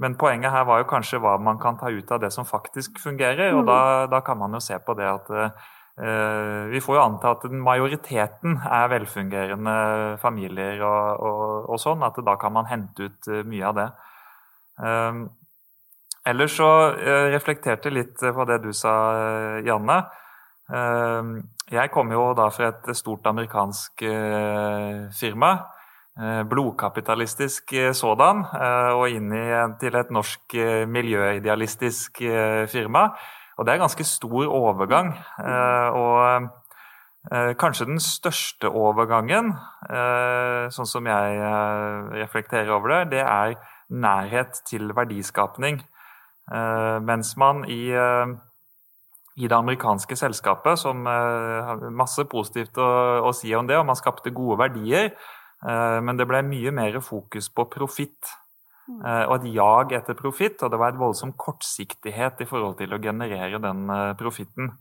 Men 0.03 0.19
poenget 0.21 0.53
her 0.53 0.69
var 0.69 0.83
jo 0.83 0.91
kanskje 0.93 1.21
hva 1.23 1.39
man 1.41 1.59
kan 1.63 1.81
ta 1.81 1.89
ut 1.91 2.13
av 2.13 2.21
det 2.21 2.31
som 2.35 2.45
faktisk 2.45 3.01
fungerer. 3.01 3.57
Og 3.57 3.65
mm. 3.65 3.71
da, 3.73 3.85
da 4.13 4.23
kan 4.27 4.39
man 4.39 4.53
jo 4.53 4.63
se 4.63 4.77
på 4.85 5.01
det 5.01 5.09
at 5.09 5.33
Eh, 5.33 5.51
vi 6.73 6.81
får 6.81 6.97
jo 6.97 7.03
anta 7.03 7.35
at 7.35 7.43
majoriteten 7.53 8.57
er 8.65 8.89
velfungerende 8.89 9.75
familier 10.23 10.81
og, 10.81 11.21
og, 11.21 11.43
og, 11.69 11.81
sånn, 11.81 12.01
at 12.07 12.17
da 12.25 12.37
kan 12.41 12.55
man 12.55 12.71
hente 12.71 13.11
ut 13.11 13.29
eh, 13.29 13.43
mye 13.45 13.67
av 13.69 13.77
det. 13.77 13.87
Eh, 14.89 15.21
ellers 16.33 16.57
så 16.57 16.71
reflekterte 17.35 17.91
jeg 17.91 17.99
litt 17.99 18.25
på 18.25 18.47
det 18.49 18.63
du 18.63 18.71
sa, 18.73 18.95
Janne. 19.67 19.99
Jeg 21.73 21.91
kommer 21.93 22.15
jo 22.15 22.27
da 22.39 22.47
fra 22.55 22.69
et 22.71 22.93
stort 22.95 23.27
amerikansk 23.27 24.05
firma. 25.19 25.51
Blodkapitalistisk 26.47 27.75
sådan, 27.99 28.45
og 28.95 29.03
inn 29.11 29.35
til 29.83 29.99
et 29.99 30.15
norsk 30.15 30.55
miljøidealistisk 30.95 32.23
firma. 32.71 33.09
Og 33.59 33.67
det 33.67 33.75
er 33.75 33.83
ganske 33.83 34.05
stor 34.05 34.47
overgang. 34.49 35.13
Eh, 35.41 35.99
og 35.99 36.49
eh, 37.33 37.53
kanskje 37.61 37.89
den 37.91 38.01
største 38.01 38.71
overgangen, 38.71 39.53
eh, 39.91 40.71
sånn 40.73 40.89
som 40.89 41.09
jeg 41.09 41.43
reflekterer 42.23 42.73
over 42.73 42.97
det, 42.97 43.19
det 43.19 43.27
er 43.27 43.59
nærhet 43.93 44.63
til 44.69 44.95
verdiskapning. 44.97 45.83
Mens 47.07 47.37
man 47.39 47.63
i, 47.71 47.93
i 47.95 49.47
det 49.47 49.55
amerikanske 49.57 50.17
selskapet, 50.19 50.81
som 50.81 51.05
har 51.07 51.85
masse 51.95 52.25
positivt 52.29 52.81
å, 52.83 52.89
å, 53.29 53.31
si 53.37 53.53
om 53.55 53.69
det, 53.69 53.77
og 53.79 53.87
man 53.87 53.97
skapte 53.97 54.33
gode 54.35 54.59
verdier, 54.65 55.13
men 55.63 56.19
det 56.19 56.27
ble 56.29 56.43
mye 56.45 56.73
mer 56.75 56.99
fokus 57.05 57.47
på 57.55 57.69
profitt. 57.71 58.33
Eh, 58.91 59.25
og 59.29 59.37
et 59.37 59.53
jag 59.55 59.95
etter 59.95 60.19
profitt, 60.19 60.63
og 60.63 60.73
det 60.73 60.81
var 60.81 60.93
et 60.93 61.01
voldsom 61.01 61.37
kortsiktighet 61.39 62.43
i 62.43 62.49
forhold 62.49 62.77
til 62.81 62.95
å 62.95 63.01
generere 63.03 63.61
den 63.63 63.87
eh, 63.91 64.11
profitten. 64.19 64.73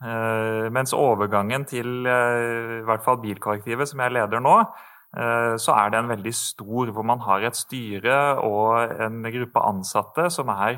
Eh, 0.00 0.68
mens 0.72 0.92
overgangen 0.96 1.66
til 1.68 2.04
i 2.04 2.84
hvert 2.88 3.04
fall 3.04 3.20
bilkollektivet, 3.24 3.88
som 3.88 4.04
jeg 4.04 4.16
leder 4.16 4.42
nå, 4.44 4.62
så 5.10 5.72
er 5.74 5.88
den 5.90 6.06
veldig 6.06 6.30
stor, 6.38 6.92
hvor 6.94 7.02
man 7.02 7.18
har 7.24 7.42
et 7.42 7.56
styre 7.58 8.36
og 8.46 8.92
en 9.02 9.24
gruppe 9.24 9.62
ansatte 9.66 10.28
som 10.30 10.52
er 10.54 10.76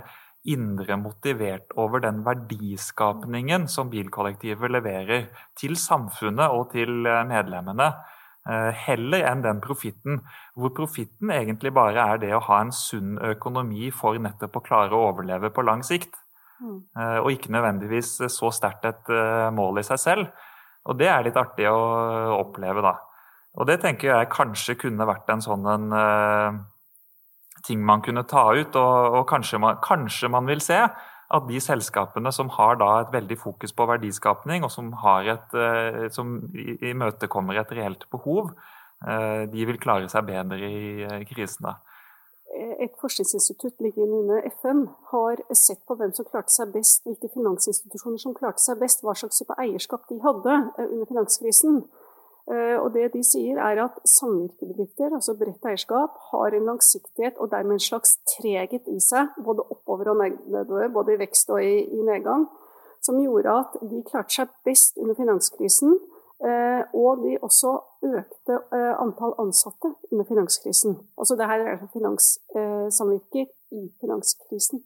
indre 0.49 0.97
motivert 0.97 1.75
over 1.77 2.01
den 2.01 2.23
verdiskapningen 2.25 3.67
som 3.69 3.91
bilkollektivet 3.93 4.73
leverer 4.73 5.27
til 5.61 5.77
samfunnet 5.77 6.49
og 6.49 6.73
til 6.73 7.05
medlemmene. 7.29 7.91
Eh, 8.43 8.73
heller 8.75 9.23
enn 9.29 9.43
den 9.45 9.61
profitten, 9.63 10.17
hvor 10.59 10.73
profitten 10.75 11.31
egentlig 11.31 11.71
bare 11.77 12.07
er 12.15 12.19
det 12.19 12.33
å 12.35 12.43
ha 12.43 12.57
en 12.65 12.73
sunn 12.75 13.15
økonomi 13.23 13.93
for 13.95 14.19
nettopp 14.19 14.59
å 14.59 14.63
klare 14.67 14.97
å 14.99 15.05
overleve 15.13 15.53
på 15.55 15.63
lang 15.63 15.85
sikt. 15.87 16.17
Mm. 16.59 16.81
Eh, 16.99 17.19
og 17.21 17.31
ikke 17.31 17.53
nødvendigvis 17.55 18.17
så 18.35 18.51
sterkt 18.51 18.89
et 18.91 19.13
eh, 19.15 19.47
mål 19.55 19.79
i 19.79 19.87
seg 19.87 20.03
selv. 20.03 20.51
Og 20.91 20.99
det 20.99 21.07
er 21.07 21.23
litt 21.23 21.39
artig 21.39 21.69
å 21.71 21.79
oppleve, 22.41 22.83
da. 22.83 22.97
Og 23.63 23.69
det 23.69 23.79
tenker 23.85 24.11
jeg 24.11 24.33
kanskje 24.33 24.79
kunne 24.81 25.07
vært 25.07 25.31
en 25.31 25.45
sånn 25.45 25.69
en, 25.69 26.63
ting 27.63 27.83
man 27.87 28.03
kunne 28.03 28.25
ta 28.27 28.49
ut, 28.57 28.75
og, 28.75 29.19
og 29.21 29.27
kanskje, 29.31 29.61
man, 29.63 29.79
kanskje 29.85 30.31
man 30.33 30.49
vil 30.51 30.65
se 30.65 30.81
at 31.33 31.47
de 31.49 31.61
selskapene 31.63 32.33
som 32.35 32.51
har 32.57 32.77
da 32.81 32.91
et 33.01 33.13
veldig 33.15 33.39
fokus 33.41 33.73
på 33.77 33.87
verdiskapning, 33.89 34.67
og 34.67 34.73
som, 34.73 34.91
et, 35.29 35.55
eh, 35.55 36.09
som 36.13 36.35
imøtekommer 36.93 37.61
et 37.61 37.73
reelt 37.73 38.05
behov, 38.11 38.53
eh, 39.07 39.49
de 39.53 39.67
vil 39.67 39.81
klare 39.81 40.09
seg 40.13 40.27
bedre 40.29 40.61
i 40.61 41.03
eh, 41.03 41.25
krisene. 41.29 41.77
Et 42.53 42.93
forskningsinstitutt 43.01 43.81
liggende 43.81 44.19
under 44.21 44.45
FN 44.61 44.85
har 45.09 45.41
sett 45.57 45.81
på 45.89 45.97
hvem 45.97 46.13
som 46.13 46.27
klarte 46.29 46.53
seg 46.53 46.75
best, 46.75 47.01
hvilke 47.07 47.31
finansinstitusjoner 47.33 48.21
som 48.21 48.35
klarte 48.37 48.61
seg 48.61 48.77
best, 48.83 49.01
hva 49.01 49.15
slags 49.17 49.41
type 49.41 49.57
eierskap 49.57 50.05
de 50.11 50.19
hadde 50.21 50.59
under 50.77 51.09
finanskrisen. 51.09 51.81
Eh, 52.51 52.75
og 52.75 52.91
det 52.95 53.13
de 53.15 53.23
sier, 53.23 53.59
er 53.63 53.79
at 53.85 54.01
samvirkebedrifter, 54.09 55.13
altså 55.15 55.37
bredt 55.39 55.67
eierskap, 55.69 56.17
har 56.33 56.57
en 56.57 56.67
langsiktighet 56.73 57.39
og 57.39 57.53
dermed 57.53 57.79
en 57.79 57.85
slags 57.85 58.17
treghet 58.35 58.89
i 58.91 58.99
seg, 59.01 59.31
både 59.45 59.63
oppover 59.71 60.11
og 60.11 60.25
nedover, 60.25 60.89
både 60.91 61.15
i 61.15 61.21
vekst 61.23 61.53
og 61.55 61.63
i, 61.63 61.77
i 61.87 62.03
nedgang, 62.09 62.49
som 63.03 63.21
gjorde 63.23 63.55
at 63.63 63.79
de 63.83 64.03
klarte 64.09 64.35
seg 64.41 64.51
best 64.67 64.99
under 64.99 65.19
finanskrisen. 65.19 65.95
Eh, 66.43 66.83
og 66.99 67.23
de 67.23 67.37
også 67.39 67.77
økte 68.03 68.57
eh, 68.75 68.95
antall 68.99 69.37
ansatte 69.39 69.93
under 70.11 70.27
finanskrisen. 70.27 70.97
Altså 71.15 71.37
det 71.39 71.47
her 71.47 71.63
er 71.63 71.85
finanssamvirker 71.93 73.47
i 73.79 73.83
finanskrisen. 74.03 74.83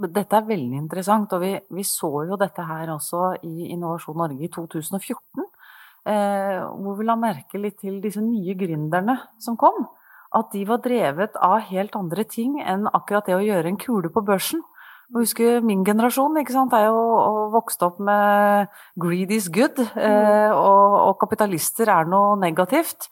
Dette 0.00 0.36
er 0.36 0.48
veldig 0.48 0.80
interessant, 0.80 1.32
og 1.36 1.44
vi, 1.44 1.52
vi 1.76 1.84
så 1.86 2.10
jo 2.26 2.38
dette 2.40 2.64
her 2.66 2.90
også 2.96 3.36
i 3.46 3.70
Innovasjon 3.70 4.18
Norge 4.18 4.42
i 4.42 4.50
2014 4.50 5.44
eh, 5.44 5.59
hvor 6.04 6.96
vi 6.96 7.04
la 7.04 7.16
merke 7.20 7.58
litt 7.60 7.76
til 7.82 7.98
disse 8.00 8.22
nye 8.24 8.54
gründerne 8.58 9.18
som 9.38 9.58
kom. 9.60 9.84
At 10.32 10.52
de 10.54 10.62
var 10.66 10.80
drevet 10.84 11.36
av 11.42 11.66
helt 11.68 11.96
andre 11.98 12.24
ting 12.24 12.60
enn 12.62 12.86
akkurat 12.88 13.26
det 13.26 13.36
å 13.36 13.42
gjøre 13.42 13.72
en 13.72 13.80
kule 13.80 14.12
på 14.14 14.22
børsen. 14.24 14.62
Jeg 15.10 15.24
husker 15.24 15.64
min 15.66 15.80
generasjon 15.82 16.38
ikke 16.38 16.54
sant, 16.54 16.74
er 16.76 16.86
jo 16.86 17.48
vokst 17.50 17.82
opp 17.82 17.98
med 17.98 18.68
'greed 18.94 19.32
is 19.34 19.48
good', 19.50 19.80
eh, 19.82 20.50
og, 20.54 20.94
og, 21.08 21.16
kapitalister 21.18 21.90
er 21.90 22.06
noe 22.06 22.36
negativt. 22.38 23.08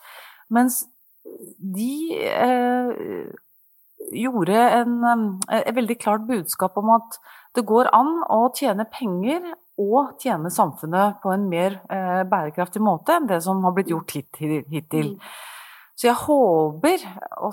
Mens 0.49 0.85
de 1.59 2.15
eh, 2.15 3.27
gjorde 4.15 4.63
en, 4.79 4.95
et 5.51 5.67
eh, 5.67 5.75
veldig 5.75 5.99
klart 5.99 6.29
budskap 6.29 6.79
om 6.79 6.95
at 6.95 7.19
det 7.57 7.67
går 7.67 7.91
an 7.93 8.23
å 8.31 8.47
tjene 8.55 8.87
penger 8.87 9.43
og 9.79 10.19
tjene 10.21 10.51
samfunnet 10.51 11.21
på 11.23 11.33
en 11.33 11.47
mer 11.51 11.79
eh, 11.91 12.23
bærekraftig 12.29 12.83
måte 12.83 13.15
enn 13.15 13.29
det 13.31 13.41
som 13.45 13.63
har 13.65 13.75
blitt 13.77 13.93
gjort 13.93 14.15
hittil. 14.17 14.61
hittil. 14.71 15.13
Mm. 15.15 15.29
Så 15.99 16.07
jeg 16.09 16.19
håper 16.21 17.05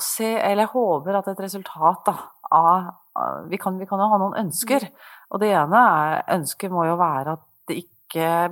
se, 0.02 0.32
eller 0.38 0.66
jeg 0.66 0.74
håper 0.74 1.18
at 1.18 1.30
et 1.32 1.44
resultat 1.48 2.04
da, 2.06 2.16
av 2.54 3.48
vi 3.50 3.58
kan, 3.58 3.78
vi 3.80 3.88
kan, 3.90 4.02
jo 4.02 4.10
ha 4.12 4.20
noen 4.22 4.38
ønsker. 4.44 4.86
Mm. 4.86 5.12
Og 5.34 5.42
det 5.42 5.52
ene 5.56 5.82
er, 5.82 6.24
ønsket 6.36 6.74
må 6.74 6.86
jo 6.86 6.98
være 7.00 7.38
at 7.38 7.46
det 7.70 7.80
ikke 7.82 7.95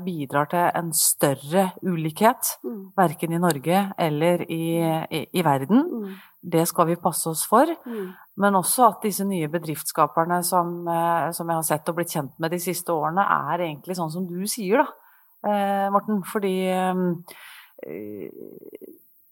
bidrar 0.03 0.49
til 0.51 0.65
en 0.75 0.91
større 0.93 1.69
ulikhet. 1.81 2.57
Mm. 2.63 2.91
Verken 2.97 3.33
i 3.33 3.41
Norge 3.41 3.79
eller 3.97 4.43
i, 4.49 4.63
i, 5.11 5.25
i 5.31 5.43
verden. 5.45 5.83
Mm. 5.91 6.13
Det 6.43 6.65
skal 6.67 6.89
vi 6.89 6.99
passe 6.99 7.29
oss 7.31 7.45
for. 7.47 7.69
Mm. 7.85 8.11
Men 8.41 8.57
også 8.57 8.87
at 8.87 9.05
disse 9.05 9.25
nye 9.27 9.47
bedriftsskaperne 9.51 10.41
som, 10.43 10.87
eh, 10.87 11.31
som, 11.31 11.49
jeg 11.49 11.59
har 11.59 11.67
sett 11.67 11.89
og 11.89 11.99
blitt 11.99 12.13
kjent 12.15 12.33
med 12.41 12.51
de 12.51 12.59
siste 12.59 12.93
årene, 12.93 13.23
er 13.23 13.67
egentlig 13.67 13.97
sånn 13.99 14.11
som 14.11 14.25
du 14.27 14.41
sier, 14.49 14.81
da, 14.81 14.87
eh, 15.49 15.89
Morten. 15.93 16.23
Fordi 16.25 16.55
eh, 16.73 16.93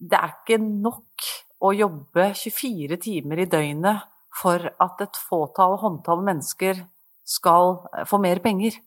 det 0.02 0.20
er 0.20 0.36
ikke 0.36 0.62
nok 0.62 1.30
å 1.62 1.74
jobbe 1.74 2.32
24 2.38 2.98
timer 3.02 3.44
i 3.44 3.50
døgnet 3.50 4.08
for 4.42 4.64
at 4.64 5.04
et 5.04 5.18
fåtall, 5.20 5.78
håndtall 5.82 6.24
mennesker 6.26 6.86
skal 7.28 7.82
få 8.08 8.20
mer 8.22 8.40
penger. 8.44 8.78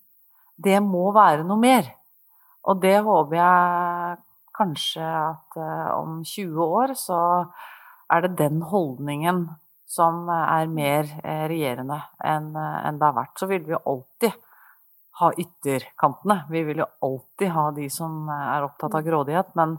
Det 0.57 0.79
må 0.83 1.09
være 1.15 1.45
noe 1.47 1.61
mer. 1.61 1.91
Og 2.71 2.81
det 2.81 2.97
håper 3.05 3.37
jeg 3.39 4.17
kanskje 4.55 5.05
at 5.05 5.59
uh, 5.59 5.91
om 5.99 6.23
20 6.25 6.63
år 6.65 6.95
så 6.99 7.21
er 8.13 8.25
det 8.25 8.39
den 8.39 8.63
holdningen 8.71 9.47
som 9.91 10.29
er 10.31 10.71
mer 10.71 11.09
uh, 11.21 11.45
regjerende 11.51 11.99
enn 12.25 12.53
uh, 12.55 12.91
det 12.95 13.09
har 13.09 13.17
vært. 13.19 13.35
Så 13.41 13.51
vil 13.51 13.65
vi 13.67 13.75
jo 13.75 13.83
alltid 13.83 14.37
ha 15.21 15.31
ytterkantene. 15.39 16.41
Vi 16.51 16.65
vil 16.67 16.83
jo 16.83 16.91
alltid 17.07 17.53
ha 17.55 17.69
de 17.75 17.89
som 17.93 18.25
er 18.35 18.67
opptatt 18.67 18.97
av 18.99 19.05
grådighet. 19.07 19.53
Men 19.55 19.77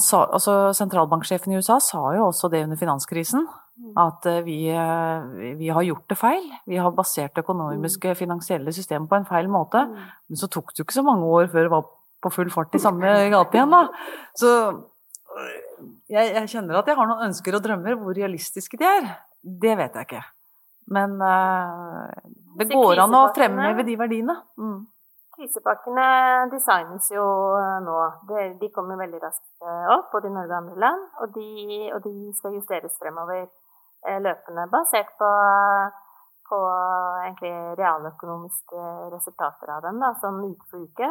sa, 0.00 0.22
altså, 0.24 0.70
sentralbanksjefen 0.76 1.52
i 1.52 1.58
USA 1.60 1.76
sa 1.84 2.00
jo 2.16 2.30
også 2.30 2.48
det 2.52 2.62
under 2.64 2.80
finanskrisen. 2.80 3.44
Mm. 3.78 3.92
At 3.94 4.26
eh, 4.26 4.40
vi, 4.42 4.56
eh, 4.74 5.54
vi, 5.58 5.68
har 5.70 5.84
gjort 5.86 6.08
det 6.10 6.18
feil. 6.18 6.46
Vi 6.66 6.80
har 6.82 6.90
basert 6.96 7.36
det 7.36 7.44
økonomiske, 7.44 8.10
mm. 8.10 8.18
finansielle 8.18 8.74
systemet 8.74 9.08
på 9.10 9.18
en 9.20 9.28
feil 9.28 9.50
måte. 9.50 9.84
Mm. 9.86 10.08
Men 10.28 10.40
så 10.40 10.48
tok 10.50 10.72
det 10.72 10.82
jo 10.82 10.86
ikke 10.86 10.98
så 10.98 11.06
mange 11.06 11.28
år 11.30 11.46
før 11.52 11.68
det 11.68 11.74
var 11.76 11.86
på 12.18 12.32
full 12.34 12.50
fart 12.50 12.74
i 12.74 12.82
samme 12.82 13.12
gate 13.30 13.54
igjen, 13.54 13.70
da. 13.70 13.84
Så 14.34 14.50
jeg, 16.10 16.32
jeg, 16.34 16.48
kjenner 16.50 16.80
at 16.80 16.90
jeg 16.90 16.98
har 16.98 17.06
noen 17.06 17.28
ønsker 17.28 17.54
og 17.54 17.62
drømmer. 17.62 17.94
Hvor 18.00 18.18
realistiske 18.18 18.80
de 18.80 18.88
er, 18.88 19.06
det 19.46 19.76
vet 19.78 19.94
jeg 19.94 20.08
ikke. 20.08 20.24
Men 20.90 21.14
uh, 21.20 22.08
det 22.58 22.66
går 22.72 23.04
an 23.04 23.14
å 23.14 23.28
fremheve 23.36 23.84
de 23.86 23.94
verdiene. 24.00 24.34
Mm. 24.58 24.80
Krisepakkene 25.38 26.08
designes 26.50 27.12
jo 27.14 27.22
nå. 27.84 27.98
De 28.58 28.72
kommer 28.74 28.98
veldig 28.98 29.22
raskt 29.22 29.70
opp, 29.94 30.10
både 30.16 30.32
i 30.32 30.34
Norge 30.34 30.50
og 30.50 30.58
andre 30.64 30.82
land. 30.82 31.06
Og 31.22 31.36
de, 31.36 31.48
og 31.94 32.02
de 32.08 32.14
skal 32.40 32.58
justeres 32.58 32.98
fremover. 32.98 33.46
Eh, 34.06 34.20
løpende, 34.22 34.68
basert 34.70 35.08
på, 35.18 35.28
på 36.48 36.58
realøkonomiske 37.80 38.82
resultater 39.14 39.72
av 39.74 39.82
dem, 39.82 39.98
da, 40.02 40.12
sånn 40.22 40.38
uke 40.46 40.68
for 40.70 40.84
uke. 40.86 41.08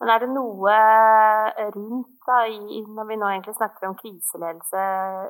Men 0.00 0.12
er 0.12 0.22
det 0.22 0.28
noe 0.34 0.74
eh, 0.74 1.70
rundt, 1.72 2.12
da, 2.26 2.42
i, 2.44 2.82
når 2.84 3.08
vi 3.08 3.18
nå 3.20 3.30
egentlig 3.32 3.56
snakker 3.56 3.88
om 3.88 3.96
kriseledelse, 3.96 4.84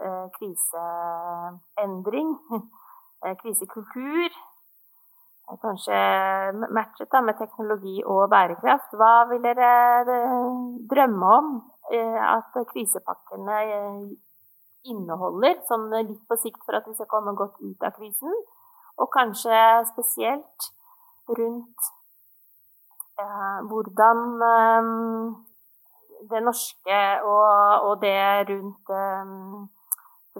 eh, 0.08 0.24
kriseendring, 0.38 2.32
krisekultur, 3.42 4.40
kanskje 5.62 6.00
matchet 6.70 7.10
da, 7.10 7.22
med 7.26 7.38
teknologi 7.38 8.00
og 8.06 8.26
bærekraft, 8.30 8.94
hva 8.98 9.28
vil 9.30 9.42
dere 9.46 9.70
drømme 10.90 11.30
om 11.38 11.48
at 11.90 12.54
krisepakkene 12.70 13.56
inneholder, 14.88 15.58
sånn 15.68 15.88
litt 15.92 16.22
på 16.28 16.38
sikt 16.40 16.62
for 16.64 16.78
at 16.78 16.86
vi 16.88 16.96
skal 16.96 17.08
komme 17.10 17.34
godt 17.38 17.58
ut 17.60 17.84
av 17.86 17.94
krisen. 17.96 18.34
Og 19.00 19.08
kanskje 19.12 19.58
spesielt 19.92 20.70
rundt 21.38 21.90
eh, 23.20 23.58
hvordan 23.70 24.24
eh, 24.46 24.88
det 26.30 26.40
norske 26.44 27.02
og, 27.24 27.86
og 27.88 28.00
det 28.02 28.16
rundt 28.50 28.92
eh, 28.92 29.34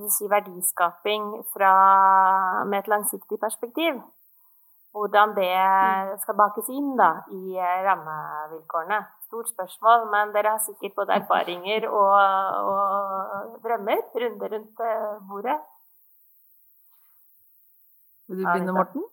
si, 0.09 0.29
verdiskaping 0.29 1.31
fra, 1.55 1.75
med 2.65 2.83
et 2.83 2.91
langsiktig 2.91 3.41
perspektiv. 3.41 4.01
Hvordan 4.93 5.37
det 5.37 5.55
mm. 5.55 6.19
skal 6.25 6.37
bakes 6.37 6.69
inn 6.75 6.97
da, 6.99 7.13
i 7.31 7.57
eh, 7.57 7.81
rammevilkårene 7.87 9.01
stort 9.31 9.51
spørsmål, 9.55 10.09
men 10.13 10.33
dere 10.35 10.57
har 10.57 10.63
sikkert 10.65 10.97
både 10.99 11.19
erfaringer 11.21 11.87
og, 11.89 12.15
og 12.71 13.61
drømmer. 13.65 14.03
Runder 14.23 14.57
rundt 14.57 14.83
eh, 14.87 15.13
bordet. 15.29 15.59
Vil 18.29 18.43
du 18.43 18.45
begynne, 18.47 18.75
Morten? 18.75 19.07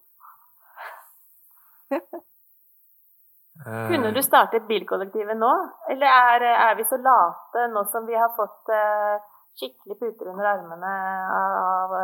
Kunne 3.90 4.12
du 4.14 4.22
startet 4.22 4.68
bilkollektivet 4.70 5.38
nå, 5.38 5.54
eller 5.92 6.08
er, 6.08 6.46
er, 6.54 6.76
vi 6.78 6.86
så 6.90 7.00
late 7.02 7.66
nå 7.74 7.84
som 7.92 8.06
vi 8.06 8.16
har 8.16 8.30
fått 8.38 8.70
uh, 8.70 9.18
skikkelig 9.58 9.98
puter 9.98 10.30
under 10.30 10.46
armene 10.52 10.92
av, 11.40 11.96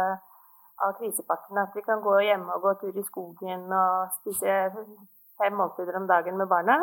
av 0.88 0.96
krisepakkene, 0.98 1.68
at 1.68 1.78
vi 1.78 1.86
kan 1.86 2.02
gå 2.02 2.18
hjemme 2.26 2.58
og 2.58 2.66
gå 2.66 2.74
tur 2.82 2.98
i 2.98 3.06
skogen 3.06 3.70
og 3.70 4.18
spise 4.18 4.58
fem 5.38 5.56
måltider 5.60 6.02
om 6.02 6.10
dagen 6.10 6.42
med 6.42 6.50
barna? 6.50 6.80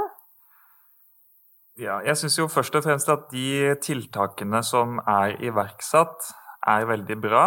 Ja, 1.79 2.01
jeg 2.05 2.19
syns 2.19 2.37
jo 2.39 2.49
først 2.51 2.75
og 2.75 2.85
fremst 2.85 3.09
at 3.13 3.29
de 3.31 3.75
tiltakene 3.83 4.63
som 4.67 4.99
er 5.07 5.37
iverksatt, 5.39 6.33
er 6.69 6.85
veldig 6.89 7.17
bra. 7.23 7.45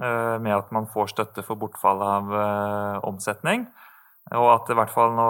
Eh, 0.00 0.38
med 0.40 0.54
at 0.56 0.70
man 0.72 0.86
får 0.88 1.12
støtte 1.12 1.44
for 1.44 1.60
bortfall 1.60 2.00
av 2.00 2.30
eh, 2.32 2.98
omsetning. 3.08 3.66
Og 4.32 4.46
at 4.52 4.70
i 4.70 4.76
hvert 4.78 4.92
fall 4.94 5.12
nå, 5.16 5.26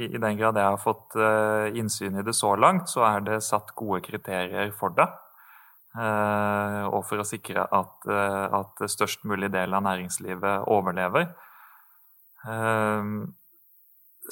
i 0.00 0.16
den 0.16 0.38
grad 0.40 0.56
jeg 0.58 0.66
har 0.66 0.80
fått 0.80 1.14
eh, 1.20 1.76
innsyn 1.78 2.18
i 2.18 2.24
det 2.26 2.34
så 2.34 2.54
langt, 2.58 2.88
så 2.90 3.04
er 3.06 3.22
det 3.26 3.44
satt 3.46 3.74
gode 3.78 4.00
kriterier 4.06 4.72
for 4.74 4.96
det. 4.96 5.06
Og 5.94 7.04
for 7.06 7.22
å 7.22 7.26
sikre 7.28 7.68
at, 7.70 8.06
at 8.10 8.80
størst 8.90 9.22
mulig 9.30 9.46
del 9.54 9.76
av 9.78 9.84
næringslivet 9.86 10.64
overlever. 10.74 11.28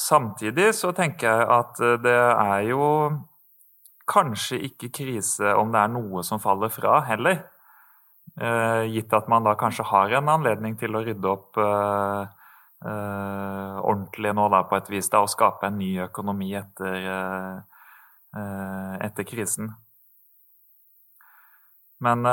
Samtidig 0.00 0.70
så 0.74 0.92
tenker 0.96 1.28
jeg 1.28 1.48
at 1.52 1.80
eh, 1.84 1.98
det 2.00 2.16
er 2.16 2.60
jo 2.70 2.84
kanskje 4.08 4.58
ikke 4.68 4.90
krise 4.92 5.52
om 5.58 5.72
det 5.72 5.82
er 5.82 5.90
noe 5.92 6.22
som 6.26 6.40
faller 6.42 6.72
fra, 6.72 7.00
heller. 7.06 7.42
Eh, 8.40 8.84
gitt 8.94 9.12
at 9.12 9.28
man 9.28 9.44
da 9.44 9.52
kanskje 9.60 9.84
har 9.90 10.14
en 10.16 10.30
anledning 10.32 10.78
til 10.80 10.96
å 10.96 11.02
rydde 11.04 11.28
opp 11.28 11.60
eh, 11.60 12.22
eh, 12.88 13.76
ordentlig 13.82 14.32
nå 14.36 14.48
da 14.52 14.62
på 14.68 14.78
et 14.80 14.88
vis, 14.94 15.10
da, 15.12 15.20
og 15.20 15.32
skape 15.32 15.68
en 15.68 15.76
ny 15.80 15.92
økonomi 16.06 16.54
etter, 16.56 16.96
eh, 17.12 18.96
etter 19.04 19.28
krisen. 19.28 19.74
Men 22.02 22.26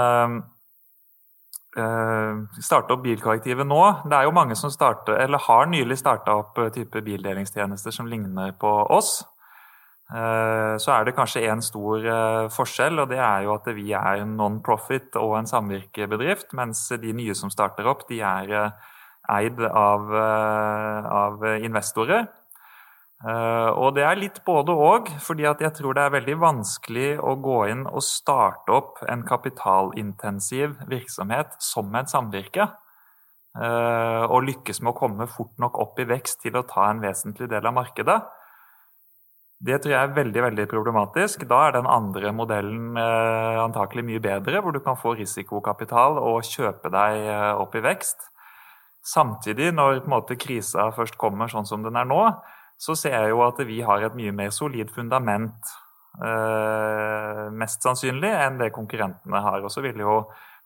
starte 1.75 2.95
opp 2.95 3.03
bilkollektivet 3.03 3.67
nå. 3.67 3.81
Det 4.09 4.15
er 4.17 4.25
jo 4.25 4.35
mange 4.35 4.55
som 4.57 4.71
starter, 4.73 5.19
eller 5.21 5.41
har 5.45 5.67
nylig 5.69 5.99
starta 5.99 6.33
opp 6.41 6.57
uh, 6.57 6.69
type 6.73 7.01
bildelingstjenester 7.05 7.93
som 7.93 8.09
ligner 8.09 8.55
på 8.57 8.71
oss. 8.89 9.19
Uh, 10.09 10.73
så 10.81 10.95
er 10.95 11.05
det 11.05 11.13
kanskje 11.17 11.45
én 11.45 11.61
stor 11.61 12.07
forskjell, 12.55 13.03
og 13.03 13.11
det 13.11 13.19
er 13.21 13.45
jo 13.45 13.53
at 13.53 13.69
vi 13.77 13.91
er 13.93 14.25
non-profit 14.25 15.19
og 15.21 15.37
en 15.37 15.49
samvirkebedrift, 15.49 16.55
mens 16.57 16.87
de 16.89 17.13
nye 17.13 17.37
som 17.37 17.53
starter 17.53 17.87
opp, 17.89 18.07
de 18.09 18.23
er 18.25 18.73
eid 19.29 19.61
av, 19.61 20.09
av 20.09 21.45
investorer. 21.61 22.25
Uh, 23.19 23.75
og 23.75 23.97
det 23.97 24.05
er 24.07 24.15
litt 24.15 24.37
både 24.47 24.71
òg, 24.71 25.09
fordi 25.19 25.43
jeg 25.43 25.73
tror 25.75 25.95
det 25.95 26.05
er 26.05 26.13
veldig 26.13 26.37
vanskelig 26.39 27.09
å 27.19 27.33
gå 27.43 27.57
inn 27.67 27.81
og 27.89 28.03
starte 28.05 28.71
opp 28.71 29.01
en 29.11 29.25
kapitalintensiv 29.27 30.77
virksomhet 30.87 31.57
som 31.59 31.91
et 31.99 32.11
samvirke. 32.11 32.69
Uh, 33.59 34.23
og 34.29 34.45
lykkes 34.47 34.79
med 34.79 34.93
å 34.93 34.95
komme 34.95 35.27
fort 35.27 35.57
nok 35.59 35.81
opp 35.83 35.99
i 35.99 36.07
vekst 36.07 36.45
til 36.45 36.55
å 36.55 36.63
ta 36.69 36.85
en 36.87 37.01
vesentlig 37.03 37.49
del 37.51 37.67
av 37.67 37.75
markedet. 37.75 38.21
Det 39.59 39.81
tror 39.83 39.91
jeg 39.91 39.99
er 39.99 40.15
veldig 40.15 40.43
veldig 40.45 40.65
problematisk. 40.71 41.43
Da 41.49 41.65
er 41.65 41.75
den 41.75 41.89
andre 41.91 42.29
modellen 42.31 42.95
eh, 42.95 43.57
antakelig 43.59 44.05
mye 44.07 44.21
bedre, 44.23 44.61
hvor 44.63 44.71
du 44.71 44.79
kan 44.79 44.95
få 44.95 45.17
risikokapital 45.19 46.15
og 46.15 46.47
kjøpe 46.47 46.87
deg 46.93 47.27
opp 47.59 47.75
i 47.75 47.81
vekst. 47.83 48.23
Samtidig, 49.03 49.73
når 49.75 49.99
på 49.99 50.07
en 50.07 50.13
måte, 50.13 50.39
krisa 50.39 50.87
først 50.95 51.19
kommer 51.19 51.51
sånn 51.51 51.67
som 51.67 51.83
den 51.83 51.99
er 51.99 52.07
nå, 52.07 52.21
så 52.79 52.95
ser 52.95 53.15
jeg 53.17 53.33
jo 53.33 53.43
at 53.43 53.59
vi 53.67 53.81
har 53.83 54.05
et 54.05 54.15
mye 54.15 54.31
mer 54.35 54.53
solid 54.55 54.91
fundament, 54.95 55.71
eh, 56.23 57.45
mest 57.51 57.83
sannsynlig, 57.83 58.31
enn 58.31 58.59
det 58.61 58.71
konkurrentene 58.75 59.41
har. 59.43 59.59
Og 59.65 59.73
så 59.73 59.83
vil 59.83 59.99
jo 59.99 60.21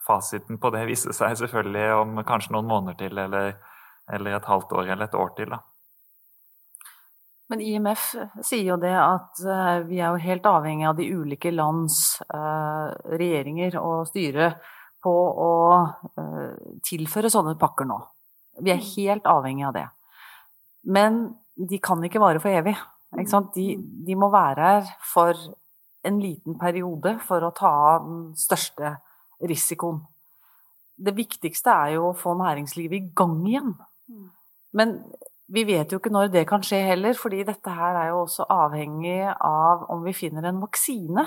fasiten 0.06 0.60
på 0.62 0.70
det 0.76 0.86
vise 0.92 1.16
seg 1.16 1.40
selvfølgelig 1.42 1.88
om 1.98 2.24
kanskje 2.28 2.54
noen 2.54 2.70
måneder 2.70 3.00
til, 3.02 3.18
eller, 3.26 3.58
eller 4.14 4.38
et 4.38 4.52
halvt 4.52 4.78
år 4.78 4.94
eller 4.94 5.10
et 5.10 5.18
år 5.26 5.34
til. 5.40 5.56
da. 5.56 5.64
Men 7.52 7.66
IMF 7.66 8.06
sier 8.46 8.70
jo 8.70 8.80
det 8.82 8.94
at 8.94 9.42
eh, 9.42 9.82
vi 9.90 9.98
er 9.98 10.14
jo 10.14 10.22
helt 10.30 10.46
avhengig 10.54 10.88
av 10.90 11.02
de 11.02 11.10
ulike 11.18 11.50
lands 11.52 12.22
eh, 12.30 12.88
regjeringer 13.18 13.82
og 13.82 14.06
styre 14.14 14.54
på 15.04 15.12
å 15.12 15.54
tilføre 16.88 17.28
sånne 17.28 17.58
pakker 17.60 17.90
nå. 17.90 17.98
Vi 18.64 18.72
er 18.72 18.86
helt 18.94 19.26
avhengig 19.28 19.66
av 19.68 19.74
det. 19.76 19.88
Men 20.88 21.26
de 21.56 21.80
kan 21.84 22.02
ikke 22.04 22.22
vare 22.22 22.42
for 22.44 22.54
evig. 22.54 22.76
De, 23.14 23.66
de, 23.78 24.16
må 24.18 24.32
være 24.34 24.70
her 24.70 24.88
for 25.06 25.38
en 26.04 26.18
liten 26.20 26.58
periode 26.60 27.18
for 27.24 27.46
å 27.46 27.54
ta 27.56 28.00
den 28.04 28.32
største 28.38 28.96
risikoen. 29.44 30.02
Det 30.98 31.14
viktigste 31.18 31.74
er 31.74 31.96
jo 31.98 32.10
å 32.10 32.18
få 32.18 32.34
næringslivet 32.40 32.98
i 32.98 33.14
gang 33.16 33.38
igjen. 33.46 33.76
Men 34.74 34.98
vi 35.54 35.64
vet 35.68 35.92
jo 35.92 36.00
ikke 36.00 36.12
når 36.14 36.32
det 36.34 36.46
kan 36.50 36.64
skje 36.66 36.80
heller, 36.88 37.16
fordi 37.18 37.44
dette 37.46 37.72
her 37.74 37.98
er 38.00 38.12
jo 38.12 38.24
også 38.24 38.48
avhengig 38.50 39.22
av 39.30 39.86
om 39.94 40.04
vi 40.06 40.16
finner 40.18 40.48
en 40.50 40.62
vaksine 40.64 41.26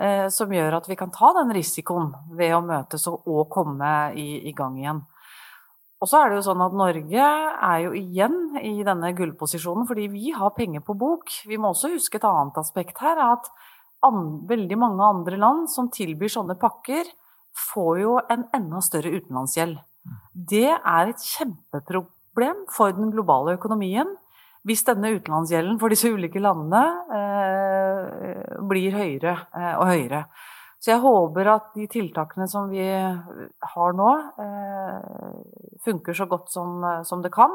eh, 0.00 0.26
som 0.32 0.52
gjør 0.52 0.78
at 0.80 0.88
vi 0.90 0.96
kan 0.98 1.12
ta 1.14 1.30
den 1.38 1.52
risikoen 1.54 2.10
ved 2.38 2.54
å 2.56 2.62
møtes 2.64 3.06
og, 3.10 3.26
og 3.30 3.46
komme 3.52 3.90
i, 4.18 4.48
i, 4.48 4.54
gang 4.56 4.78
igjen. 4.80 5.04
Og 6.04 6.08
så 6.10 6.20
er 6.20 6.30
det 6.30 6.36
jo 6.36 6.48
sånn 6.50 6.60
at 6.60 6.74
Norge 6.76 7.26
er 7.64 7.78
jo 7.80 7.94
igjen 7.96 8.58
i 8.60 8.74
denne 8.84 9.14
gullposisjonen 9.16 9.86
fordi 9.88 10.10
vi 10.12 10.34
har 10.36 10.52
penger 10.52 10.82
på 10.84 10.92
bok. 11.00 11.32
Vi 11.48 11.56
må 11.56 11.70
også 11.72 11.94
huske 11.94 12.20
et 12.20 12.26
annet 12.28 12.58
aspekt 12.60 13.00
her, 13.00 13.16
at 13.24 13.48
veldig 14.04 14.76
mange 14.76 15.00
andre 15.00 15.38
land 15.40 15.70
som 15.72 15.88
tilbyr 15.88 16.28
sånne 16.28 16.58
pakker, 16.60 17.08
får 17.56 18.00
jo 18.02 18.18
en 18.34 18.44
enda 18.52 18.82
større 18.84 19.14
utenlandsgjeld. 19.14 19.78
Det 20.34 20.74
er 20.74 21.08
et 21.08 21.24
kjempeproblem 21.24 22.66
for 22.74 22.92
den 22.92 23.08
globale 23.14 23.54
økonomien 23.56 24.10
hvis 24.68 24.84
denne 24.84 25.14
utenlandsgjelden 25.16 25.78
for 25.80 25.92
disse 25.92 26.10
ulike 26.12 26.40
landene 26.42 26.82
eh, 27.16 28.58
blir 28.68 28.96
høyere 28.96 29.38
eh, 29.56 29.74
og 29.78 29.88
høyere. 29.88 30.24
Så 30.84 30.92
jeg 30.92 31.00
håper 31.00 31.48
at 31.48 31.70
de 31.72 31.86
tiltakene 31.88 32.44
som 32.50 32.68
vi 32.68 32.84
har 32.84 33.94
nå, 33.96 34.10
eh, 34.44 35.63
funker 35.84 36.16
så 36.16 36.26
godt 36.30 36.50
som, 36.52 36.82
som 37.06 37.22
det 37.24 37.32
kan. 37.34 37.52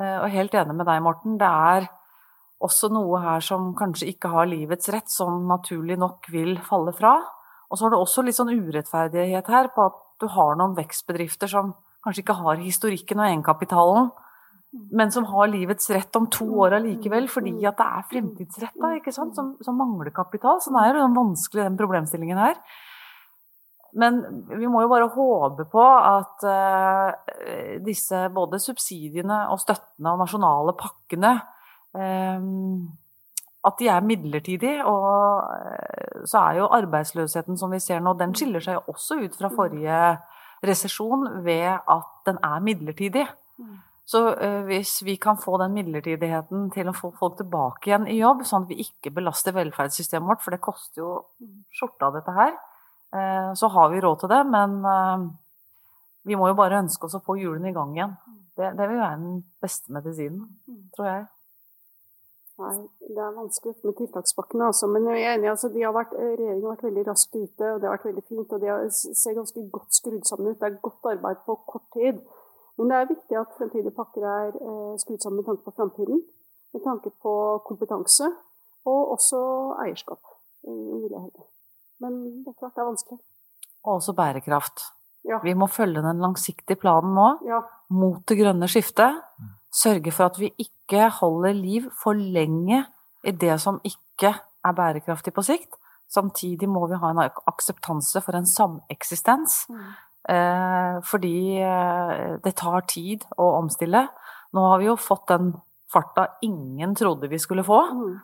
Eh, 0.00 0.18
og 0.20 0.32
helt 0.32 0.54
enig 0.56 0.76
med 0.76 0.88
deg, 0.88 1.02
Morten. 1.04 1.38
Det 1.40 1.48
er 1.48 1.88
også 2.64 2.90
noe 2.92 3.20
her 3.20 3.44
som 3.44 3.72
kanskje 3.76 4.10
ikke 4.12 4.30
har 4.32 4.48
livets 4.48 4.90
rett, 4.92 5.10
som 5.12 5.44
naturlig 5.48 5.98
nok 6.00 6.28
vil 6.32 6.56
falle 6.64 6.94
fra. 6.96 7.16
Og 7.70 7.78
så 7.78 7.86
har 7.86 7.94
det 7.94 8.00
også 8.00 8.24
litt 8.24 8.38
sånn 8.38 8.54
urettferdighet 8.54 9.50
her 9.52 9.72
på 9.74 9.88
at 9.90 9.98
du 10.22 10.28
har 10.32 10.56
noen 10.56 10.76
vekstbedrifter 10.76 11.50
som 11.50 11.74
kanskje 12.04 12.22
ikke 12.22 12.38
har 12.38 12.62
historikken 12.62 13.20
og 13.20 13.26
egenkapitalen, 13.26 14.10
men 14.96 15.10
som 15.12 15.26
har 15.30 15.48
livets 15.50 15.88
rett 15.90 16.16
om 16.18 16.28
to 16.30 16.46
år 16.62 16.76
allikevel, 16.78 17.26
fordi 17.32 17.54
at 17.66 17.78
det 17.78 17.86
er 17.86 18.06
fremtidsretta, 18.10 19.12
som, 19.14 19.32
som, 19.34 19.78
mangler 19.78 20.12
kapital. 20.14 20.60
Så 20.62 20.72
det 20.74 20.84
er 20.84 21.00
jo 21.00 21.08
vanskelig, 21.16 21.64
den 21.64 21.78
problemstillingen 21.80 22.40
her. 22.40 22.60
Men 23.96 24.20
vi 24.52 24.68
må 24.68 24.82
jo 24.84 24.90
bare 24.92 25.08
håpe 25.14 25.64
på 25.72 25.82
at 25.84 26.44
uh, 26.44 27.78
disse 27.84 28.26
både 28.34 28.60
subsidiene 28.60 29.46
og 29.52 29.62
støttene 29.62 30.12
og 30.12 30.20
nasjonale 30.20 30.74
pakkene 30.76 31.32
um, 31.96 32.84
at 33.66 33.80
de 33.80 33.88
er 33.90 34.04
midlertidige. 34.04 34.84
Og 34.84 35.48
uh, 35.48 36.20
så 36.28 36.44
er 36.44 36.60
jo 36.60 36.70
arbeidsløsheten 36.76 37.56
som 37.56 37.72
vi 37.72 37.80
ser 37.80 38.04
nå, 38.04 38.16
den 38.20 38.36
skiller 38.36 38.64
seg 38.64 38.78
jo 38.78 38.84
også 38.92 39.20
ut 39.24 39.40
fra 39.40 39.52
forrige 39.54 40.04
resesjon 40.66 41.28
ved 41.46 41.80
at 41.80 42.12
den 42.28 42.40
er 42.44 42.62
midlertidig. 42.64 43.26
Mm. 43.56 43.74
Så 44.06 44.20
hvis 44.68 45.00
vi 45.02 45.16
kan 45.18 45.34
få 45.34 45.56
den 45.58 45.72
midlertidigheten 45.74 46.68
til 46.70 46.86
å 46.86 46.94
få 46.94 47.08
folk 47.18 47.40
tilbake 47.40 47.88
igjen 47.88 48.04
i 48.06 48.20
jobb, 48.20 48.44
sånn 48.46 48.62
at 48.62 48.70
vi 48.70 48.84
ikke 48.84 49.10
belaster 49.16 49.56
velferdssystemet 49.56 50.30
vårt, 50.30 50.44
for 50.44 50.54
det 50.54 50.62
koster 50.62 51.02
jo 51.02 51.08
skjorta 51.74 52.12
dette 52.14 52.34
her, 52.36 52.52
så 53.56 53.68
har 53.72 53.92
vi 53.92 54.00
råd 54.02 54.18
til 54.20 54.32
det. 54.32 54.42
Men 54.50 54.74
uh, 54.84 55.26
vi 56.26 56.36
må 56.36 56.50
jo 56.50 56.58
bare 56.58 56.82
ønske 56.82 57.06
oss 57.06 57.16
å 57.16 57.22
få 57.24 57.38
hjulene 57.38 57.70
i 57.70 57.76
gang 57.76 57.94
igjen. 57.94 58.16
Det, 58.56 58.72
det 58.78 58.88
vil 58.90 58.98
være 58.98 59.18
den 59.20 59.40
beste 59.62 59.92
medisinen, 59.92 60.46
tror 60.96 61.10
jeg. 61.10 61.24
Nei, 62.56 62.72
det 63.12 63.20
er 63.20 63.34
vanskelig 63.36 63.74
med 63.84 63.98
tiltakspakkene, 63.98 64.70
altså. 64.70 64.88
Men 64.88 65.10
jeg 65.10 65.22
er 65.22 65.34
enig, 65.36 65.50
altså, 65.52 65.68
har 65.76 65.92
vært, 65.92 66.14
regjeringen 66.16 66.64
har 66.64 66.72
vært 66.72 66.86
veldig 66.86 67.04
raskt 67.10 67.36
ute, 67.36 67.68
og 67.68 67.82
det 67.82 67.88
har 67.88 67.94
vært 67.98 68.06
veldig 68.08 68.24
fint. 68.30 68.54
Og 68.56 68.62
det 68.62 68.76
ser 68.96 69.36
ganske 69.36 69.64
godt 69.74 69.98
skrudd 69.98 70.24
sammen 70.28 70.50
ut. 70.50 70.60
Det 70.60 70.70
er 70.70 70.78
godt 70.86 71.10
arbeid 71.12 71.42
på 71.44 71.58
kort 71.68 71.84
tid. 71.98 72.22
Men 72.76 72.92
det 72.92 72.96
er 72.96 73.10
viktig 73.12 73.38
at 73.40 73.52
fremtidige 73.58 73.96
pakker 73.96 74.24
er 74.30 74.56
eh, 74.56 74.96
skrudd 75.00 75.20
sammen 75.20 75.42
med 75.42 75.50
tanke 75.50 75.64
på 75.68 75.76
framtiden. 75.76 76.24
Med 76.72 76.82
tanke 76.84 77.12
på 77.22 77.34
kompetanse, 77.68 78.32
og 78.88 79.12
også 79.16 79.42
eierskap, 79.84 80.32
eh, 80.66 80.72
vil 81.04 81.12
jeg 81.12 81.22
hevde. 81.22 81.46
Men 82.02 82.18
det 82.44 82.52
er 82.52 82.58
klart 82.58 82.76
det 82.76 82.84
er 82.84 82.90
vanskelig. 82.90 83.18
Og 83.86 83.92
også 83.98 84.14
bærekraft. 84.16 84.84
Ja. 85.26 85.40
Vi 85.42 85.54
må 85.58 85.66
følge 85.70 86.02
den 86.04 86.20
langsiktige 86.22 86.78
planen 86.78 87.14
nå, 87.16 87.28
ja. 87.48 87.62
mot 87.90 88.22
det 88.28 88.38
grønne 88.38 88.68
skiftet. 88.70 89.22
Sørge 89.74 90.12
for 90.14 90.30
at 90.30 90.38
vi 90.40 90.52
ikke 90.62 91.08
holder 91.18 91.56
liv 91.56 91.88
for 92.02 92.14
lenge 92.14 92.84
i 93.26 93.34
det 93.34 93.58
som 93.60 93.80
ikke 93.84 94.32
er 94.36 94.76
bærekraftig 94.76 95.34
på 95.34 95.44
sikt. 95.46 95.78
Samtidig 96.08 96.68
må 96.70 96.86
vi 96.86 96.98
ha 97.02 97.10
en 97.10 97.24
akseptanse 97.26 98.22
for 98.22 98.38
en 98.38 98.46
sameksistens. 98.46 99.64
Mm. 99.70 99.86
Eh, 100.28 100.94
fordi 101.06 101.58
eh, 101.62 102.36
det 102.42 102.54
tar 102.58 102.86
tid 102.90 103.26
å 103.38 103.52
omstille. 103.58 104.06
Nå 104.54 104.64
har 104.70 104.82
vi 104.82 104.88
jo 104.88 104.96
fått 104.98 105.26
den 105.30 105.52
farta 105.92 106.28
ingen 106.46 106.94
trodde 106.98 107.30
vi 107.30 107.38
skulle 107.42 107.66
få. 107.66 107.82
Mm. 107.94 108.16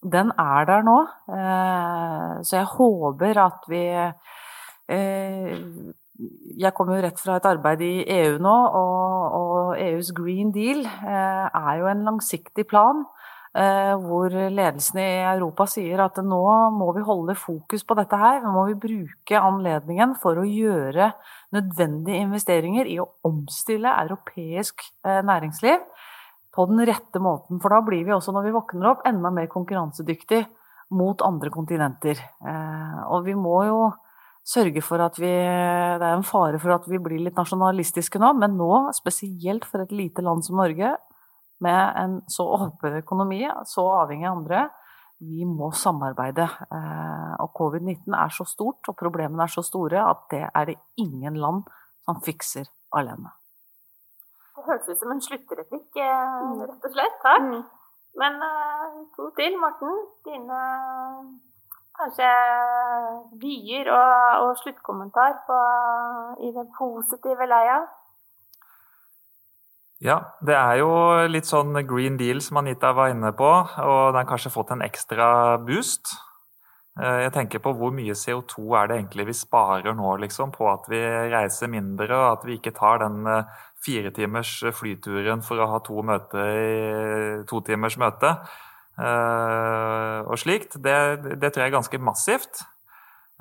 Den 0.00 0.32
er 0.38 0.64
der 0.64 0.84
nå. 0.84 0.98
Eh, 1.28 2.40
så 2.44 2.56
jeg 2.56 2.68
håper 2.72 3.40
at 3.42 3.66
vi 3.68 3.84
eh, 4.88 5.58
jeg 6.60 6.74
kommer 6.76 6.96
jo 6.96 7.04
rett 7.04 7.20
fra 7.20 7.36
et 7.36 7.48
arbeid 7.48 7.82
i 7.84 7.94
EU 8.12 8.38
nå, 8.44 8.56
og, 8.76 9.76
EUs 9.80 10.10
Green 10.16 10.50
Deal 10.52 10.82
eh, 10.84 11.46
er 11.48 11.74
jo 11.80 11.88
en 11.88 12.04
langsiktig 12.08 12.66
plan. 12.68 13.06
Hvor 13.50 14.30
ledelsen 14.30 15.00
i 15.02 15.24
Europa 15.26 15.64
sier 15.66 15.98
at 16.04 16.20
nå 16.22 16.44
må 16.70 16.92
vi 16.94 17.00
holde 17.02 17.34
fokus 17.34 17.82
på 17.82 17.96
dette 17.98 18.14
her. 18.14 18.36
Nå 18.44 18.52
må 18.54 18.62
vi 18.68 18.76
bruke 18.78 19.40
anledningen 19.42 20.12
for 20.22 20.38
å 20.38 20.44
gjøre 20.46 21.08
nødvendige 21.56 22.28
investeringer 22.28 22.86
i 22.86 23.00
å 23.02 23.08
omstille 23.26 23.90
europeisk 24.04 24.86
næringsliv 25.02 25.82
på 26.60 26.68
den 26.68 26.84
rette 26.88 27.20
måten. 27.22 27.60
For 27.62 27.72
da 27.72 27.80
blir 27.84 28.04
vi 28.04 28.12
også, 28.12 28.34
når 28.36 28.48
vi 28.48 28.54
våkner 28.54 28.92
opp, 28.92 29.04
enda 29.08 29.32
mer 29.32 29.48
konkurransedyktig 29.48 30.44
mot 30.98 31.22
andre 31.24 31.52
kontinenter. 31.54 32.20
Eh, 32.20 33.00
og 33.08 33.24
vi 33.24 33.36
må 33.38 33.62
jo 33.68 33.80
sørge 34.50 34.82
for 34.82 35.02
at 35.04 35.18
vi 35.20 35.30
Det 35.30 36.06
er 36.06 36.16
en 36.16 36.26
fare 36.26 36.58
for 36.58 36.72
at 36.74 36.88
vi 36.88 36.98
blir 36.98 37.20
litt 37.22 37.36
nasjonalistiske 37.38 38.18
nå, 38.18 38.32
men 38.40 38.56
nå, 38.58 38.90
spesielt 38.96 39.64
for 39.64 39.84
et 39.84 39.92
lite 39.92 40.24
land 40.24 40.44
som 40.44 40.56
Norge, 40.60 40.96
med 41.60 41.80
en 42.02 42.20
så 42.28 42.46
åpen 42.56 42.96
økonomi, 43.02 43.44
så 43.68 43.84
avhengig 44.00 44.26
av 44.26 44.38
andre, 44.38 44.68
vi 45.20 45.44
må 45.44 45.68
samarbeide. 45.76 46.48
Eh, 46.72 47.34
og 47.44 47.52
covid-19 47.56 48.16
er 48.16 48.32
så 48.32 48.48
stort, 48.48 48.80
og 48.88 48.96
problemene 48.96 49.44
er 49.44 49.52
så 49.52 49.64
store, 49.64 50.00
at 50.00 50.24
det 50.32 50.46
er 50.48 50.72
det 50.72 50.80
ingen 50.96 51.36
land 51.36 51.68
som 52.06 52.20
fikser 52.24 52.68
alene. 52.96 53.39
Det 54.60 54.68
høres 54.68 54.88
ut 54.90 54.98
som 55.00 55.12
en 55.14 55.22
sluttreplikk, 55.24 55.86
eh, 55.96 56.48
rett 56.60 56.84
og 56.84 56.92
slett. 56.92 57.14
Takk. 57.24 57.46
Mm. 57.46 57.62
Men 58.20 58.42
eh, 58.44 58.98
to 59.16 59.30
til, 59.38 59.56
Morten. 59.56 59.94
Dine 60.28 60.58
kanskje 61.96 62.28
vyer 63.40 63.88
og, 63.92 64.44
og 64.44 64.60
sluttkommentar 64.60 65.40
på, 65.48 65.56
i 66.44 66.52
den 66.52 66.68
positive 66.76 67.48
leia? 67.48 67.80
Ja, 70.00 70.20
det 70.44 70.56
er 70.56 70.78
jo 70.80 70.92
litt 71.28 71.48
sånn 71.48 71.76
green 71.88 72.20
deal 72.20 72.40
som 72.44 72.60
Anita 72.60 72.92
var 72.96 73.12
inne 73.12 73.32
på, 73.36 73.48
og 73.48 74.02
den 74.12 74.20
har 74.22 74.28
kanskje 74.28 74.52
fått 74.52 74.72
en 74.76 74.84
ekstra 74.84 75.56
boost. 75.64 76.12
Eh, 77.00 77.18
jeg 77.24 77.32
tenker 77.32 77.62
på 77.64 77.72
hvor 77.78 77.92
mye 77.96 78.16
CO2 78.18 78.64
er 78.76 78.90
det 78.90 78.98
egentlig 78.98 79.30
vi 79.30 79.36
sparer 79.38 79.94
nå, 79.96 80.16
liksom, 80.20 80.52
på 80.52 80.68
at 80.68 80.88
vi 80.92 81.00
reiser 81.32 81.70
mindre, 81.72 82.10
og 82.12 82.26
at 82.34 82.48
vi 82.48 82.58
ikke 82.58 82.74
tar 82.76 83.00
den 83.04 83.22
eh, 83.30 83.60
fire 83.80 84.12
timers 84.16 84.58
flyturen 84.76 85.44
for 85.46 85.62
å 85.62 85.70
ha 85.70 85.78
to, 85.84 86.02
møte 86.04 86.44
i, 86.44 86.74
to 87.48 87.62
timers 87.64 87.96
møte. 88.00 88.34
Eh, 89.00 90.18
og 90.26 90.36
slikt, 90.40 90.76
det, 90.84 90.98
det, 91.40 91.48
tror 91.48 91.64
jeg 91.64 91.70
er 91.70 91.78
ganske 91.78 92.02
massivt. 92.04 92.64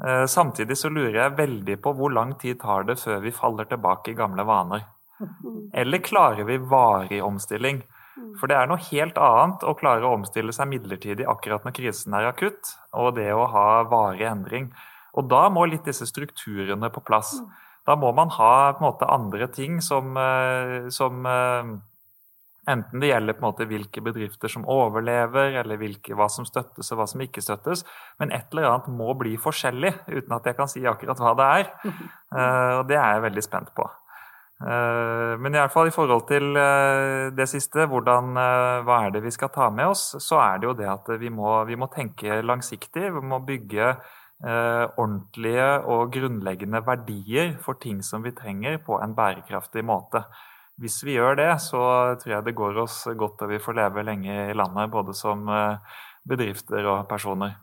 Eh, 0.06 0.26
samtidig 0.32 0.78
så 0.80 0.92
lurer 0.94 1.26
jeg 1.26 1.38
veldig 1.42 1.80
på 1.84 1.94
hvor 1.98 2.14
lang 2.16 2.38
tid 2.40 2.62
tar 2.62 2.88
det 2.88 3.00
før 3.02 3.20
vi 3.26 3.36
faller 3.36 3.68
tilbake 3.68 4.14
i 4.14 4.20
gamle 4.20 4.48
vaner. 4.48 4.88
Mm. 5.20 5.72
Eller 5.76 6.06
klarer 6.06 6.48
vi 6.48 6.62
varig 6.64 7.20
omstilling? 7.26 7.84
For 8.40 8.52
det 8.52 8.58
er 8.58 8.70
noe 8.70 8.82
helt 8.90 9.18
annet 9.18 9.66
å 9.68 9.76
klare 9.80 10.06
å 10.08 10.14
omstille 10.18 10.54
seg 10.56 10.70
midlertidig 10.72 11.28
akkurat 11.30 11.66
når 11.66 11.76
krisen 11.76 12.16
er 12.18 12.30
akutt, 12.30 12.76
og 12.94 13.16
det 13.20 13.30
å 13.34 13.48
ha 13.52 13.68
varig 13.90 14.28
endring. 14.30 14.70
Og 15.18 15.28
da 15.32 15.48
må 15.52 15.66
litt 15.68 15.88
disse 15.90 16.08
strukturene 16.08 16.92
på 16.94 17.04
plass. 17.06 17.36
Mm. 17.40 17.50
Da 17.90 17.96
må 17.98 18.12
man 18.14 18.32
ha 18.36 18.54
på 18.74 18.84
en 18.84 18.90
måte 18.92 19.10
andre 19.10 19.48
ting 19.52 19.80
som, 19.82 20.18
eh, 20.18 20.90
som 20.94 21.26
eh, 21.26 21.78
Enten 22.70 23.02
det 23.02 23.08
gjelder 23.10 23.34
på 23.34 23.42
en 23.42 23.48
måte 23.48 23.66
hvilke 23.66 24.02
bedrifter 24.06 24.52
som 24.52 24.66
overlever, 24.70 25.56
eller 25.58 25.80
hvilke, 25.80 26.14
hva 26.14 26.28
som 26.30 26.46
støttes 26.46 26.92
og 26.92 27.00
hva 27.00 27.08
som 27.10 27.24
ikke 27.24 27.42
støttes. 27.42 27.82
Men 28.22 28.34
et 28.36 28.52
eller 28.52 28.68
annet 28.70 28.92
må 28.94 29.08
bli 29.18 29.32
forskjellig, 29.42 29.94
uten 30.12 30.36
at 30.36 30.46
jeg 30.46 30.58
kan 30.60 30.70
si 30.70 30.84
akkurat 30.86 31.24
hva 31.24 31.32
det 31.40 31.48
er. 31.56 31.72
Eh, 31.88 32.74
Og 32.78 32.84
det 32.92 33.00
er 33.00 33.16
jeg 33.16 33.24
veldig 33.26 33.46
spent 33.48 33.74
på. 33.74 33.88
Eh, 34.60 35.38
Men 35.40 35.56
i, 35.56 35.60
alle 35.60 35.72
fall 35.72 35.88
i 35.88 35.96
forhold 35.96 36.26
til 36.28 36.58
eh, 36.60 37.32
det 37.32 37.48
siste, 37.48 37.86
hvordan, 37.88 38.34
eh, 38.36 38.80
hva 38.84 38.98
er 39.06 39.14
det 39.16 39.24
vi 39.24 39.32
skal 39.32 39.52
ta 39.56 39.70
med 39.72 39.94
oss, 39.94 40.18
så 40.20 40.42
er 40.44 40.60
det 40.60 40.68
jo 40.68 40.76
det 40.76 40.90
at 40.92 41.08
vi 41.22 41.32
må, 41.32 41.64
vi 41.70 41.78
må 41.80 41.88
tenke 41.94 42.42
langsiktig. 42.44 43.08
Vi 43.16 43.28
må 43.34 43.44
bygge 43.46 43.96
ordentlige 44.40 45.64
og 45.92 46.14
grunnleggende 46.14 46.80
verdier 46.88 47.58
for 47.60 47.76
ting 47.76 47.98
som 48.00 48.24
vi 48.24 48.32
trenger, 48.32 48.78
på 48.80 48.96
en 49.04 49.12
bærekraftig 49.12 49.84
måte. 49.84 50.22
Hvis 50.80 50.96
vi 51.04 51.18
gjør 51.18 51.36
det, 51.36 51.50
så 51.60 51.82
tror 52.22 52.34
jeg 52.38 52.46
det 52.46 52.56
går 52.56 52.80
oss 52.86 53.02
godt 53.20 53.44
og 53.44 53.52
vi 53.52 53.60
får 53.60 53.76
leve 53.82 54.06
lenge 54.08 54.32
i 54.48 54.56
landet, 54.56 54.94
både 54.96 55.12
som 55.12 55.44
bedrifter 56.24 56.88
og 56.88 57.04
personer. 57.12 57.58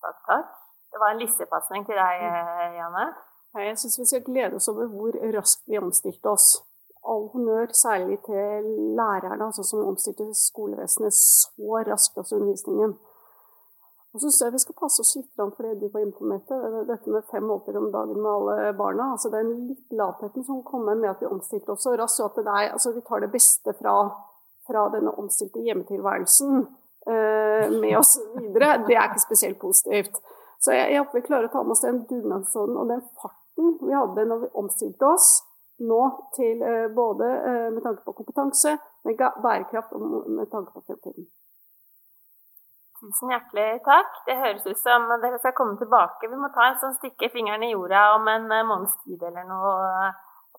Takk, 0.00 0.16
takk. 0.32 0.48
Det 0.88 1.04
var 1.04 1.12
en 1.12 1.20
lissepasning 1.26 1.84
til 1.84 2.00
deg, 2.00 2.24
Janne. 2.80 3.10
Jeg 3.58 3.78
syns 3.78 3.98
vi 3.98 4.06
skal 4.06 4.22
glede 4.22 4.56
oss 4.56 4.68
over 4.70 4.86
hvor 4.86 5.16
raskt 5.34 5.64
vi 5.66 5.78
omstilte 5.78 6.30
oss. 6.30 6.60
All 7.10 7.26
honnør 7.32 7.72
særlig 7.74 8.20
til 8.22 8.66
lærerne, 8.94 9.46
altså 9.48 9.64
som 9.66 9.86
omstilte 9.88 10.28
skolevesenet 10.36 11.14
så 11.16 11.80
raskt, 11.88 12.18
også 12.18 12.36
undervisningen. 12.36 12.94
Og 14.10 14.20
så 14.20 14.28
syns 14.28 14.40
jeg 14.42 14.54
vi 14.54 14.62
skal 14.62 14.78
passe 14.78 15.02
oss 15.02 15.16
litt 15.16 15.34
for 15.38 15.66
det 15.66 15.80
du 15.80 15.88
var 15.90 16.04
inne 16.04 16.14
på, 16.14 16.26
Mette. 16.26 16.56
Dette 16.86 17.10
med 17.10 17.26
fem 17.30 17.46
måltider 17.46 17.78
om 17.78 17.90
dagen 17.94 18.18
med 18.22 18.30
alle 18.30 18.72
barna. 18.78 19.12
altså 19.14 19.30
Den 19.34 19.52
litt 19.68 19.98
latheten 19.98 20.46
som 20.46 20.62
kommer 20.66 20.94
med 20.94 21.10
at 21.10 21.22
vi 21.22 21.30
omstilte 21.30 21.74
oss 21.74 21.86
så 21.86 21.96
raskt, 21.98 22.22
og 22.22 22.38
at 22.38 22.46
er, 22.46 22.72
altså 22.74 22.94
vi 22.94 23.02
tar 23.06 23.22
det 23.22 23.32
beste 23.34 23.74
fra, 23.78 23.96
fra 24.66 24.86
denne 24.94 25.14
omstilte 25.18 25.62
hjemmetilværelsen 25.66 26.66
eh, 27.06 27.66
med 27.70 27.98
oss 27.98 28.16
videre, 28.38 28.76
det 28.86 28.98
er 28.98 29.10
ikke 29.10 29.26
spesielt 29.26 29.58
positivt. 29.62 30.22
Så 30.60 30.74
jeg, 30.74 30.90
jeg 30.92 31.02
håper 31.02 31.18
vi 31.18 31.26
klarer 31.26 31.48
å 31.48 31.54
ta 31.54 31.62
med 31.62 31.74
oss 31.74 31.86
den 31.86 32.02
dugnadsånden 32.10 32.82
og 32.82 32.90
den 32.90 33.06
farten 33.14 33.39
vi 33.82 33.94
hadde 33.94 34.26
når 34.28 34.44
vi 34.44 34.52
omstilte 34.62 35.08
oss 35.08 35.30
nå 35.80 36.00
til 36.36 36.62
eh, 36.62 36.88
både 36.94 37.26
eh, 37.48 37.68
med 37.74 37.82
tanke 37.84 38.04
på 38.04 38.12
kompetanse, 38.12 38.76
med 39.04 39.20
bærekraft 39.44 39.92
og 39.96 40.02
med 40.28 40.50
tanke 40.52 40.72
på 40.74 40.82
fremtiden. 40.86 41.28
Tusen 43.00 43.32
hjertelig 43.32 43.80
takk. 43.86 44.18
Det 44.26 44.36
høres 44.36 44.66
ut 44.68 44.80
som 44.80 45.06
dere 45.22 45.38
skal 45.40 45.56
komme 45.56 45.78
tilbake. 45.80 46.28
Vi 46.28 46.36
må 46.36 46.50
ta 46.52 46.68
en 46.68 46.80
sånn 46.82 46.98
stikke 46.98 47.30
fingeren 47.32 47.64
i 47.64 47.72
jorda 47.72 48.10
om 48.18 48.28
en 48.28 48.50
eh, 48.52 48.66
måneds 48.68 48.98
tid 49.06 49.22
eller 49.30 49.48
noe. 49.48 50.10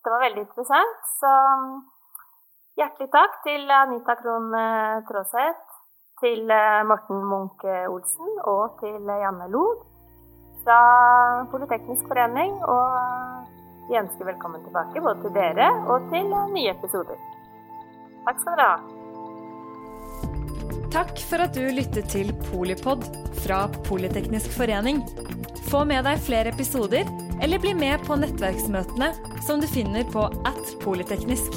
Det 0.01 0.09
var 0.09 0.25
veldig 0.25 0.45
interessant. 0.47 1.03
Så 1.19 1.35
mm, 1.61 1.75
hjertelig 2.81 3.11
takk 3.13 3.37
til 3.45 3.69
Anita 3.77 4.17
Krohn 4.23 4.49
Traaseth, 5.05 5.77
til 6.21 6.49
Morten 6.85 7.21
Munch 7.25 7.63
Olsen 7.89 8.35
og 8.49 8.75
til 8.81 9.09
Janne 9.09 9.47
Lod 9.49 9.90
fra 10.63 10.79
Politeknisk 11.51 12.07
forening. 12.09 12.55
Og 12.65 13.89
vi 13.89 13.99
ønsker 13.99 14.29
velkommen 14.29 14.63
tilbake 14.65 15.03
både 15.03 15.25
til 15.25 15.35
dere 15.35 15.69
og 15.91 16.09
til 16.13 16.31
nye 16.55 16.71
episoder. 16.73 17.19
Takk 18.25 18.41
skal 18.43 18.59
dere 18.59 18.71
ha. 18.71 18.97
Takk 20.91 21.21
for 21.23 21.39
at 21.39 21.55
du 21.55 21.63
lyttet 21.71 22.09
til 22.11 22.33
Polipod 22.49 23.05
fra 23.45 23.63
Politeknisk 23.87 24.51
forening. 24.57 24.99
Få 25.71 25.85
med 25.87 26.03
deg 26.03 26.19
flere 26.19 26.51
episoder, 26.51 27.07
eller 27.41 27.61
bli 27.63 27.71
med 27.77 28.03
på 28.03 28.17
nettverksmøtene 28.19 29.13
som 29.47 29.63
du 29.63 29.69
finner 29.71 30.03
på 30.11 30.27
at 30.27 30.75
polyteknisk. 30.83 31.55